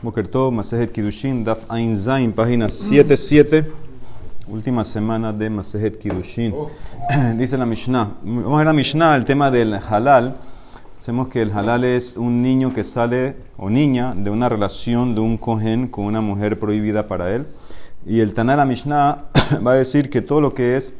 Bokerto, 0.00 0.52
Masejet 0.52 0.92
Kidushin, 0.92 1.42
Daf 1.42 1.66
Ein 1.68 1.96
Zain, 1.96 2.30
página 2.32 2.68
77, 2.68 3.64
última 4.48 4.84
semana 4.84 5.32
de 5.32 5.50
Masejet 5.50 5.98
Kidushin. 5.98 6.54
Dice 7.36 7.58
la 7.58 7.66
Mishnah, 7.66 8.12
vamos 8.22 8.54
a 8.54 8.56
ver 8.58 8.66
la 8.66 8.72
Mishnah, 8.72 9.16
el 9.16 9.24
tema 9.24 9.50
del 9.50 9.74
halal. 9.74 10.36
Sabemos 11.00 11.26
que 11.26 11.42
el 11.42 11.50
halal 11.50 11.82
es 11.82 12.16
un 12.16 12.42
niño 12.42 12.72
que 12.72 12.84
sale, 12.84 13.38
o 13.56 13.68
niña, 13.70 14.14
de 14.16 14.30
una 14.30 14.48
relación 14.48 15.16
de 15.16 15.20
un 15.20 15.36
cohen 15.36 15.88
con 15.88 16.04
una 16.04 16.20
mujer 16.20 16.60
prohibida 16.60 17.08
para 17.08 17.34
él. 17.34 17.48
Y 18.06 18.20
el 18.20 18.34
Taná 18.34 18.54
la 18.54 18.66
Mishnah 18.66 19.24
va 19.66 19.72
a 19.72 19.74
decir 19.74 20.10
que 20.10 20.22
todo 20.22 20.40
lo 20.40 20.54
que 20.54 20.76
es 20.76 20.94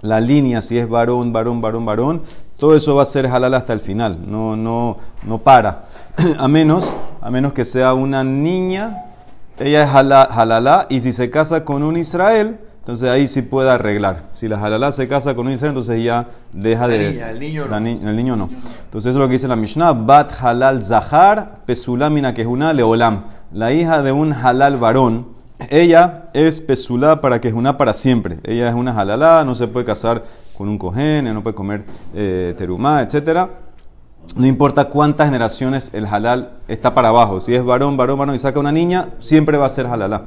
la 0.00 0.20
línea, 0.20 0.62
si 0.62 0.78
es 0.78 0.88
varón, 0.88 1.32
varón, 1.32 1.60
varón, 1.60 1.84
varón, 1.84 2.22
todo 2.56 2.76
eso 2.76 2.94
va 2.94 3.02
a 3.02 3.06
ser 3.06 3.26
halal 3.26 3.54
hasta 3.54 3.72
el 3.72 3.80
final, 3.80 4.16
no, 4.30 4.54
no, 4.54 4.98
no 5.26 5.38
para. 5.38 5.86
a 6.38 6.46
menos, 6.46 6.94
a 7.22 7.30
menos 7.30 7.52
que 7.52 7.64
sea 7.64 7.94
una 7.94 8.24
niña, 8.24 9.04
ella 9.58 9.84
es 9.84 9.90
halalá, 9.94 10.86
y 10.90 11.00
si 11.00 11.12
se 11.12 11.30
casa 11.30 11.64
con 11.64 11.84
un 11.84 11.96
Israel, 11.96 12.58
entonces 12.80 13.08
ahí 13.08 13.28
sí 13.28 13.42
puede 13.42 13.70
arreglar. 13.70 14.24
Si 14.32 14.48
la 14.48 14.60
halalá 14.60 14.90
se 14.90 15.06
casa 15.06 15.36
con 15.36 15.46
un 15.46 15.52
Israel, 15.52 15.70
entonces 15.70 16.02
ya 16.02 16.30
deja 16.52 16.88
de... 16.88 17.12
Niña, 17.12 17.30
el 17.30 17.38
niño 17.38 17.66
no. 17.68 17.76
el 17.76 18.16
niño 18.16 18.36
no. 18.36 18.50
Entonces 18.86 19.10
eso 19.10 19.18
es 19.18 19.22
lo 19.22 19.28
que 19.28 19.34
dice 19.34 19.46
la 19.46 19.54
Mishnah. 19.54 19.92
Bat 19.92 20.32
halal 20.42 20.82
zahar 20.82 21.60
pesulamina 21.64 22.34
que 22.34 22.42
es 22.42 22.48
una 22.48 22.72
leolam. 22.72 23.26
La 23.52 23.72
hija 23.72 24.02
de 24.02 24.10
un 24.10 24.32
halal 24.32 24.78
varón, 24.78 25.28
ella 25.70 26.24
es 26.34 26.60
pesulá 26.60 27.20
para 27.20 27.40
que 27.40 27.46
es 27.46 27.54
una 27.54 27.76
para 27.76 27.94
siempre. 27.94 28.40
Ella 28.42 28.68
es 28.68 28.74
una 28.74 28.98
halalá, 28.98 29.44
no 29.44 29.54
se 29.54 29.68
puede 29.68 29.86
casar 29.86 30.24
con 30.58 30.68
un 30.68 30.76
cojén, 30.76 31.32
no 31.32 31.40
puede 31.40 31.54
comer 31.54 31.84
eh, 32.14 32.52
terumá, 32.58 33.00
etcétera 33.00 33.61
no 34.36 34.46
importa 34.46 34.86
cuántas 34.86 35.26
generaciones 35.26 35.90
el 35.92 36.06
halal 36.06 36.52
está 36.68 36.94
para 36.94 37.08
abajo. 37.08 37.40
Si 37.40 37.54
es 37.54 37.64
varón, 37.64 37.96
varón, 37.96 38.18
varón 38.18 38.34
y 38.34 38.38
saca 38.38 38.60
una 38.60 38.72
niña, 38.72 39.10
siempre 39.18 39.58
va 39.58 39.66
a 39.66 39.70
ser 39.70 39.86
halalá. 39.86 40.22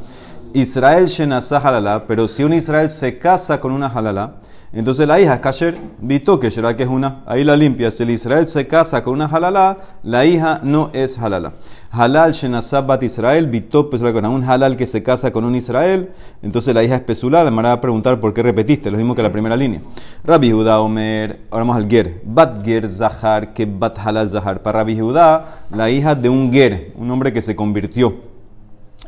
Israel 0.54 1.08
shenazah 1.08 1.58
halalá, 1.58 2.06
pero 2.08 2.28
si 2.28 2.44
un 2.44 2.54
Israel 2.54 2.92
se 2.92 3.18
casa 3.18 3.60
con 3.60 3.72
una 3.72 3.88
halalá, 3.88 4.36
entonces 4.76 5.08
la 5.08 5.22
hija 5.22 5.40
kasher, 5.40 5.78
vito 6.02 6.38
que 6.38 6.52
será 6.52 6.76
que 6.76 6.84
es 6.84 6.90
una, 6.90 7.24
ahí 7.26 7.46
la 7.46 7.56
limpia. 7.56 7.90
Si 7.92 8.04
el 8.04 8.10
Israel 8.10 8.46
se 8.50 8.68
casa 8.68 9.02
con 9.04 9.14
una 9.14 9.26
halalá, 9.26 9.78
la 10.04 10.26
hija 10.26 10.60
no 10.64 10.90
es 10.92 11.18
halalá. 11.18 11.54
Halal 11.92 12.34
shenazah 12.34 12.82
bat 12.82 13.02
Israel, 13.04 13.48
vito 13.48 13.90
pues 13.90 14.02
un 14.02 14.44
halal 14.44 14.76
que 14.76 14.86
se 14.86 15.02
casa 15.02 15.32
con 15.32 15.46
un 15.46 15.56
Israel, 15.56 16.10
entonces 16.42 16.76
la 16.76 16.84
hija 16.84 16.96
es 16.96 17.02
pesulá. 17.02 17.46
La 17.46 17.52
va 17.52 17.72
a 17.72 17.80
preguntar 17.80 18.20
por 18.20 18.34
qué 18.34 18.44
repetiste, 18.44 18.92
lo 18.92 18.98
mismo 18.98 19.16
que 19.16 19.24
la 19.24 19.32
primera 19.32 19.56
línea. 19.56 19.80
Rabbi 20.26 20.52
Judá 20.52 20.82
Omer, 20.82 21.40
ahora 21.52 21.64
vamos 21.64 21.78
al 21.78 21.88
ger. 21.88 22.20
Bat 22.26 22.66
ger 22.66 22.90
zahar 22.90 23.54
que 23.54 23.66
bat 23.66 23.98
halal 23.98 24.30
zahar. 24.30 24.62
Para 24.62 24.80
Rabbi 24.80 25.00
Judá, 25.00 25.64
la 25.72 25.90
hija 25.90 26.16
de 26.16 26.28
un 26.28 26.52
ger, 26.52 26.92
un 26.98 27.10
hombre 27.12 27.32
que 27.32 27.42
se 27.42 27.56
convirtió 27.56 28.35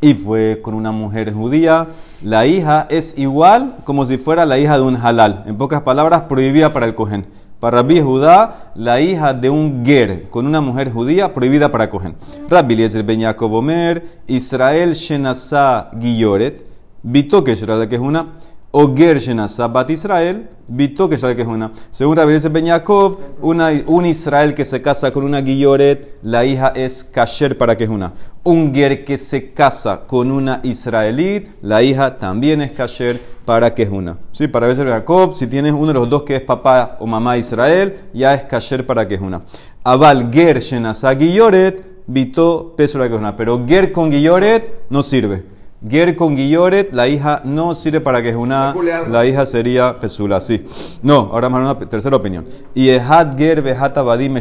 y 0.01 0.13
fue 0.13 0.59
con 0.61 0.73
una 0.73 0.91
mujer 0.91 1.33
judía, 1.33 1.87
la 2.23 2.45
hija 2.45 2.87
es 2.89 3.17
igual 3.17 3.77
como 3.83 4.05
si 4.05 4.17
fuera 4.17 4.45
la 4.45 4.59
hija 4.59 4.77
de 4.77 4.83
un 4.83 4.95
halal. 4.95 5.43
En 5.47 5.57
pocas 5.57 5.81
palabras, 5.81 6.21
prohibida 6.23 6.73
para 6.73 6.85
el 6.85 6.95
cohen. 6.95 7.25
Para 7.59 7.77
Rabbi 7.77 8.01
Judá, 8.01 8.71
la 8.75 9.01
hija 9.01 9.33
de 9.33 9.49
un 9.49 9.83
ger 9.83 10.29
con 10.29 10.45
una 10.45 10.61
mujer 10.61 10.91
judía, 10.91 11.33
prohibida 11.33 11.71
para 11.71 11.89
cohen. 11.89 12.15
Rabbi 12.49 12.75
Eliezer 12.75 13.03
ben 13.03 13.21
Yaakov 13.21 13.51
Omer, 13.51 14.21
Israel 14.27 14.93
Shenasa 14.93 15.89
Guilloret, 15.93 16.67
Vito 17.01 17.43
que 17.43 17.53
es 17.53 17.63
una 17.63 18.33
o 18.71 18.95
Gershena 18.95 19.47
Sabat 19.47 19.89
Israel, 19.89 20.49
Vito 20.69 21.07
que 21.07 21.17
sabe 21.17 21.37
que 21.37 21.43
es 21.43 21.47
una. 21.47 21.71
Según 21.91 22.17
Rabbi 22.17 22.37
Ben 22.49 22.65
Yaakov, 22.65 23.17
una, 23.41 23.69
un 23.85 24.05
Israel 24.05 24.53
que 24.53 24.65
se 24.65 24.81
casa 24.81 25.11
con 25.11 25.23
una 25.23 25.39
Guilloret, 25.39 26.17
la 26.23 26.43
hija 26.43 26.73
es 26.75 27.05
kasher 27.05 27.57
para 27.57 27.77
que 27.77 27.85
es 27.85 27.89
una. 27.89 28.11
Un 28.43 28.73
Ger 28.75 29.05
que 29.05 29.17
se 29.17 29.53
casa 29.53 30.01
con 30.05 30.29
una 30.29 30.59
israelí, 30.63 31.47
la 31.61 31.83
hija 31.83 32.17
también 32.17 32.61
es 32.61 32.73
kasher 32.73 33.21
para 33.45 33.73
que 33.73 33.83
es 33.83 33.89
una. 33.89 34.17
Sí, 34.33 34.49
para 34.49 34.67
Ben 34.67 34.75
Yaakov, 34.75 35.35
si 35.35 35.47
tienes 35.47 35.71
uno 35.71 35.87
de 35.87 35.93
los 35.93 36.09
dos 36.09 36.23
que 36.23 36.35
es 36.35 36.41
papá 36.41 36.97
o 36.99 37.07
mamá 37.07 37.37
Israel, 37.37 38.09
ya 38.13 38.33
es 38.33 38.43
kasher 38.43 38.85
para 38.85 39.07
que 39.07 39.15
es 39.15 39.21
una. 39.21 39.39
Aval 39.85 40.29
Ger 40.33 40.59
Shenasa 40.59 41.13
Guilloret, 41.13 41.87
Vito 42.07 42.73
peso 42.75 42.97
para 42.97 43.07
que 43.07 43.15
es 43.15 43.19
una. 43.21 43.37
Pero 43.37 43.61
Ger 43.65 43.93
con 43.93 44.11
Guilloret 44.11 44.81
no 44.89 45.01
sirve. 45.01 45.56
Ger 45.87 46.15
con 46.15 46.35
Guilloret, 46.35 46.91
la 46.93 47.07
hija 47.07 47.41
no 47.43 47.75
sirve 47.75 48.01
para 48.01 48.21
que 48.21 48.29
es 48.29 48.35
una. 48.35 48.73
La 49.09 49.25
hija 49.25 49.45
sería 49.45 49.99
Pesula, 49.99 50.41
sí. 50.41 50.65
No, 51.03 51.29
ahora 51.31 51.49
más 51.49 51.61
una 51.61 51.89
tercera 51.89 52.15
opinión. 52.15 52.45
Y 52.73 52.89
Ehad 52.89 53.37
Ger 53.37 53.61
Behat 53.61 53.97
Abadim 53.97 54.39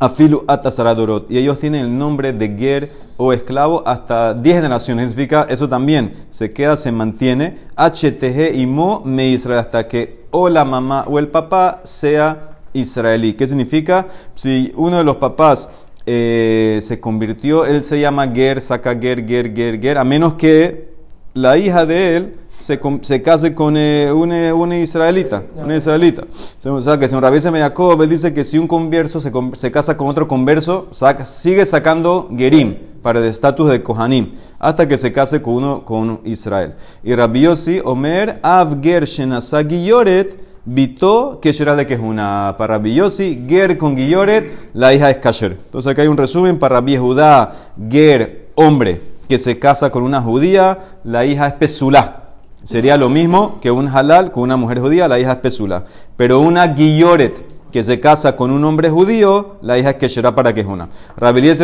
Afilu 0.00 0.44
Atasaradorot. 0.46 1.30
Y 1.30 1.38
ellos 1.38 1.58
tienen 1.58 1.84
el 1.84 1.98
nombre 1.98 2.32
de 2.32 2.56
Ger 2.56 2.90
o 3.16 3.32
esclavo 3.32 3.82
hasta 3.86 4.34
10 4.34 4.56
generaciones. 4.56 5.10
Significa, 5.10 5.46
eso 5.48 5.68
también 5.68 6.12
se 6.28 6.52
queda, 6.52 6.76
se 6.76 6.92
mantiene. 6.92 7.58
HTG 7.76 8.54
y 8.54 8.66
Mo 8.66 9.02
Me 9.04 9.28
Israel, 9.28 9.58
hasta 9.58 9.88
que 9.88 10.26
o 10.30 10.48
la 10.48 10.64
mamá 10.64 11.04
o 11.08 11.18
el 11.18 11.28
papá 11.28 11.80
sea 11.84 12.58
israelí. 12.74 13.32
¿Qué 13.32 13.46
significa? 13.46 14.06
Si 14.34 14.72
uno 14.76 14.98
de 14.98 15.04
los 15.04 15.16
papás 15.16 15.70
eh, 16.10 16.78
se 16.80 17.00
convirtió, 17.00 17.66
él 17.66 17.84
se 17.84 18.00
llama 18.00 18.32
Ger, 18.32 18.62
saca 18.62 18.98
Ger, 18.98 19.26
Ger, 19.26 19.54
Ger, 19.54 19.78
Ger, 19.78 19.98
a 19.98 20.04
menos 20.04 20.34
que 20.34 20.88
la 21.34 21.58
hija 21.58 21.84
de 21.84 22.16
él 22.16 22.34
se, 22.58 22.80
se 23.02 23.22
case 23.22 23.54
con 23.54 23.76
eh, 23.76 24.10
una, 24.10 24.54
una, 24.54 24.78
israelita. 24.78 25.42
Una 25.54 25.76
israelita. 25.76 26.24
O 26.64 26.80
sea, 26.80 26.98
que 26.98 27.06
si 27.08 27.14
un 27.14 27.20
Rabbi 27.20 27.40
Jacob, 27.40 28.00
él 28.02 28.08
dice 28.08 28.32
que 28.32 28.42
si 28.42 28.56
un 28.56 28.66
converso 28.66 29.20
se, 29.20 29.30
se 29.52 29.70
casa 29.70 29.98
con 29.98 30.08
otro 30.08 30.26
converso, 30.26 30.88
saca, 30.90 31.26
sigue 31.26 31.66
sacando 31.66 32.28
Gerim 32.34 32.76
para 33.02 33.20
el 33.20 33.26
estatus 33.26 33.70
de 33.70 33.82
Kohanim, 33.82 34.32
hasta 34.58 34.88
que 34.88 34.96
se 34.96 35.12
case 35.12 35.42
con 35.42 35.54
uno 35.54 35.84
con 35.84 36.20
Israel. 36.24 36.74
Y 37.04 37.14
Rabbi 37.14 37.42
Yossi, 37.42 37.80
Omer, 37.84 38.40
Av 38.42 38.80
Ger 38.82 39.04
Shenasagi 39.04 39.84
Yoret, 39.84 40.47
Vito, 40.70 41.38
que 41.40 41.54
será 41.54 41.74
de 41.76 41.86
que 41.86 41.94
es 41.94 42.00
una 42.00 42.54
para 42.58 42.78
Ger 42.78 43.78
con 43.78 43.96
Guilloret, 43.96 44.70
la 44.74 44.92
hija 44.92 45.10
es 45.10 45.16
Kasher. 45.16 45.52
Entonces 45.52 45.90
acá 45.90 46.02
hay 46.02 46.08
un 46.08 46.18
resumen 46.18 46.58
para 46.58 46.82
Judá, 46.82 47.72
Ger, 47.90 48.48
hombre 48.54 49.00
que 49.30 49.38
se 49.38 49.58
casa 49.58 49.90
con 49.90 50.02
una 50.02 50.20
judía, 50.20 50.78
la 51.04 51.24
hija 51.24 51.46
es 51.46 51.52
Pesulá. 51.54 52.24
Sería 52.64 52.98
lo 52.98 53.08
mismo 53.08 53.60
que 53.62 53.70
un 53.70 53.88
halal 53.88 54.30
con 54.30 54.42
una 54.42 54.58
mujer 54.58 54.80
judía, 54.80 55.08
la 55.08 55.18
hija 55.18 55.32
es 55.32 55.38
Pesulá. 55.38 55.84
Pero 56.18 56.40
una 56.40 56.66
Guilloret 56.66 57.42
que 57.72 57.82
se 57.82 57.98
casa 57.98 58.36
con 58.36 58.50
un 58.50 58.62
hombre 58.62 58.90
judío, 58.90 59.56
la 59.62 59.78
hija 59.78 59.90
es 59.90 59.96
Kesherá 59.96 60.34
para 60.34 60.52
que 60.52 60.60
es 60.60 60.66
una. 60.66 60.90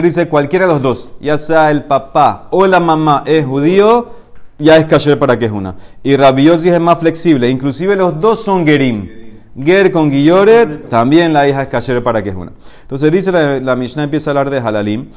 Dice 0.03 0.29
cualquiera 0.29 0.67
de 0.67 0.73
los 0.73 0.83
dos, 0.83 1.11
ya 1.21 1.37
sea 1.37 1.71
el 1.71 1.85
papá 1.85 2.49
o 2.51 2.67
la 2.67 2.81
mamá 2.81 3.23
es 3.27 3.45
judío, 3.45 4.24
ya 4.59 4.77
es 4.77 4.87
kasher 4.87 5.19
para 5.19 5.39
que 5.39 5.47
es 5.47 5.53
una. 5.53 5.77
Y 6.03 6.17
Rabiosi 6.17 6.69
es 6.69 6.81
más 6.81 6.99
flexible, 6.99 7.49
inclusive 7.51 7.97
los 7.97 8.21
dos 8.21 8.45
son 8.45 8.65
gerim. 8.65 9.09
Ger 9.63 9.93
con 9.93 10.11
Guilloret, 10.11 10.89
también 10.89 11.33
la 11.33 11.49
hija 11.49 11.63
es 11.63 11.69
kasher 11.69 12.03
para 12.03 12.23
que 12.23 12.31
es 12.31 12.37
una. 12.37 12.53
Entonces 12.83 13.13
dice 13.13 13.61
la, 13.61 13.77
Mishnah, 13.77 14.05
empieza 14.05 14.31
a 14.31 14.33
hablar 14.33 14.51
de 14.51 14.59
halalim. 14.59 15.11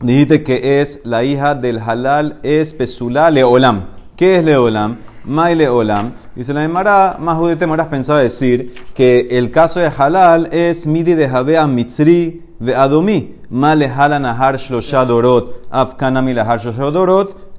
Dijiste 0.00 0.42
que 0.42 0.80
es 0.80 1.00
la 1.04 1.22
hija 1.22 1.54
del 1.54 1.78
halal 1.78 2.38
es 2.42 2.72
pesulá 2.74 3.30
leolam. 3.30 3.88
¿Qué 4.16 4.36
es 4.36 4.44
leolam? 4.44 4.98
Mai 5.24 5.54
leolam. 5.54 6.12
Dice 6.34 6.54
la 6.54 6.64
Emara, 6.64 7.16
más 7.20 7.36
judete 7.38 7.66
me 7.66 7.72
habrás 7.72 7.88
pensado 7.88 8.18
decir 8.18 8.74
que 8.94 9.28
el 9.32 9.50
caso 9.50 9.80
de 9.80 9.92
halal 9.96 10.48
es 10.50 10.86
midi 10.86 11.14
de 11.14 11.28
Javea 11.28 11.66
mitzri 11.66 12.42
ve 12.58 12.74
adomi. 12.74 13.36
Ma 13.50 13.74
le 13.74 13.86
halanahar 13.86 14.56
shlosha 14.56 15.06
afkana 15.70 16.22
mi 16.22 16.32
lahar 16.32 16.58
Kamash 16.58 17.51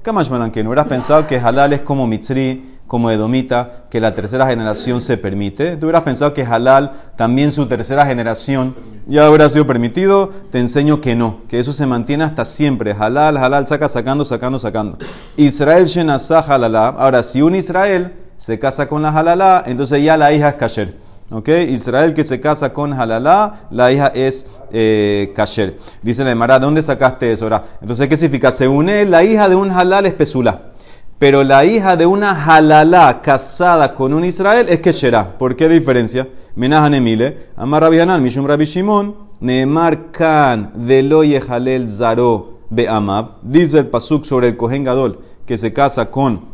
que 0.52 0.62
no 0.62 0.68
hubieras 0.68 0.86
pensado 0.86 1.26
que 1.26 1.38
halal 1.38 1.72
es 1.72 1.80
como 1.80 2.06
mitzri, 2.06 2.76
como 2.86 3.10
edomita, 3.10 3.84
que 3.88 4.00
la 4.00 4.12
tercera 4.14 4.46
generación 4.46 5.00
se 5.00 5.16
permite. 5.16 5.78
Tú 5.78 5.86
hubieras 5.86 6.02
pensado 6.02 6.34
que 6.34 6.44
halal 6.44 6.92
también 7.16 7.50
su 7.50 7.64
tercera 7.66 8.04
generación 8.04 8.76
ya 9.06 9.26
hubiera 9.30 9.48
sido 9.48 9.66
permitido. 9.66 10.30
Te 10.50 10.60
enseño 10.60 11.00
que 11.00 11.14
no, 11.14 11.40
que 11.48 11.58
eso 11.58 11.72
se 11.72 11.86
mantiene 11.86 12.24
hasta 12.24 12.44
siempre. 12.44 12.92
Halal, 12.92 13.38
halal, 13.38 13.66
saca, 13.66 13.88
sacando, 13.88 14.26
sacando, 14.26 14.58
sacando. 14.58 14.98
Israel 15.38 15.86
shenasah 15.86 16.40
halalá. 16.40 16.88
Ahora, 16.88 17.22
si 17.22 17.40
un 17.40 17.54
Israel 17.54 18.12
se 18.36 18.58
casa 18.58 18.86
con 18.86 19.00
la 19.00 19.08
halalá, 19.08 19.64
entonces 19.66 20.04
ya 20.04 20.18
la 20.18 20.34
hija 20.34 20.50
es 20.50 20.54
kasher. 20.56 21.03
¿Ok? 21.30 21.48
Israel 21.70 22.12
que 22.12 22.24
se 22.24 22.40
casa 22.40 22.72
con 22.72 22.92
Halalá, 22.92 23.66
la 23.70 23.90
hija 23.90 24.08
es 24.08 24.46
eh, 24.72 25.32
Kasher. 25.34 25.78
Dice 26.02 26.22
la 26.22 26.30
Emara, 26.30 26.58
¿de 26.58 26.66
dónde 26.66 26.82
sacaste 26.82 27.32
eso? 27.32 27.48
Entonces, 27.80 28.08
¿qué 28.08 28.16
significa? 28.16 28.52
Se 28.52 28.68
une 28.68 29.04
la 29.06 29.24
hija 29.24 29.48
de 29.48 29.54
un 29.54 29.70
Halal 29.70 30.06
es 30.06 30.12
Pesula. 30.12 30.74
Pero 31.18 31.42
la 31.42 31.64
hija 31.64 31.96
de 31.96 32.06
una 32.06 32.44
Halalá 32.44 33.22
casada 33.22 33.94
con 33.94 34.12
un 34.12 34.24
Israel 34.24 34.66
es 34.68 34.80
Kesherá. 34.80 35.38
¿Por 35.38 35.56
qué 35.56 35.68
diferencia? 35.68 36.28
Menajan 36.56 36.94
Emile, 36.94 37.48
Amar 37.56 37.82
Rabbi 37.82 38.20
Mishum 38.20 38.46
Rabbi 38.46 38.64
Shimon, 38.64 39.14
Neemar 39.40 40.10
Kan, 40.10 40.72
Veloye 40.74 41.40
Halel 41.48 41.88
Zaro 41.88 42.58
Be'amab. 42.68 43.36
Dice 43.42 43.78
el 43.78 43.86
Pasuk 43.86 44.24
sobre 44.24 44.48
el 44.48 44.56
Kohen 44.56 44.84
Gadol, 44.84 45.20
que 45.46 45.56
se 45.56 45.72
casa 45.72 46.10
con 46.10 46.52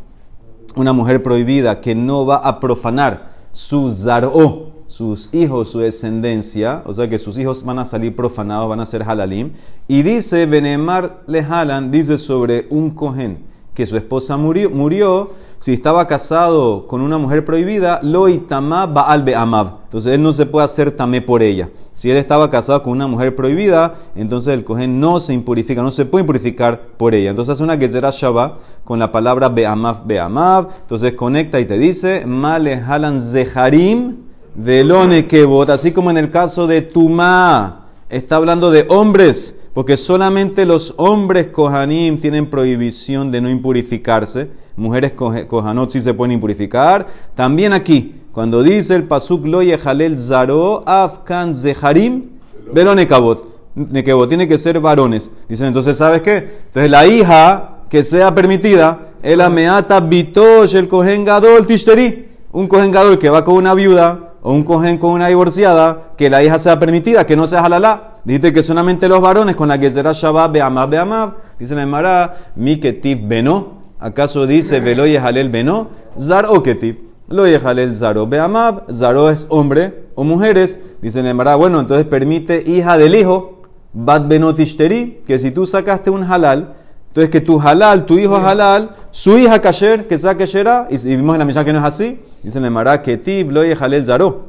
una 0.76 0.92
mujer 0.92 1.22
prohibida 1.22 1.80
que 1.80 1.94
no 1.94 2.24
va 2.26 2.36
a 2.36 2.60
profanar 2.60 3.29
su 3.52 3.90
zaró, 3.90 4.70
sus 4.86 5.28
hijos, 5.32 5.70
su 5.70 5.78
descendencia, 5.78 6.82
o 6.84 6.92
sea 6.92 7.08
que 7.08 7.18
sus 7.18 7.38
hijos 7.38 7.64
van 7.64 7.78
a 7.78 7.84
salir 7.84 8.14
profanados, 8.14 8.68
van 8.68 8.80
a 8.80 8.86
ser 8.86 9.02
halalim. 9.02 9.52
Y 9.86 10.02
dice, 10.02 10.46
Benemar 10.46 11.22
le 11.26 11.40
halan, 11.40 11.90
dice 11.90 12.18
sobre 12.18 12.66
un 12.70 12.90
cohen 12.90 13.38
que 13.74 13.86
su 13.86 13.96
esposa 13.96 14.36
murió, 14.36 14.68
murió 14.70 15.30
si 15.60 15.74
estaba 15.74 16.06
casado 16.06 16.86
con 16.86 17.02
una 17.02 17.18
mujer 17.18 17.44
prohibida, 17.44 18.00
lo 18.02 18.30
itama 18.30 18.86
baal 18.86 19.22
be'amav. 19.22 19.80
Entonces 19.84 20.14
él 20.14 20.22
no 20.22 20.32
se 20.32 20.46
puede 20.46 20.64
hacer 20.64 20.92
tamé 20.92 21.20
por 21.20 21.42
ella. 21.42 21.68
Si 21.96 22.10
él 22.10 22.16
estaba 22.16 22.48
casado 22.48 22.82
con 22.82 22.94
una 22.94 23.06
mujer 23.06 23.36
prohibida, 23.36 23.94
entonces 24.16 24.54
el 24.54 24.64
cohen 24.64 25.00
no 25.00 25.20
se 25.20 25.34
impurifica, 25.34 25.82
no 25.82 25.90
se 25.90 26.06
puede 26.06 26.22
impurificar 26.22 26.80
por 26.96 27.14
ella. 27.14 27.28
Entonces 27.28 27.52
hace 27.52 27.62
una 27.62 27.76
gezerá 27.76 28.08
shabá 28.10 28.56
con 28.84 28.98
la 28.98 29.12
palabra 29.12 29.50
be'amav 29.50 30.06
be'amav. 30.06 30.68
Entonces 30.80 31.12
conecta 31.12 31.60
y 31.60 31.66
te 31.66 31.76
dice, 31.76 32.24
male 32.24 32.76
halan 32.76 33.20
zeharim 33.20 34.16
velone 34.54 35.26
kebot. 35.26 35.68
Así 35.68 35.92
como 35.92 36.10
en 36.10 36.16
el 36.16 36.30
caso 36.30 36.66
de 36.66 36.80
Tumá, 36.80 37.88
está 38.08 38.36
hablando 38.36 38.70
de 38.70 38.86
hombres 38.88 39.54
porque 39.74 39.96
solamente 39.96 40.66
los 40.66 40.94
hombres 40.96 41.48
kohanim 41.48 42.16
tienen 42.16 42.48
prohibición 42.48 43.30
de 43.30 43.40
no 43.40 43.50
impurificarse. 43.50 44.50
Mujeres 44.80 45.12
kohanot 45.12 45.90
sí 45.90 46.00
se 46.00 46.14
pueden 46.14 46.32
impurificar. 46.32 47.06
También 47.34 47.74
aquí, 47.74 48.22
cuando 48.32 48.62
dice 48.62 48.94
el 48.94 49.04
pasuk 49.04 49.44
lo 49.44 49.62
yehalel 49.62 50.18
zaro 50.18 50.82
afkan 50.86 51.54
zeharim 51.54 52.30
velo 52.72 52.94
nekabot. 52.94 53.44
Nekebot 53.74 54.26
tiene 54.26 54.48
que 54.48 54.56
ser 54.56 54.80
varones. 54.80 55.30
Dicen 55.50 55.66
entonces, 55.66 55.98
¿sabes 55.98 56.22
qué? 56.22 56.62
Entonces 56.68 56.90
la 56.90 57.06
hija 57.06 57.80
que 57.90 58.02
sea 58.02 58.34
permitida, 58.34 59.10
el 59.22 59.42
ameata 59.42 60.00
bitosh 60.00 60.74
el 60.74 60.88
kohen 60.88 61.26
gadol 61.26 61.66
tishteri. 61.66 62.30
Un 62.52 62.66
kohen 62.66 62.90
gadol 62.90 63.18
que 63.18 63.28
va 63.28 63.44
con 63.44 63.56
una 63.56 63.74
viuda 63.74 64.32
o 64.42 64.54
un 64.54 64.62
cohen 64.62 64.96
con 64.96 65.10
una 65.10 65.28
divorciada, 65.28 66.14
que 66.16 66.30
la 66.30 66.42
hija 66.42 66.58
sea 66.58 66.78
permitida, 66.78 67.26
que 67.26 67.36
no 67.36 67.46
sea 67.46 67.60
halalá. 67.60 68.16
Dice 68.24 68.50
que 68.50 68.62
solamente 68.62 69.08
los 69.08 69.20
varones 69.20 69.56
con 69.56 69.68
la 69.68 69.78
que 69.78 69.90
será 69.90 70.12
Shabbat 70.12 70.52
Be'amab 70.52 70.88
Be'amab. 70.88 71.34
Dice 71.58 71.74
la 71.74 71.82
Emara, 71.82 72.38
mi 72.56 72.80
ketiv 72.80 73.28
beno. 73.28 73.79
¿Acaso 74.00 74.46
dice 74.46 74.80
velo 74.80 75.06
yehalel 75.06 75.50
beno? 75.50 75.88
Zar 76.18 76.46
o 76.48 76.62
ketiv. 76.62 76.96
Lo 77.28 77.46
yehalel 77.46 77.94
zaro 77.94 78.26
be'amab. 78.26 78.90
Zaro 78.92 79.28
es 79.28 79.46
hombre 79.50 80.06
o 80.14 80.24
mujeres. 80.24 80.78
Dice 81.02 81.22
la 81.22 81.30
Emara, 81.30 81.54
bueno, 81.56 81.80
entonces 81.80 82.06
permite 82.06 82.62
hija 82.66 82.96
del 82.96 83.14
hijo. 83.14 83.62
Bat 83.92 84.26
beno 84.26 84.54
tishteri. 84.54 85.22
Que 85.26 85.38
si 85.38 85.50
tú 85.50 85.66
sacaste 85.66 86.08
un 86.08 86.24
halal, 86.24 86.74
entonces 87.08 87.30
que 87.30 87.40
tu 87.40 87.60
halal, 87.60 88.06
tu 88.06 88.18
hijo 88.18 88.36
halal, 88.36 88.90
su 89.10 89.36
hija 89.36 89.60
kasher, 89.60 90.08
que 90.08 90.16
saque 90.16 90.46
shera. 90.46 90.88
Y 90.90 90.96
vimos 91.16 91.34
en 91.34 91.40
la 91.40 91.44
misión 91.44 91.64
que 91.64 91.72
no 91.72 91.80
es 91.80 91.84
así. 91.84 92.20
Dice 92.42 92.58
Emara, 92.58 93.02
ketiv 93.02 93.52
lo 93.52 93.64
yehalel 93.64 94.06
zaro. 94.06 94.46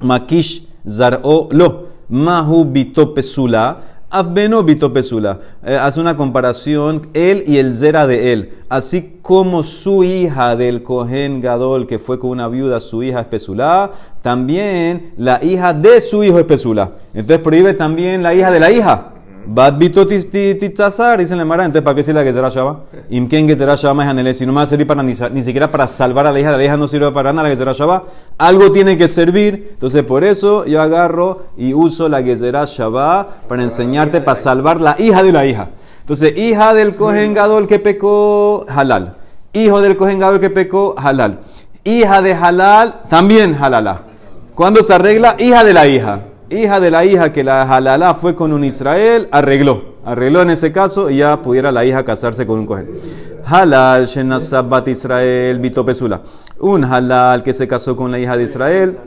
Makish 0.00 0.66
zaro 0.88 1.48
lo. 1.52 1.92
Mahu 2.08 2.66
bito 2.66 3.14
pesula, 3.14 3.91
Avbeno 4.12 4.62
bito 4.62 4.92
pesula. 4.92 5.40
Eh, 5.64 5.74
hace 5.74 5.98
una 5.98 6.18
comparación 6.18 7.08
él 7.14 7.44
y 7.46 7.56
el 7.56 7.74
zera 7.74 8.06
de 8.06 8.34
él. 8.34 8.52
Así 8.68 9.18
como 9.22 9.62
su 9.62 10.04
hija 10.04 10.54
del 10.54 10.82
Cohen 10.82 11.40
Gadol, 11.40 11.86
que 11.86 11.98
fue 11.98 12.18
con 12.18 12.28
una 12.28 12.46
viuda, 12.48 12.78
su 12.78 13.02
hija 13.02 13.20
es 13.20 13.26
pesula, 13.26 13.90
también 14.20 15.12
la 15.16 15.42
hija 15.42 15.72
de 15.72 16.02
su 16.02 16.22
hijo 16.24 16.38
es 16.38 16.44
pesula. 16.44 16.92
Entonces 17.14 17.42
prohíbe 17.42 17.72
también 17.72 18.22
la 18.22 18.34
hija 18.34 18.50
de 18.50 18.60
la 18.60 18.70
hija. 18.70 19.11
Bat 19.44 19.76
bito 19.76 20.06
tizazar, 20.06 21.18
dice 21.18 21.34
la 21.34 21.44
Mara, 21.44 21.64
entonces 21.64 21.82
¿para 21.82 21.96
qué 21.96 22.04
sirve 22.04 22.20
la 22.20 22.24
Gezerá 22.24 22.48
Shaba? 22.48 22.84
Imken 23.10 23.48
Gezerá 23.48 23.74
Shaba 23.74 24.04
es 24.12 24.38
si 24.38 24.46
no 24.46 24.52
me 24.52 24.56
va 24.56 24.62
a 24.62 24.66
servir 24.66 24.86
para 24.86 25.02
ni, 25.02 25.12
ni, 25.32 25.42
siquiera 25.42 25.70
para 25.70 25.88
salvar 25.88 26.26
a 26.26 26.32
la 26.32 26.38
hija, 26.38 26.56
la 26.56 26.64
hija 26.64 26.76
no 26.76 26.86
sirve 26.86 27.10
para 27.10 27.32
nada 27.32 27.48
la 27.48 27.54
Gezerá 27.54 27.72
Shaba. 27.72 28.04
Algo 28.38 28.70
tiene 28.70 28.96
que 28.96 29.08
servir, 29.08 29.70
entonces 29.72 30.04
por 30.04 30.22
eso 30.22 30.64
yo 30.64 30.80
agarro 30.80 31.42
y 31.56 31.74
uso 31.74 32.08
la 32.08 32.22
Gezerá 32.22 32.64
Shaba 32.66 33.28
para 33.48 33.64
enseñarte, 33.64 34.20
para 34.20 34.36
salvar 34.36 34.80
la 34.80 34.94
hija 34.98 35.22
de 35.22 35.32
la 35.32 35.44
hija. 35.44 35.70
Entonces, 36.00 36.36
hija 36.36 36.74
del 36.74 36.94
Kohen 36.94 37.34
Gadol 37.34 37.66
que 37.66 37.78
pecó, 37.78 38.64
halal. 38.68 39.16
Hijo 39.52 39.80
del 39.80 39.96
Kohen 39.96 40.18
Gadol 40.18 40.40
que 40.40 40.50
pecó, 40.50 40.94
halal. 40.96 41.40
Hija 41.84 42.22
de 42.22 42.32
halal, 42.32 43.02
también 43.08 43.56
halala. 43.60 44.02
¿Cuándo 44.54 44.82
se 44.82 44.94
arregla? 44.94 45.36
Hija 45.38 45.64
de 45.64 45.74
la 45.74 45.86
hija 45.86 46.20
hija 46.52 46.80
de 46.80 46.90
la 46.90 47.04
hija 47.04 47.32
que 47.32 47.42
la 47.42 47.62
halalá 47.62 48.14
fue 48.14 48.34
con 48.34 48.52
un 48.52 48.64
Israel, 48.64 49.28
arregló. 49.30 49.92
Arregló 50.04 50.42
en 50.42 50.50
ese 50.50 50.72
caso 50.72 51.10
y 51.10 51.18
ya 51.18 51.40
pudiera 51.42 51.72
la 51.72 51.84
hija 51.84 52.04
casarse 52.04 52.46
con 52.46 52.58
un 52.58 52.66
cohen. 52.66 52.88
Halal, 53.44 54.06
Shenasabat 54.06 54.88
Israel, 54.88 55.58
Bito 55.58 55.84
Pesula. 55.84 56.20
Un 56.58 56.84
halal 56.84 57.42
que 57.42 57.54
se 57.54 57.66
casó 57.66 57.96
con 57.96 58.10
la 58.10 58.18
hija 58.18 58.36
de 58.36 58.44
Israel. 58.44 58.98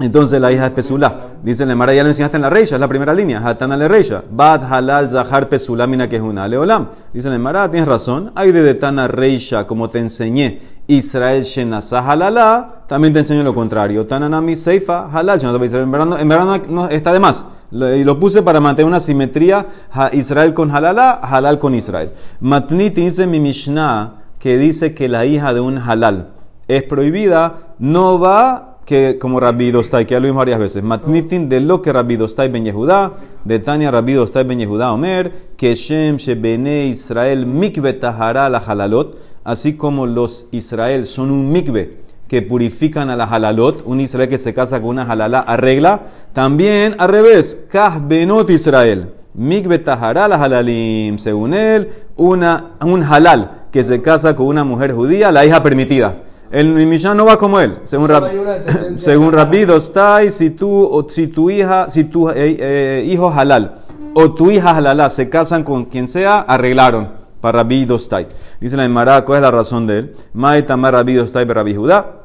Entonces 0.00 0.40
la 0.40 0.50
hija 0.50 0.66
es 0.66 0.72
Pesula. 0.72 1.28
Dice 1.42 1.66
la 1.66 1.76
Mara, 1.76 1.92
ya 1.92 2.02
lo 2.02 2.08
enseñaste 2.08 2.36
en 2.36 2.42
la 2.42 2.50
Reisha, 2.50 2.76
es 2.76 2.80
la 2.80 2.88
primera 2.88 3.14
línea. 3.14 3.46
Hatana 3.46 3.76
le 3.76 3.88
Reisha. 3.88 4.22
Bad 4.30 4.64
halal 4.72 5.10
zahar 5.10 5.48
Pesula 5.48 5.86
mina 5.86 6.08
que 6.08 6.16
es 6.16 6.22
una. 6.22 6.48
Leolam. 6.48 6.88
Dice 7.12 7.28
la 7.28 7.38
Mara, 7.38 7.70
tienes 7.70 7.88
razón. 7.88 8.32
Hay 8.34 8.52
de 8.52 8.74
Tana 8.74 9.06
Reisha, 9.06 9.66
como 9.66 9.90
te 9.90 9.98
enseñé 9.98 10.71
Israel 10.86 11.42
Shenasa 11.42 12.00
Halala, 12.00 12.84
también 12.86 13.12
te 13.12 13.20
enseño 13.20 13.42
lo 13.42 13.54
contrario. 13.54 14.06
Tananami 14.06 14.56
Seifa 14.56 15.08
Halal 15.12 15.40
En 15.42 15.90
verdad, 15.90 16.20
en 16.20 16.28
verdad 16.28 16.62
no, 16.68 16.88
está 16.88 17.12
de 17.12 17.20
más. 17.20 17.44
Y 17.70 18.04
lo 18.04 18.18
puse 18.18 18.42
para 18.42 18.60
mantener 18.60 18.88
una 18.88 19.00
simetría 19.00 19.66
Israel 20.12 20.52
con 20.54 20.70
Halala, 20.70 21.12
Halal 21.12 21.58
con 21.58 21.74
Israel. 21.74 22.12
Matnit 22.40 22.94
dice 22.94 23.26
mi 23.26 23.40
Mishnah 23.40 24.14
que 24.38 24.58
dice 24.58 24.94
que 24.94 25.08
la 25.08 25.24
hija 25.24 25.54
de 25.54 25.60
un 25.60 25.78
Halal 25.78 26.32
es 26.68 26.82
prohibida, 26.82 27.74
no 27.78 28.18
va 28.18 28.72
que 28.84 29.18
como 29.18 29.38
Rabbi 29.38 29.70
Dostai, 29.70 30.06
que 30.06 30.14
ya 30.14 30.20
lo 30.20 30.26
vimos 30.26 30.40
varias 30.40 30.58
veces. 30.58 30.82
Matnitin 30.82 31.48
de 31.48 31.60
lo 31.60 31.80
que 31.80 31.92
Rabbi 31.92 32.16
Dostai 32.16 32.48
ben 32.48 32.64
Yehuda, 32.64 33.12
de 33.44 33.58
Tania 33.58 33.90
Rabbi 33.90 34.14
Dostai 34.14 34.44
ben 34.44 34.58
Yehuda 34.58 34.92
Omer, 34.92 35.52
que 35.56 35.74
Shem 35.74 36.16
Shebene 36.16 36.86
Israel 36.86 37.46
mikve 37.46 37.92
tahara 37.92 38.48
la 38.48 38.58
halalot 38.58 39.16
así 39.44 39.74
como 39.76 40.06
los 40.06 40.46
Israel 40.52 41.06
son 41.06 41.30
un 41.30 41.50
mikve 41.50 42.02
que 42.28 42.40
purifican 42.40 43.10
a 43.10 43.16
la 43.16 43.24
halalot, 43.24 43.82
un 43.84 44.00
Israel 44.00 44.28
que 44.28 44.38
se 44.38 44.54
casa 44.54 44.80
con 44.80 44.90
una 44.90 45.04
halala 45.04 45.40
arregla, 45.40 46.02
también 46.32 46.94
al 46.98 47.10
revés, 47.10 47.66
kah 47.70 48.00
benot 48.02 48.48
Israel, 48.48 49.10
mikve 49.34 49.78
tahara 49.78 50.28
la 50.28 50.36
halalim, 50.36 51.18
según 51.18 51.52
él, 51.52 51.90
una, 52.16 52.70
un 52.80 53.02
halal 53.02 53.66
que 53.70 53.84
se 53.84 54.00
casa 54.00 54.34
con 54.34 54.46
una 54.46 54.64
mujer 54.64 54.92
judía, 54.92 55.30
la 55.30 55.44
hija 55.44 55.62
permitida. 55.62 56.22
El 56.50 56.74
Mishnah 56.74 57.14
no 57.14 57.24
va 57.26 57.38
como 57.38 57.60
él, 57.60 57.78
según, 57.84 58.08
rab, 58.08 58.30
según 58.96 59.32
Rabbi 59.32 59.64
Dostai, 59.64 60.30
si 60.30 60.50
tú, 60.50 61.06
si 61.10 61.26
tu 61.26 61.50
hija, 61.50 61.88
si 61.88 62.04
tu 62.04 62.28
eh, 62.28 62.34
eh, 62.36 63.04
hijo 63.06 63.30
halal 63.30 63.80
o 64.14 64.32
tu 64.32 64.50
hija 64.50 64.76
halala 64.76 65.08
se 65.10 65.28
casan 65.30 65.64
con 65.64 65.86
quien 65.86 66.08
sea, 66.08 66.40
arreglaron 66.40 67.21
para 67.42 67.58
Rabbi 67.58 67.84
Dostai. 67.84 68.28
Dice 68.60 68.76
la 68.76 68.84
Emara, 68.86 69.22
¿cuál 69.24 69.38
es 69.38 69.42
la 69.42 69.50
razón 69.50 69.86
de 69.86 69.98
él? 69.98 70.14
Maitamar 70.32 70.94
Rabbi 70.94 71.14
Dostai 71.14 71.44
Rabbi 71.44 71.74
Judá. 71.74 72.20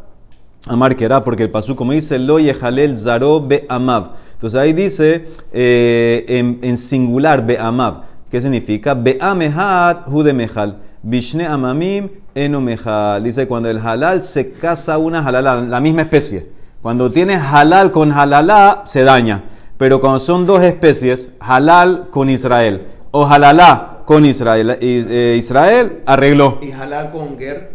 Amar 0.68 0.96
que 0.96 1.06
era 1.06 1.24
porque 1.24 1.44
el 1.44 1.50
pasú, 1.50 1.76
como 1.76 1.92
dice, 1.92 2.20
lo 2.20 2.40
yehalel 2.40 2.98
zaro 2.98 3.42
be 3.42 3.66
amav. 3.68 4.12
Entonces 4.34 4.60
ahí 4.60 4.74
dice 4.74 5.28
eh, 5.52 6.58
en, 6.62 6.78
singular 6.78 7.46
be 7.46 7.58
amav. 7.58 8.04
¿Qué 8.30 8.40
significa? 8.40 8.94
Be 8.94 9.18
amehat 9.20 10.06
jude 10.06 10.34
mejal. 10.34 10.78
Bishne 11.02 11.48
amamim 11.48 12.10
eno 12.36 12.62
mejal. 12.62 13.24
Dice 13.24 13.48
cuando 13.48 13.70
el 13.70 13.80
halal 13.80 14.22
se 14.22 14.54
casa 14.54 14.98
una 14.98 15.26
halal, 15.26 15.70
la 15.70 15.80
misma 15.80 16.02
especie. 16.04 16.52
Cuando 16.82 17.10
tienes 17.10 17.42
halal 17.42 17.92
con 17.92 18.12
halalá, 18.12 18.84
se 18.86 19.04
daña. 19.04 19.46
Pero 19.78 20.00
cuando 20.00 20.20
son 20.20 20.46
dos 20.46 20.62
especies, 20.62 21.32
halal 21.40 22.10
con 22.12 22.30
Israel 22.30 22.88
o 23.12 23.26
halalá 23.26 23.97
con 24.08 24.26
Israel. 24.26 24.78
Eh, 24.80 25.36
Israel 25.38 26.02
arregló. 26.06 26.60
¿Y 26.62 26.72
halal 26.72 27.12
con 27.12 27.38
Ger? 27.38 27.72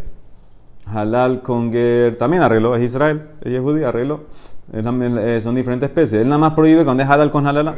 Halal 0.86 1.42
con 1.42 1.70
Ger 1.70 2.16
también 2.16 2.42
arregló, 2.42 2.74
es 2.74 2.82
Israel, 2.82 3.28
ella 3.44 3.58
es 3.58 3.62
judía, 3.62 3.88
arregló. 3.88 4.20
Eh, 4.72 5.40
son 5.42 5.54
diferentes 5.54 5.90
especies. 5.90 6.22
Él 6.22 6.28
nada 6.30 6.38
más 6.38 6.52
prohíbe 6.54 6.84
cuando 6.84 7.02
es 7.02 7.10
halal 7.10 7.30
con 7.30 7.46
halal. 7.46 7.76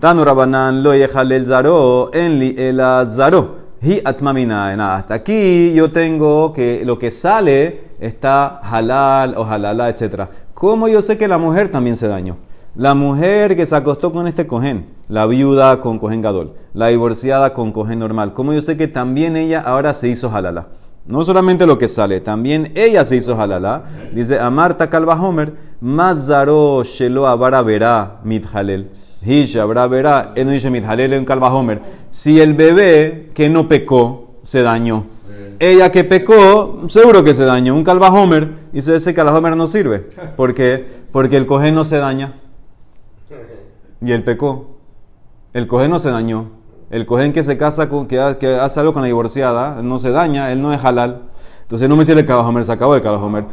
Tanu 0.00 0.24
Rabanan 0.24 0.82
lo 0.82 0.90
halal 0.90 1.46
zaro, 1.46 2.10
enli 2.12 2.56
el 2.58 2.80
zaro. 3.06 3.58
Hi 3.80 4.00
atzmamina. 4.04 4.96
Hasta 4.96 5.14
aquí 5.14 5.72
yo 5.72 5.88
tengo 5.88 6.52
que 6.52 6.84
lo 6.84 6.98
que 6.98 7.12
sale 7.12 7.84
está 8.00 8.58
halal 8.58 9.36
o 9.36 9.44
halala, 9.44 9.88
etc. 9.88 10.22
¿Cómo 10.54 10.88
yo 10.88 11.00
sé 11.00 11.16
que 11.16 11.28
la 11.28 11.38
mujer 11.38 11.68
también 11.68 11.94
se 11.94 12.08
dañó? 12.08 12.36
La 12.74 12.94
mujer 12.94 13.54
que 13.54 13.66
se 13.66 13.76
acostó 13.76 14.12
con 14.12 14.26
este 14.26 14.46
cohen, 14.46 14.86
la 15.08 15.26
viuda 15.26 15.78
con 15.80 15.98
cohen 15.98 16.22
gadol, 16.22 16.54
la 16.72 16.86
divorciada 16.86 17.52
con 17.52 17.70
cohen 17.70 17.98
normal. 17.98 18.32
¿Cómo 18.32 18.54
yo 18.54 18.62
sé 18.62 18.78
que 18.78 18.88
también 18.88 19.36
ella 19.36 19.60
ahora 19.60 19.92
se 19.92 20.08
hizo 20.08 20.34
halala? 20.34 20.68
No 21.04 21.22
solamente 21.22 21.66
lo 21.66 21.76
que 21.76 21.86
sale, 21.86 22.20
también 22.20 22.72
ella 22.74 23.04
se 23.04 23.16
hizo 23.16 23.38
halala. 23.38 23.84
Dice 24.14 24.40
Amarta 24.40 24.88
Calva 24.88 25.20
Homer, 25.20 25.52
Mazaro 25.82 26.82
Shelo 26.82 27.26
Abara 27.26 27.60
Verá 27.60 28.20
Mithalel. 28.24 28.90
Hisha 29.22 29.64
Abra 29.64 29.86
Verá, 29.86 30.32
él 30.34 30.46
no 30.46 30.52
dice 30.52 30.70
Mithalel 30.70 31.12
en 31.12 31.26
Calva 31.26 31.52
Homer. 31.52 31.82
Si 32.08 32.40
el 32.40 32.54
bebé 32.54 33.28
que 33.34 33.50
no 33.50 33.68
pecó 33.68 34.36
se 34.40 34.62
dañó, 34.62 35.04
ella 35.58 35.92
que 35.92 36.04
pecó, 36.04 36.88
seguro 36.88 37.22
que 37.22 37.34
se 37.34 37.44
dañó. 37.44 37.74
Un 37.74 37.84
calvajomer, 37.84 38.70
dice 38.72 38.96
ese 38.96 39.12
calvajomer 39.12 39.56
no 39.56 39.66
sirve. 39.66 40.08
¿Por 40.36 40.54
qué? 40.54 41.02
Porque 41.12 41.36
el 41.36 41.46
cojín 41.46 41.74
no 41.74 41.84
se 41.84 41.98
daña. 41.98 42.41
Y 44.04 44.12
él 44.12 44.24
pecó. 44.24 44.78
El 45.52 45.66
cojín 45.66 45.90
no 45.90 45.98
se 45.98 46.10
dañó. 46.10 46.50
El 46.90 47.06
cojín 47.06 47.32
que 47.32 47.42
se 47.42 47.56
casa 47.56 47.88
con, 47.88 48.06
que, 48.06 48.18
hace 48.18 48.80
algo 48.80 48.92
con 48.92 49.02
la 49.02 49.06
divorciada, 49.06 49.80
no 49.82 49.98
se 49.98 50.10
daña, 50.10 50.52
él 50.52 50.60
no 50.60 50.72
es 50.72 50.84
halal. 50.84 51.30
Entonces 51.62 51.88
no 51.88 51.96
me 51.96 52.04
sirve 52.04 52.20
el 52.20 52.26
calvajomer, 52.26 52.64
se 52.64 52.72
acabó 52.72 52.94
el 52.94 53.00
calvajomer. 53.00 53.46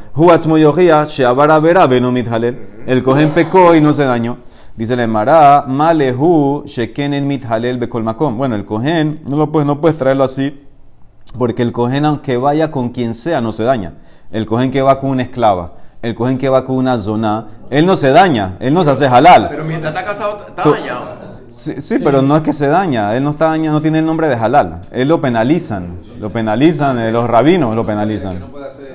El 2.85 3.03
cojín 3.03 3.29
pecó 3.29 3.75
y 3.75 3.81
no 3.81 3.93
se 3.93 4.03
dañó. 4.03 4.39
Dice 4.75 4.95
la 4.95 5.03
Emara, 5.03 5.65
malehu 5.67 6.63
shekenen 6.65 7.27
mithalel 7.27 7.77
bekol 7.77 8.01
makom. 8.01 8.37
Bueno, 8.37 8.55
el 8.55 8.65
cohen 8.65 9.21
no 9.27 9.35
lo 9.35 9.51
puedes, 9.51 9.67
no 9.67 9.81
puedes 9.81 9.97
traerlo 9.97 10.23
así, 10.23 10.65
porque 11.37 11.63
el 11.63 11.73
cohen 11.73 12.05
aunque 12.05 12.37
vaya 12.37 12.71
con 12.71 12.89
quien 12.89 13.13
sea 13.13 13.41
no 13.41 13.51
se 13.51 13.63
daña. 13.63 13.95
El 14.31 14.45
cohen 14.45 14.71
que 14.71 14.81
va 14.81 15.01
con 15.01 15.09
una 15.09 15.23
esclava, 15.23 15.73
el 16.01 16.15
cohen 16.15 16.37
que 16.37 16.49
va 16.49 16.63
con 16.63 16.77
una 16.77 16.97
zona, 16.97 17.47
él 17.69 17.85
no 17.85 17.95
se 17.95 18.11
daña, 18.11 18.55
él 18.59 18.73
no 18.73 18.83
se 18.83 18.91
hace 18.91 19.07
halal. 19.07 19.47
Pero 19.49 19.65
mientras 19.65 19.93
está 19.93 20.05
casado, 20.05 20.45
está 20.47 20.69
dañado. 20.69 21.19
Sí, 21.57 21.99
pero 22.01 22.21
no 22.21 22.37
es 22.37 22.41
que 22.41 22.53
se 22.53 22.67
daña, 22.67 23.15
él 23.17 23.23
no 23.23 23.31
está 23.31 23.47
dañado, 23.47 23.75
no 23.75 23.81
tiene 23.81 23.99
el 23.99 24.05
nombre 24.05 24.29
de 24.29 24.35
halal. 24.35 24.79
Él 24.93 25.09
lo 25.09 25.19
penalizan, 25.19 25.99
lo 26.17 26.29
penalizan, 26.29 26.99
eh, 26.99 27.11
los 27.11 27.29
rabinos 27.29 27.75
lo 27.75 27.85
penalizan. 27.85 28.45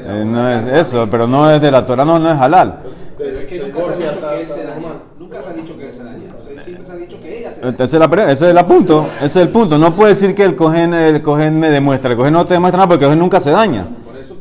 Eh, 0.07 0.25
no 0.27 0.49
es 0.49 0.67
eso, 0.67 1.07
pero 1.11 1.27
no 1.27 1.51
es 1.51 1.61
de 1.61 1.71
la 1.71 1.85
Torah, 1.85 2.07
no, 2.07 2.19
no 2.19 2.33
es 2.33 2.41
halal. 2.41 2.81
Pero 3.19 3.39
es 3.41 3.47
que 3.47 3.61
nunca 3.61 3.83
se 3.83 3.93
ha 3.93 3.97
dicho 3.97 4.29
que 4.29 4.41
él 4.41 4.49
se 4.49 4.65
daña. 4.65 4.89
Nunca 5.19 5.43
se 5.43 5.51
ha 5.51 5.53
dicho 5.53 5.77
que 5.77 5.87
él 5.87 5.93
se 5.93 6.05
daña. 6.05 6.29
Siempre 6.65 6.87
se 6.87 6.93
ha 6.93 6.97
dicho 6.97 7.21
que 7.21 7.39
ella 7.39 7.51
se 7.53 7.61
daña. 7.61 8.31
Ese 8.31 8.51
es, 8.51 8.57
el 8.57 8.65
punto. 8.65 9.07
Ese 9.19 9.27
es 9.27 9.37
el 9.37 9.49
punto. 9.51 9.77
No 9.77 9.95
puede 9.95 10.11
decir 10.11 10.35
que 10.35 10.45
el 10.45 10.57
cogen, 10.57 10.95
el 10.95 11.21
cogen 11.21 11.61
me 11.61 11.69
demuestra. 11.69 12.13
El 12.13 12.17
cogen 12.17 12.33
no 12.33 12.47
te 12.47 12.55
demuestra 12.55 12.79
nada 12.79 12.89
porque 12.89 13.05
el 13.05 13.11
cogen 13.11 13.19
nunca 13.19 13.41
se 13.41 13.51
daña. 13.51 13.89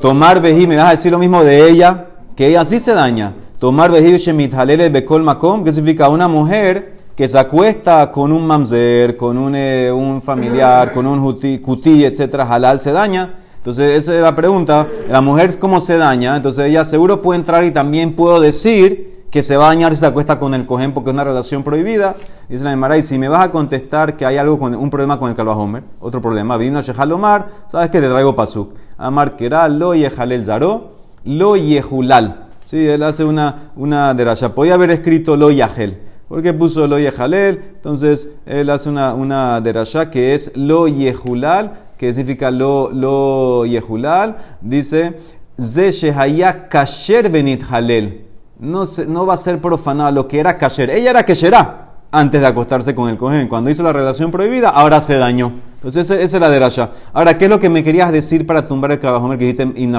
Tomar 0.02 0.42
vejí, 0.42 0.66
me 0.66 0.78
vas 0.78 0.86
a 0.86 0.92
decir 0.92 1.12
lo 1.12 1.20
mismo 1.20 1.44
de 1.44 1.70
ella, 1.70 2.08
que 2.36 2.48
ella 2.48 2.66
sí 2.66 2.80
se 2.80 2.94
daña. 2.94 3.34
Tomar 3.60 3.92
vejí 3.92 4.18
shemit 4.18 4.54
halele 4.54 4.90
bekol 4.90 5.24
makom, 5.24 5.64
que 5.64 5.72
significa 5.72 6.10
una 6.10 6.28
mujer 6.28 6.94
que 7.16 7.28
se 7.28 7.38
acuesta 7.38 8.12
con 8.12 8.32
un 8.32 8.46
mamzer, 8.46 9.16
con 9.16 9.38
un, 9.38 9.56
eh, 9.56 9.92
un 9.92 10.22
familiar, 10.22 10.92
con 10.92 11.06
un 11.06 11.22
cuti, 11.62 12.04
etcétera, 12.04 12.48
halal 12.52 12.82
se 12.82 12.92
daña. 12.92 13.36
Entonces, 13.58 13.98
esa 13.98 14.16
es 14.16 14.22
la 14.22 14.36
pregunta. 14.36 14.88
La 15.10 15.22
mujer, 15.22 15.58
¿cómo 15.58 15.80
se 15.80 15.98
daña? 15.98 16.36
Entonces, 16.36 16.66
ella 16.66 16.84
seguro 16.84 17.22
puede 17.22 17.40
entrar 17.40 17.64
y 17.64 17.72
también 17.72 18.16
puedo 18.16 18.42
decir 18.42 19.26
que 19.32 19.42
se 19.42 19.56
va 19.56 19.66
a 19.66 19.68
dañar 19.70 19.94
si 19.94 20.00
se 20.00 20.06
acuesta 20.06 20.38
con 20.38 20.54
el 20.54 20.66
cohen 20.66 20.94
porque 20.94 21.12
es 21.12 21.14
una 21.14 21.24
relación 21.24 21.64
prohibida. 21.64 22.16
Dice 22.50 22.64
la 22.66 22.74
Emara, 22.74 22.98
y 22.98 23.02
si 23.02 23.18
me 23.18 23.30
vas 23.30 23.46
a 23.46 23.52
contestar 23.52 24.18
que 24.18 24.26
hay 24.26 24.38
algo 24.38 24.60
con 24.60 24.76
un 24.76 24.90
problema 24.90 25.18
con 25.18 25.30
el 25.30 25.36
Calvajomer, 25.36 25.84
otro 26.02 26.22
problema, 26.22 26.58
vino 26.58 26.80
a 26.80 26.82
Shehalomar, 26.82 27.48
¿sabes 27.68 27.90
que 27.90 28.02
Te 28.02 28.10
traigo 28.10 28.36
pasuk. 28.36 28.74
Amar 28.98 29.36
Kera, 29.38 29.70
lo 29.70 29.96
yehalel 29.96 30.46
zaro, 30.46 30.92
lo 31.26 31.56
yehulal. 31.56 32.48
Sí, 32.66 32.86
él 32.88 33.04
hace 33.04 33.24
una, 33.24 33.72
una 33.76 34.14
derasha. 34.14 34.56
Podía 34.56 34.76
haber 34.76 34.92
escrito 34.92 35.36
lo 35.36 35.52
yahel. 35.52 35.98
¿Por 36.28 36.42
qué 36.42 36.54
puso 36.54 36.88
lo 36.88 36.98
yehalel? 36.98 37.62
Entonces, 37.76 38.30
él 38.46 38.70
hace 38.70 38.90
una, 38.90 39.14
una 39.14 39.62
derasha 39.62 40.10
que 40.10 40.34
es 40.34 40.52
lo 40.56 40.88
yehulal 40.88 41.84
que 41.98 42.14
significa 42.14 42.52
lo, 42.52 42.90
lo 42.92 43.66
yehulal, 43.66 44.36
dice, 44.60 45.20
Ze 45.58 45.92
shehaya 45.92 46.68
kasher 46.68 47.30
benit 47.30 47.62
halel. 47.70 48.26
No, 48.60 48.84
no 49.08 49.26
va 49.26 49.36
a 49.36 49.38
ser 49.38 49.62
profanado 49.62 50.12
lo 50.12 50.28
que 50.28 50.40
era 50.40 50.58
kasher. 50.58 50.90
Ella 50.90 51.12
era 51.12 51.24
kasherá 51.24 51.83
antes 52.14 52.40
de 52.40 52.48
acostarse 52.48 52.94
con 52.94 53.10
el 53.10 53.18
cohen. 53.18 53.48
Cuando 53.48 53.72
hizo 53.72 53.82
la 53.82 53.92
relación 53.92 54.30
prohibida, 54.30 54.70
ahora 54.70 55.02
se 55.02 55.18
dañó. 55.18 55.54
Entonces, 55.76 56.10
esa, 56.12 56.24
es 56.24 56.40
la 56.40 56.50
derasha. 56.50 56.92
Ahora, 57.12 57.38
¿qué 57.38 57.46
es 57.46 57.50
lo 57.50 57.60
que 57.60 57.70
me 57.70 57.84
querías 57.84 58.12
decir 58.12 58.46
para 58.46 58.68
tumbar 58.68 58.92
el 58.92 59.00
cabajomer 59.00 59.38
que 59.40 59.46
dijiste? 59.46 59.90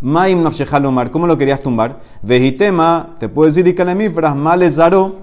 Ma 0.00 0.26
lomar. 0.80 1.10
¿Cómo 1.12 1.28
lo 1.28 1.38
querías 1.38 1.62
tumbar? 1.62 2.00
Vejitema, 2.22 3.14
te 3.20 3.28
puedo 3.28 3.46
decir, 3.46 3.66
ikalemifras, 3.66 4.34
male 4.34 4.70
zaro, 4.70 5.14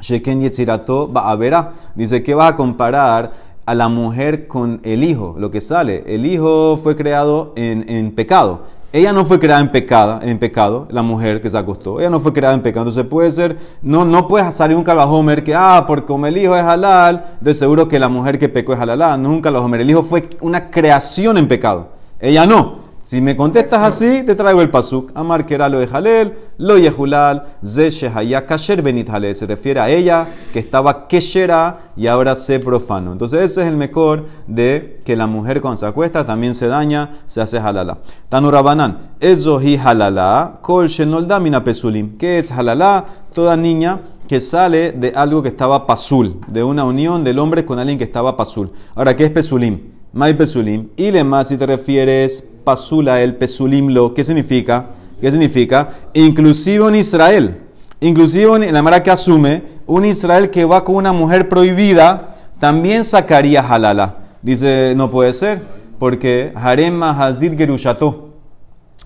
sheken 0.00 0.40
yetzirato, 0.40 1.12
va 1.12 1.72
Dice, 1.94 2.22
¿qué 2.22 2.34
vas 2.34 2.52
a 2.52 2.56
comparar? 2.56 3.52
a 3.64 3.76
la 3.76 3.88
mujer 3.88 4.48
con 4.48 4.80
el 4.82 5.04
hijo, 5.04 5.36
lo 5.38 5.52
que 5.52 5.60
sale. 5.60 6.02
El 6.06 6.26
hijo 6.26 6.80
fue 6.82 6.96
creado 6.96 7.52
en, 7.54 7.88
en 7.88 8.10
pecado. 8.12 8.62
Ella 8.94 9.10
no 9.14 9.24
fue 9.24 9.40
creada 9.40 9.62
en, 9.62 9.72
pecado, 9.72 10.20
en 10.20 10.38
pecado, 10.38 10.86
la 10.90 11.00
mujer 11.00 11.40
que 11.40 11.48
se 11.48 11.56
acostó. 11.56 11.98
Ella 11.98 12.10
no 12.10 12.20
fue 12.20 12.34
creada 12.34 12.54
en 12.54 12.60
pecado. 12.60 12.86
Entonces 12.86 13.10
puede 13.10 13.32
ser, 13.32 13.56
no, 13.80 14.04
no 14.04 14.28
puedes 14.28 14.54
salir 14.54 14.76
un 14.76 14.84
calvajomer 14.84 15.42
que, 15.42 15.54
ah, 15.54 15.84
porque 15.86 16.04
como 16.04 16.26
el 16.26 16.36
hijo 16.36 16.54
es 16.54 16.62
halal, 16.62 17.36
de 17.40 17.54
seguro 17.54 17.88
que 17.88 17.98
la 17.98 18.10
mujer 18.10 18.38
que 18.38 18.50
pecó 18.50 18.74
es 18.74 18.80
halal. 18.80 19.00
Ah, 19.00 19.16
no 19.16 19.30
es 19.30 19.36
un 19.36 19.40
calvajomer. 19.40 19.80
El 19.80 19.90
hijo 19.90 20.02
fue 20.02 20.28
una 20.42 20.70
creación 20.70 21.38
en 21.38 21.48
pecado. 21.48 21.88
Ella 22.20 22.44
no. 22.44 22.81
Si 23.04 23.20
me 23.20 23.34
contestas 23.34 23.80
así, 23.80 24.22
te 24.22 24.36
traigo 24.36 24.62
el 24.62 24.70
pasuk. 24.70 25.10
Amar 25.16 25.44
lo 25.50 25.80
de 25.80 25.88
Jalel, 25.88 26.34
lo 26.56 26.78
yehulal, 26.78 27.46
ze 27.64 27.90
shehaya 27.90 28.46
kasher 28.46 28.80
benit. 28.80 29.10
Se 29.34 29.44
refiere 29.44 29.80
a 29.80 29.90
ella 29.90 30.28
que 30.52 30.60
estaba 30.60 31.08
keshera 31.08 31.90
y 31.96 32.06
ahora 32.06 32.36
se 32.36 32.60
profano. 32.60 33.10
Entonces 33.10 33.40
ese 33.50 33.62
es 33.62 33.66
el 33.66 33.76
mejor 33.76 34.26
de 34.46 35.00
que 35.04 35.16
la 35.16 35.26
mujer 35.26 35.60
cuando 35.60 35.78
se 35.78 35.86
acuesta 35.86 36.24
también 36.24 36.54
se 36.54 36.68
daña, 36.68 37.24
se 37.26 37.40
hace 37.40 37.58
halala. 37.58 37.98
Tanurabanan, 38.28 39.10
hi 39.20 39.76
halala, 39.76 40.60
kol 40.62 40.86
shenoldamina 40.86 41.64
pesulim. 41.64 42.16
¿Qué 42.16 42.38
es 42.38 42.52
halala? 42.52 43.04
Toda 43.34 43.56
niña 43.56 43.98
que 44.28 44.38
sale 44.38 44.92
de 44.92 45.12
algo 45.16 45.42
que 45.42 45.48
estaba 45.48 45.88
pasul, 45.88 46.38
de 46.46 46.62
una 46.62 46.84
unión 46.84 47.24
del 47.24 47.40
hombre 47.40 47.64
con 47.64 47.80
alguien 47.80 47.98
que 47.98 48.04
estaba 48.04 48.36
pasul. 48.36 48.70
Ahora, 48.94 49.16
¿qué 49.16 49.24
es 49.24 49.30
pesulim? 49.30 49.90
Mai 50.12 50.36
pesulim. 50.36 50.90
Y 50.96 51.10
le 51.10 51.24
más 51.24 51.48
si 51.48 51.56
te 51.56 51.66
refieres 51.66 52.44
pasula 52.64 53.20
el 53.22 53.36
pesulim 53.36 53.88
lo. 53.88 54.14
¿Qué 54.14 54.24
significa? 54.24 54.86
¿Qué 55.20 55.30
significa? 55.30 55.90
Inclusive 56.14 56.88
en 56.88 56.96
Israel. 56.96 57.58
Inclusive 58.00 58.66
en 58.66 58.74
la 58.74 58.82
manera 58.82 59.02
que 59.02 59.10
asume, 59.10 59.62
un 59.86 60.04
Israel 60.04 60.50
que 60.50 60.64
va 60.64 60.84
con 60.84 60.96
una 60.96 61.12
mujer 61.12 61.48
prohibida, 61.48 62.36
también 62.58 63.04
sacaría 63.04 63.60
halala. 63.60 64.16
Dice, 64.42 64.94
no 64.96 65.10
puede 65.10 65.32
ser, 65.32 65.62
porque 65.98 66.52
harem 66.54 66.94
mahazir 66.94 67.56
gerushato. 67.56 68.30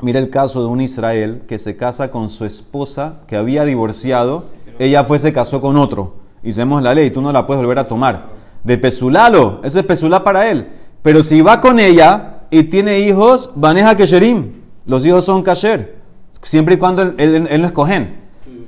Mira 0.00 0.18
el 0.18 0.30
caso 0.30 0.60
de 0.60 0.68
un 0.68 0.80
Israel 0.80 1.42
que 1.46 1.58
se 1.58 1.76
casa 1.76 2.10
con 2.10 2.30
su 2.30 2.44
esposa 2.44 3.22
que 3.26 3.36
había 3.36 3.64
divorciado, 3.64 4.44
ella 4.78 5.04
fue, 5.04 5.18
se 5.18 5.32
casó 5.32 5.60
con 5.60 5.76
otro. 5.76 6.16
Hicimos 6.42 6.82
la 6.82 6.94
ley, 6.94 7.10
tú 7.10 7.20
no 7.20 7.32
la 7.32 7.46
puedes 7.46 7.62
volver 7.62 7.78
a 7.78 7.88
tomar. 7.88 8.28
De 8.62 8.78
pesulalo, 8.78 9.60
ese 9.64 9.80
es 9.80 9.86
pesulá 9.86 10.22
para 10.22 10.50
él. 10.50 10.68
Pero 11.02 11.22
si 11.22 11.40
va 11.40 11.60
con 11.60 11.78
ella 11.78 12.35
y 12.50 12.64
tiene 12.64 13.00
hijos, 13.00 13.50
baneja 13.54 13.96
kesherim. 13.96 14.52
Los 14.86 15.04
hijos 15.04 15.24
son 15.24 15.42
kasher. 15.42 15.96
Siempre 16.42 16.76
y 16.76 16.78
cuando 16.78 17.02
él, 17.02 17.48
no 17.60 17.66
es 17.66 17.72
cohen. 17.72 18.20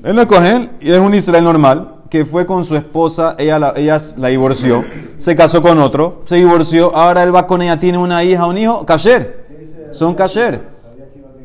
Él 0.02 0.14
no 0.14 0.23
es 0.23 0.26
cohen 0.26 0.73
y 0.80 0.90
es 0.90 0.99
un 0.99 1.14
Israel 1.14 1.44
normal 1.44 1.94
que 2.11 2.25
fue 2.25 2.47
con 2.47 2.64
su 2.64 2.75
esposa, 2.75 3.37
ella 3.38 3.58
la, 3.58 3.73
ella 3.76 3.99
la 4.16 4.28
divorció, 4.28 4.85
se 5.18 5.37
casó 5.37 5.61
con 5.61 5.78
otro, 5.78 6.23
se 6.25 6.37
divorció, 6.37 6.94
ahora 6.97 7.23
él 7.23 7.35
va 7.35 7.47
con 7.47 7.61
ella, 7.61 7.76
tiene 7.76 7.99
una 7.99 8.25
hija, 8.25 8.47
un 8.47 8.56
hijo, 8.56 8.87
kasher. 8.87 9.47
Son 9.90 10.14
kasher. 10.14 10.78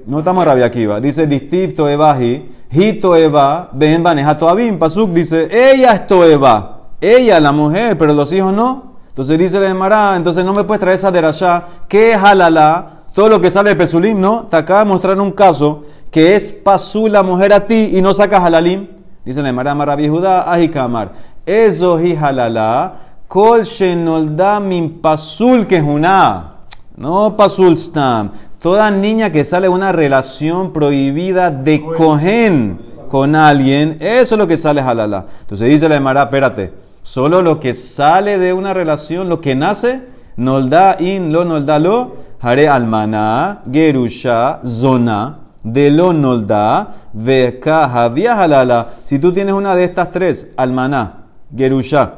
No 0.05 0.19
estamos 0.19 0.43
rabia 0.45 0.65
aquí, 0.65 0.85
va. 0.85 0.99
Dice 0.99 1.27
distif 1.27 1.73
toebahi, 1.75 2.49
hi 2.71 2.93
toeba, 2.93 3.69
ben 3.73 4.03
baneja 4.03 4.37
toabim. 4.37 4.77
Pasuk 4.77 5.11
dice, 5.11 5.47
ella 5.51 5.93
es 5.93 6.07
toeba, 6.07 6.89
ella 6.99 7.39
la 7.39 7.51
mujer, 7.51 7.97
pero 7.97 8.13
los 8.13 8.31
hijos 8.33 8.53
no. 8.53 8.92
Entonces 9.13 9.37
dice 9.37 9.59
la 9.59 9.69
Emara, 9.69 10.15
entonces 10.15 10.43
no 10.43 10.53
me 10.53 10.63
puedes 10.63 10.81
traer 10.81 10.95
esa 10.95 11.11
derashá, 11.11 11.67
que 11.87 12.13
es 12.13 12.17
halala, 12.17 13.03
todo 13.13 13.29
lo 13.29 13.39
que 13.39 13.51
sale 13.51 13.69
de 13.69 13.75
Pesulim, 13.75 14.19
¿no? 14.19 14.47
Te 14.47 14.57
acaba 14.57 14.79
de 14.79 14.85
mostrar 14.85 15.19
un 15.19 15.29
caso 15.29 15.83
que 16.09 16.35
es 16.35 16.51
pasú 16.51 17.07
la 17.07 17.21
mujer 17.21 17.53
a 17.53 17.63
ti 17.63 17.91
y 17.93 18.01
no 18.01 18.15
sacas 18.15 18.43
halalim. 18.43 18.87
Dice 19.23 19.43
la 19.43 19.49
Emara, 19.49 19.75
Marabi 19.75 20.07
Judá, 20.07 20.51
Ajikamar. 20.51 21.11
Eso 21.45 21.99
hi 21.99 22.15
halala, 22.15 22.93
kol 23.27 23.61
shenolda 23.61 24.59
min 24.59 24.99
pasul 24.99 25.67
kehuna. 25.67 26.55
No 26.97 27.37
pasul 27.37 27.77
stam. 27.77 28.31
Toda 28.59 28.89
niña 28.89 29.31
que 29.31 29.43
sale 29.43 29.67
de 29.67 29.73
una 29.73 29.91
relación 29.91 30.73
prohibida 30.73 31.51
de 31.51 31.83
cohen 31.83 32.79
con 33.09 33.35
alguien, 33.35 33.97
eso 33.99 34.33
es 34.33 34.39
lo 34.39 34.47
que 34.47 34.57
sale 34.57 34.81
halala. 34.81 35.27
Entonces 35.41 35.69
dice 35.69 35.87
la 35.87 35.97
Emara, 35.97 36.23
espérate. 36.23 36.82
Solo 37.03 37.41
lo 37.41 37.59
que 37.59 37.75
sale 37.75 38.37
de 38.37 38.53
una 38.53 38.73
relación, 38.73 39.27
lo 39.27 39.41
que 39.41 39.55
nace, 39.55 40.01
nolda 40.37 40.95
in 40.99 41.33
lo 41.33 41.43
nolda 41.43 41.77
lo, 41.77 42.15
hare 42.39 42.69
almana, 42.69 43.61
gerusha, 43.69 44.61
zona, 44.63 45.39
de 45.63 45.91
lo 45.91 46.13
nolda, 46.13 46.95
veka, 47.11 47.85
havia 47.85 48.41
halala. 48.41 48.89
Si 49.03 49.19
tú 49.19 49.33
tienes 49.33 49.53
una 49.53 49.75
de 49.75 49.83
estas 49.83 50.11
tres, 50.11 50.51
almaná, 50.55 51.25
gerusha, 51.55 52.13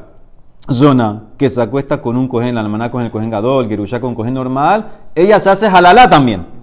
zona, 0.69 1.23
que 1.35 1.49
se 1.49 1.63
acuesta 1.63 1.99
con 1.99 2.15
un 2.15 2.27
cohen, 2.27 2.55
almaná 2.55 2.91
con 2.91 3.01
el 3.01 3.09
cohen 3.09 3.31
gadol, 3.31 3.67
gerusha 3.67 3.99
con 3.99 4.13
cohen 4.13 4.35
normal, 4.35 4.85
ella 5.15 5.39
se 5.39 5.49
hace 5.49 5.67
halala 5.67 6.07
también. 6.07 6.54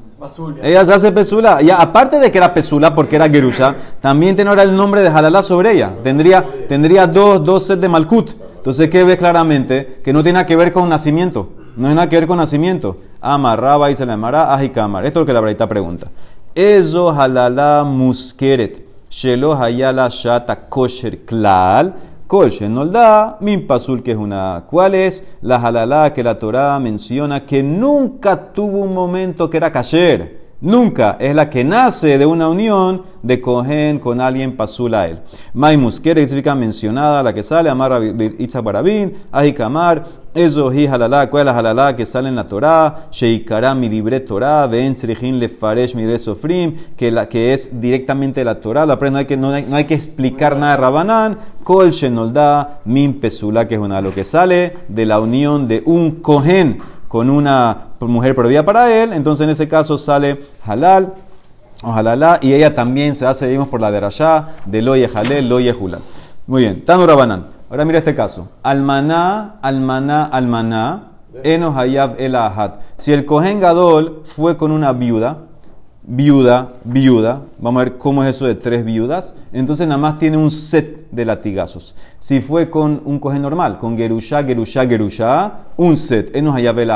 Ella 0.63 0.85
se 0.85 0.93
hace 0.93 1.13
pesula. 1.13 1.61
Ya, 1.63 1.81
aparte 1.81 2.21
de 2.21 2.31
que 2.31 2.39
era 2.39 2.55
pesula 2.55 2.95
porque 2.95 3.17
era 3.17 3.29
gerusha, 3.29 3.75
también 4.01 4.35
tiene 4.35 4.51
ahora 4.51 4.63
el 4.63 4.77
nombre 4.77 5.03
de 5.03 5.09
halalá 5.09 5.43
sobre 5.43 5.73
ella. 5.73 5.95
Tendría, 6.03 6.45
tendría 6.69 7.07
dos, 7.07 7.45
dos 7.45 7.67
sets 7.67 7.81
de 7.81 7.89
malkut. 7.89 8.31
Entonces, 8.57 8.89
¿qué 8.89 9.03
ves 9.03 9.17
claramente? 9.17 10.01
Que 10.05 10.13
no 10.13 10.23
tiene 10.23 10.45
que 10.47 10.55
ver 10.55 10.73
con 10.73 10.89
nacimiento. 10.89 11.49
No 11.77 11.89
es 11.89 11.95
nada 11.95 12.09
que 12.09 12.17
ver 12.17 12.29
con 12.29 12.37
nacimiento. 12.37 12.99
Amarraba 13.21 13.91
y 13.91 13.97
se 13.97 14.07
le 14.07 14.13
amará, 14.13 14.55
ajikamar. 14.55 15.05
Esto 15.05 15.19
es 15.19 15.23
lo 15.23 15.27
que 15.27 15.33
la 15.33 15.41
Braita 15.41 15.67
pregunta. 15.67 16.09
Eso 16.55 17.11
halala 17.11 17.83
muskeret. 17.85 18.87
Shelo 19.11 19.55
hayala 19.55 20.09
shata 20.09 20.69
kosher 20.69 21.25
klal. 21.25 21.95
Kol 22.33 22.49
da 22.91 23.37
min 23.41 23.67
pasul 23.67 24.03
que 24.03 24.13
es 24.13 24.17
una. 24.17 24.65
¿Cuál 24.67 24.95
es 24.95 25.23
la 25.43 25.57
halala 25.57 26.15
que 26.15 26.23
la 26.23 26.39
Torah 26.39 26.79
menciona 26.81 27.45
que 27.45 27.63
nunca 27.63 28.55
tuvo 28.55 28.79
un 28.79 28.95
momento 28.95 29.51
que 29.51 29.59
era 29.59 29.71
kasher? 29.71 30.42
Nunca 30.63 31.17
es 31.19 31.35
la 31.35 31.51
que 31.51 31.65
nace 31.65 32.19
de 32.19 32.25
una 32.25 32.49
unión 32.49 33.03
de 33.21 33.41
Cohen 33.41 33.99
con 33.99 34.21
alguien 34.21 34.57
pasul 34.57 34.95
a 34.95 35.09
él. 35.09 35.19
Maimus, 35.53 36.01
que 36.01 36.15
significa 36.15 36.55
mencionada, 36.55 37.21
la 37.21 37.35
que 37.35 37.43
sale, 37.43 37.69
Amar 37.69 38.01
Itza 38.39 38.61
Barabin, 38.61 39.13
Ahikamar, 39.33 40.05
eso 40.33 40.73
hi 40.73 40.87
halala, 40.87 41.29
¿cuál 41.29 41.49
es 41.49 41.75
la 41.75 41.97
que 41.97 42.07
sale 42.07 42.29
en 42.29 42.37
la 42.37 42.47
Torah? 42.47 43.09
Sheikara 43.11 43.75
midibre 43.75 44.21
Torah, 44.21 44.69
ven 44.69 44.97
srijin 44.97 45.41
lefaresh 45.41 45.97
midre 45.97 46.17
sofrim, 46.21 46.77
que, 46.97 47.11
la, 47.11 47.29
que 47.29 47.53
es 47.53 47.81
directamente 47.81 48.45
la 48.45 48.61
Torah, 48.61 48.87
la 48.87 48.95
no 48.95 49.19
hay 49.19 49.25
que, 49.25 49.37
no 49.37 49.51
hay, 49.51 49.67
no 49.69 49.85
que 49.85 49.95
explicar 49.95 50.57
nada 50.57 50.77
de 50.77 50.81
Rabanán, 50.81 51.39
kol 51.65 51.91
shenolda 51.91 52.81
min 52.85 53.21
pesula, 53.21 53.67
que 53.67 53.75
es 53.75 53.81
una, 53.81 54.01
lo 54.01 54.15
que 54.15 54.23
sale 54.23 54.75
de 54.87 55.07
la 55.07 55.19
unión 55.19 55.67
de 55.67 55.83
un 55.87 56.23
Cohen 56.23 56.79
con 57.13 57.29
una 57.29 57.89
mujer 58.01 58.35
prohibida 58.35 58.65
para 58.65 58.91
él, 58.91 59.13
entonces 59.13 59.45
en 59.45 59.51
ese 59.51 59.69
caso 59.69 59.99
sale 59.99 60.47
halal 60.65 61.13
o 61.83 61.93
halalá, 61.93 62.39
y 62.41 62.55
ella 62.55 62.75
también 62.75 63.15
se 63.15 63.27
hace, 63.27 63.49
vimos 63.49 63.69
por 63.69 63.83
la 63.83 63.91
de 63.91 64.01
Rashá, 64.01 64.49
de 64.65 64.81
loye 64.81 65.11
halel, 65.15 65.47
loye 65.47 65.75
hulal. 65.79 66.01
Muy 66.47 66.63
bien, 66.63 66.83
Tanu 66.87 67.07
Rabanán. 67.07 67.49
Ahora 67.69 67.85
mira 67.85 67.99
este 67.99 68.15
caso. 68.15 68.49
Almaná, 68.63 69.57
almaná, 69.61 70.23
almaná, 70.25 71.09
enos 71.45 71.77
hayab 71.77 72.15
el 72.19 72.35
ahad. 72.35 72.77
Si 72.97 73.13
el 73.13 73.27
Kohen 73.27 73.61
Gadol 73.61 74.23
fue 74.25 74.57
con 74.57 74.73
una 74.73 74.95
viuda, 74.95 75.37
viuda, 76.05 76.75
viuda, 76.85 77.43
vamos 77.59 77.81
a 77.81 77.85
ver 77.85 77.99
cómo 77.99 78.25
es 78.25 78.31
eso 78.31 78.47
de 78.47 78.55
tres 78.55 78.85
viudas, 78.85 79.35
entonces 79.53 79.87
nada 79.87 79.99
más 79.99 80.19
tiene 80.19 80.37
un 80.37 80.51
set 80.51 81.07
de 81.11 81.25
latigazos. 81.25 81.95
Si 82.19 82.41
fue 82.41 82.71
con 82.71 83.01
un 83.05 83.19
coge 83.19 83.39
normal, 83.39 83.79
con 83.79 83.97
gerusha, 83.97 84.43
gerusha, 84.43 84.87
gerusha, 84.87 85.53
un 85.77 85.97
set, 85.97 86.35
enos 86.35 86.57
hayab 86.57 86.79
el 86.81 86.91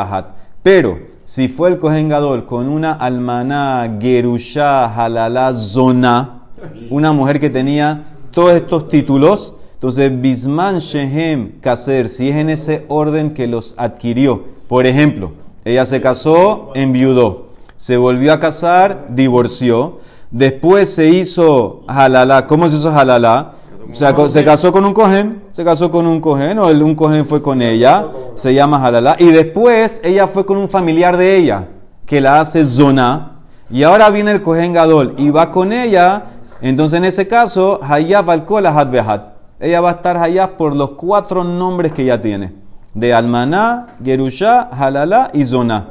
Pero 0.62 0.98
si 1.24 1.48
fue 1.48 1.70
el 1.70 1.78
cohen 1.78 2.08
gadol 2.08 2.46
con 2.46 2.68
una 2.68 2.92
almaná, 2.92 3.96
gerusha, 4.00 4.86
halala, 4.86 5.54
zona, 5.54 6.42
una 6.90 7.12
mujer 7.12 7.38
que 7.38 7.50
tenía 7.50 8.04
todos 8.32 8.52
estos 8.52 8.88
títulos, 8.88 9.54
entonces 9.74 10.10
bisman 10.20 10.78
shehem 10.78 11.60
kaser, 11.60 12.08
si 12.08 12.30
es 12.30 12.36
en 12.36 12.50
ese 12.50 12.84
orden 12.88 13.34
que 13.34 13.46
los 13.46 13.74
adquirió. 13.78 14.56
Por 14.68 14.86
ejemplo, 14.86 15.32
ella 15.64 15.86
se 15.86 16.00
casó, 16.00 16.72
enviudó 16.74 17.45
se 17.76 17.96
volvió 17.96 18.32
a 18.32 18.40
casar, 18.40 19.06
divorció, 19.10 19.98
después 20.30 20.94
se 20.94 21.08
hizo 21.08 21.82
halala. 21.86 22.46
¿Cómo 22.46 22.68
se 22.68 22.76
hizo 22.76 22.90
halala? 22.90 23.52
Se, 23.92 24.06
se 24.28 24.44
casó 24.44 24.72
con 24.72 24.84
un 24.84 24.92
cohen, 24.92 25.42
se 25.52 25.64
casó 25.64 25.90
con 25.90 26.06
un 26.06 26.20
cohen, 26.20 26.58
o 26.58 26.66
un 26.66 26.94
cohen 26.94 27.24
fue 27.24 27.40
con 27.40 27.62
ella, 27.62 28.06
se 28.34 28.52
llama 28.54 28.84
halala. 28.84 29.16
Y 29.18 29.26
después 29.26 30.00
ella 30.02 30.26
fue 30.26 30.44
con 30.44 30.56
un 30.56 30.68
familiar 30.68 31.16
de 31.16 31.36
ella, 31.36 31.68
que 32.04 32.20
la 32.20 32.40
hace 32.40 32.64
zona. 32.64 33.40
Y 33.70 33.82
ahora 33.82 34.10
viene 34.10 34.30
el 34.30 34.42
cohen 34.42 34.72
gadol 34.72 35.14
y 35.18 35.30
va 35.30 35.50
con 35.50 35.72
ella. 35.72 36.24
Entonces 36.60 36.98
en 36.98 37.04
ese 37.04 37.28
caso, 37.28 37.78
hayab 37.82 38.30
al 38.30 38.44
behat. 38.90 39.36
Ella 39.60 39.80
va 39.80 39.90
a 39.90 39.92
estar 39.92 40.16
hayab 40.16 40.56
por 40.56 40.74
los 40.74 40.90
cuatro 40.92 41.44
nombres 41.44 41.92
que 41.92 42.02
ella 42.02 42.20
tiene. 42.20 42.54
De 42.94 43.12
almaná, 43.12 43.96
gerusha, 44.02 44.68
halala 44.72 45.30
y 45.32 45.44
zona. 45.44 45.88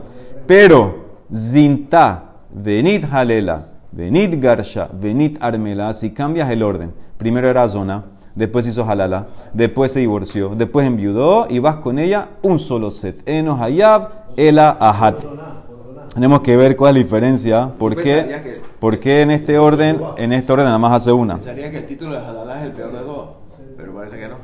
Pero 0.47 1.04
Zinta, 1.33 2.23
venit 2.51 3.03
halela, 3.11 3.67
venit 3.91 4.39
garsha, 4.39 4.89
venit 4.93 5.37
armela. 5.41 5.93
Si 5.93 6.11
cambias 6.11 6.49
el 6.51 6.61
orden, 6.61 6.93
primero 7.17 7.49
era 7.49 7.67
zona, 7.67 8.05
después 8.35 8.67
hizo 8.67 8.85
halala, 8.85 9.27
después 9.53 9.91
se 9.91 10.01
divorció, 10.01 10.49
después 10.55 10.85
enviudó 10.85 11.47
y 11.49 11.59
vas 11.59 11.77
con 11.77 11.97
ella 11.97 12.29
un 12.43 12.59
solo 12.59 12.91
set. 12.91 13.21
Enos 13.27 13.59
hayab, 13.59 14.09
ela 14.37 14.77
ahad. 14.79 15.15
Tenemos 16.13 16.41
que 16.41 16.55
ver 16.55 16.77
cuál 16.77 16.95
es 16.95 17.01
la 17.01 17.03
diferencia, 17.03 17.71
por 17.77 17.95
qué, 17.95 18.61
por 18.79 18.99
qué 18.99 19.21
en 19.21 19.31
este 19.31 19.57
orden, 19.57 19.99
en 20.17 20.31
este 20.31 20.53
orden 20.53 20.65
nada 20.65 20.77
más 20.77 20.93
hace 20.93 21.11
una. 21.11 21.35
Pensaría 21.35 21.71
que 21.71 21.77
el 21.79 21.85
título 21.87 22.13
de 22.13 22.19
halala 22.19 22.59
es 22.59 22.67
el 22.67 22.71
peor 22.71 22.91
de 22.91 22.99
dos, 22.99 23.29
pero 23.75 23.93
parece 23.93 24.17
que 24.17 24.27
no. 24.27 24.35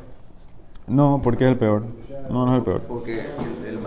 No, 0.88 1.22
porque 1.24 1.46
es 1.46 1.52
el 1.52 1.58
peor. 1.58 1.84
No, 2.30 2.46
no 2.46 2.52
es 2.52 2.58
el 2.58 2.64
peor. 2.64 2.82
Porque 2.82 3.20
el, 3.68 3.76
el 3.76 3.80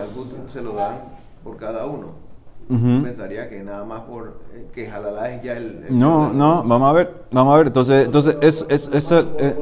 se 0.47 0.61
lo 0.61 0.73
dan 0.73 0.95
por 1.43 1.57
cada 1.57 1.85
uno. 1.85 2.24
Pensaría 2.67 3.47
que 3.47 3.63
nada 3.63 3.85
más 3.85 4.01
por 4.01 4.41
eh, 4.53 4.67
que 4.73 4.89
Jalalá 4.89 5.31
es 5.31 5.43
ya 5.43 5.55
el, 5.55 5.85
no, 5.91 6.33
no, 6.33 6.63
vamos 6.63 6.89
a 6.89 6.93
ver, 6.93 7.25
vamos 7.31 7.53
a 7.53 7.57
ver. 7.57 7.67
Entonces, 7.67 8.05
entonces 8.05 8.37
es, 8.41 8.65
es, 8.69 8.89
es 8.91 9.11
eh, 9.11 9.55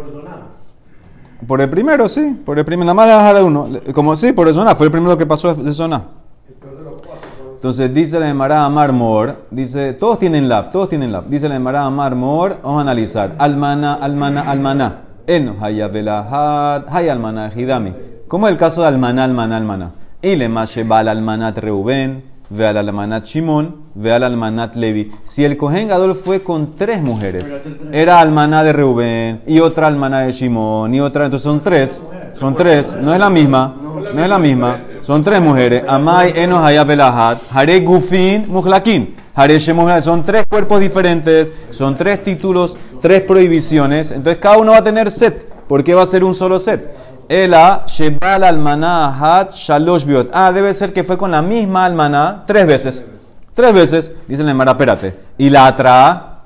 por 1.45 1.59
el 1.59 1.69
primero, 1.69 2.07
sí, 2.07 2.39
por 2.45 2.57
el 2.57 2.63
primero, 2.63 2.85
nada 2.85 2.93
más 2.93 3.07
le 3.07 3.13
dejar 3.13 3.43
uno. 3.43 3.67
Como 3.93 4.15
sí, 4.15 4.31
por 4.31 4.47
el 4.47 4.53
zona, 4.53 4.75
fue 4.75 4.85
el 4.85 4.91
primero 4.91 5.17
que 5.17 5.25
pasó 5.25 5.53
de 5.53 5.73
zona. 5.73 6.03
Entonces 7.55 7.93
dice 7.93 8.19
la 8.19 8.29
Emara 8.29 8.67
Marmor, 8.69 9.45
dice, 9.49 9.93
todos 9.93 10.19
tienen 10.19 10.49
lab, 10.49 10.71
todos 10.71 10.89
tienen 10.89 11.11
lab. 11.11 11.27
Dice 11.27 11.47
la 11.47 11.55
Emara 11.55 11.89
Marmor, 11.89 12.59
vamos 12.61 12.79
a 12.79 12.81
analizar. 12.81 13.35
Almana, 13.37 13.93
almana, 13.95 14.41
almana. 14.41 15.01
En 15.27 15.55
hayabelahad, 15.61 16.85
hay 16.89 17.07
almana, 17.07 17.51
hidami. 17.55 17.93
¿Cómo 18.27 18.47
es 18.47 18.51
el 18.51 18.57
caso 18.57 18.81
de 18.81 18.87
almana, 18.87 19.23
almana, 19.23 19.57
almana? 19.57 19.91
Y 20.21 20.35
le 20.35 20.45
al 20.45 21.07
almanat 21.07 21.57
reuben 21.57 22.32
ve 22.55 22.67
al 22.67 22.77
almanat 22.77 23.25
Shimon, 23.25 23.75
ve 23.95 24.13
al 24.13 24.23
almanat 24.23 24.75
Levi. 24.75 25.11
Si 25.23 25.43
el 25.43 25.57
Cohen 25.57 25.87
Gadol 25.87 26.15
fue 26.15 26.43
con 26.43 26.75
tres 26.75 27.01
mujeres, 27.01 27.53
era 27.91 28.19
almaná 28.19 28.63
de 28.63 28.73
Reuben 28.73 29.41
y 29.47 29.59
otra 29.59 29.87
almaná 29.87 30.21
de 30.21 30.31
Shimon 30.31 30.93
y 30.93 31.01
otra, 31.01 31.25
entonces 31.25 31.43
son 31.43 31.61
tres, 31.61 32.03
son 32.33 32.55
tres, 32.55 32.97
no 33.01 33.13
es 33.13 33.19
la 33.19 33.29
misma, 33.29 33.75
no 34.13 34.23
es 34.23 34.29
la 34.29 34.39
misma, 34.39 34.81
son 35.01 35.23
tres 35.23 35.41
mujeres. 35.41 35.83
Amai 35.87 36.33
Enos 36.35 36.63
Hayabelahat, 36.63 37.39
Hare 37.51 37.79
Gufin 37.79 38.45
Muhlakin. 38.47 39.15
Son 40.01 40.21
tres 40.21 40.45
cuerpos 40.47 40.79
diferentes, 40.79 41.51
son 41.71 41.95
tres 41.95 42.21
títulos, 42.21 42.77
tres 43.01 43.21
prohibiciones, 43.21 44.11
entonces 44.11 44.37
cada 44.39 44.57
uno 44.57 44.73
va 44.73 44.77
a 44.77 44.83
tener 44.83 45.09
set. 45.09 45.49
¿Por 45.67 45.83
qué 45.83 45.95
va 45.95 46.03
a 46.03 46.05
ser 46.05 46.23
un 46.23 46.35
solo 46.35 46.59
set? 46.59 46.87
Ela 47.29 47.83
Shebal 47.87 48.43
Almaná 48.43 49.17
Hat 49.19 49.53
Shalosh 49.53 50.05
Biot. 50.05 50.29
Ah, 50.33 50.51
debe 50.51 50.73
ser 50.73 50.93
que 50.93 51.03
fue 51.03 51.17
con 51.17 51.31
la 51.31 51.41
misma 51.41 51.85
almaná 51.85 52.43
tres 52.45 52.65
veces. 52.67 53.07
Tres 53.53 53.73
veces. 53.73 54.11
Dice 54.27 54.43
la 54.43 54.53
Mara, 54.53 54.71
espérate. 54.71 55.15
Y 55.37 55.49
la 55.49 55.67
atra, 55.67 56.39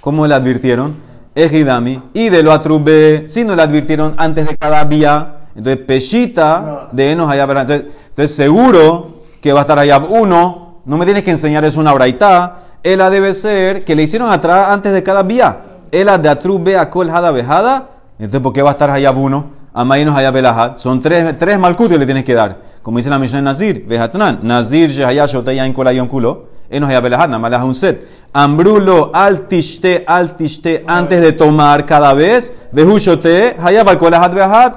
¿cómo 0.00 0.26
le 0.26 0.34
advirtieron? 0.34 0.96
Ejidami. 1.34 2.02
Y 2.14 2.28
de 2.28 2.42
lo 2.42 2.52
atrube, 2.52 3.24
si 3.28 3.44
no 3.44 3.54
le 3.54 3.62
advirtieron 3.62 4.14
antes 4.16 4.46
de 4.46 4.56
cada 4.56 4.84
vía. 4.84 5.36
Entonces, 5.56 5.84
Peshita 5.84 6.88
de 6.92 7.12
Enos 7.12 7.30
allá. 7.30 7.44
Entonces, 7.44 7.84
entonces, 8.08 8.34
seguro 8.34 9.14
que 9.40 9.52
va 9.52 9.60
a 9.60 9.62
estar 9.62 9.78
allá 9.78 9.98
uno. 9.98 10.80
No 10.84 10.96
me 10.96 11.04
tienes 11.04 11.24
que 11.24 11.30
enseñar, 11.30 11.64
es 11.64 11.76
una 11.76 11.92
braita. 11.92 12.58
Ela 12.82 13.10
debe 13.10 13.34
ser 13.34 13.84
que 13.84 13.94
le 13.94 14.02
hicieron 14.02 14.30
atrás 14.30 14.68
antes 14.68 14.92
de 14.92 15.02
cada 15.02 15.22
vía. 15.22 15.58
Ela 15.90 16.18
de 16.18 16.28
atrube 16.28 16.76
a 16.76 16.90
kol 16.90 17.10
hada 17.10 17.30
bejada. 17.30 17.88
Entonces, 18.18 18.40
¿por 18.40 18.52
qué 18.52 18.62
va 18.62 18.70
a 18.70 18.72
estar 18.72 18.90
allá 18.90 19.10
uno? 19.10 19.63
Amayinos 19.74 20.16
haya 20.16 20.30
belahad. 20.30 20.76
Son 20.76 21.00
tres, 21.00 21.36
tres 21.36 21.58
malcutos 21.58 21.98
le 21.98 22.06
tienes 22.06 22.24
que 22.24 22.32
dar. 22.32 22.58
Como 22.80 22.98
dice 22.98 23.10
la 23.10 23.18
Mishnah 23.18 23.42
Nazir. 23.42 23.84
Vehatnan. 23.86 24.38
Nazir 24.42 24.88
shehaya 24.88 25.26
shotaya 25.26 25.66
en 25.66 25.72
kolayón 25.72 26.06
culo. 26.06 26.46
Enos 26.70 26.88
haya 26.88 27.00
belahad. 27.00 27.28
Nada 27.28 27.38
más 27.40 27.64
un 27.64 27.74
set. 27.74 28.08
Ambrulo 28.32 29.10
al 29.12 29.48
tishte, 29.48 30.04
al 30.06 30.36
tishte, 30.36 30.84
antes 30.86 31.20
de 31.20 31.32
tomar 31.32 31.84
cada 31.84 32.14
vez. 32.14 32.52
Vehushote, 32.70 33.56
haya 33.60 33.82
balkolahad 33.82 34.32
behad. 34.32 34.72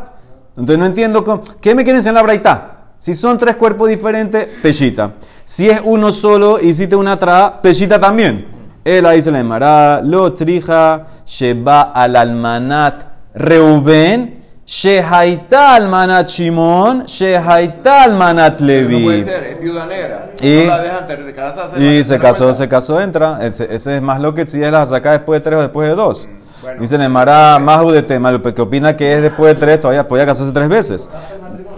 Entonces 0.57 0.79
no 0.79 0.85
entiendo. 0.87 1.23
Cómo, 1.23 1.43
¿Qué 1.61 1.75
me 1.75 1.83
quieren 1.83 1.97
enseñar 1.97 2.15
la 2.15 2.23
braita? 2.23 2.73
Si 2.97 3.13
son 3.13 3.37
tres 3.37 3.55
cuerpos 3.55 3.89
diferentes, 3.89 4.47
peshita. 4.63 5.13
Si 5.45 5.69
es 5.69 5.79
uno 5.83 6.11
solo, 6.11 6.59
hiciste 6.59 6.95
una 6.95 7.17
tra, 7.17 7.61
peshita 7.61 7.99
también. 7.99 8.47
Él 8.83 9.05
ahí 9.05 9.21
se 9.21 9.31
llamará, 9.31 10.01
lo 10.01 10.33
trija, 10.33 11.05
sheba 11.25 11.81
al 11.93 12.15
almanat 12.15 13.17
Reuben, 13.35 14.36
Shehaita 14.67 15.75
almanat 15.75 16.27
Shimon, 16.27 17.05
Shehaita 17.05 18.03
almanat 18.03 18.59
Levi. 18.59 18.99
No 18.99 19.05
puede 19.05 19.23
ser, 19.23 19.43
es 19.45 19.61
viuda 19.61 19.85
negra. 19.85 20.31
Y, 20.41 20.57
no 20.57 20.65
la 20.65 20.81
dejan 20.81 21.07
de 21.07 21.33
casarse. 21.33 21.81
Y 21.81 22.03
se 22.03 22.19
casó, 22.19 22.53
se 22.53 22.67
casó, 22.67 22.99
entra. 22.99 23.39
Ese, 23.41 23.73
ese, 23.73 23.95
es 23.95 24.01
más 24.01 24.19
lo 24.19 24.33
que 24.33 24.45
si 24.45 24.61
es 24.61 24.69
la 24.69 24.85
saca 24.85 25.13
después 25.13 25.39
de 25.39 25.43
tres 25.45 25.59
o 25.59 25.61
después 25.61 25.87
de 25.87 25.95
dos. 25.95 26.27
Mm, 26.27 26.61
bueno, 26.61 26.81
Dice 26.81 26.97
Nemara 26.97 27.59
Mahu 27.59 27.91
de 27.91 28.03
tema, 28.03 28.41
que 28.41 28.61
opina 28.61 28.97
que 28.97 29.15
es 29.15 29.21
después 29.21 29.55
de 29.55 29.59
tres, 29.65 29.79
todavía 29.79 30.05
podía 30.05 30.25
casarse 30.25 30.51
tres 30.51 30.67
veces. 30.67 31.09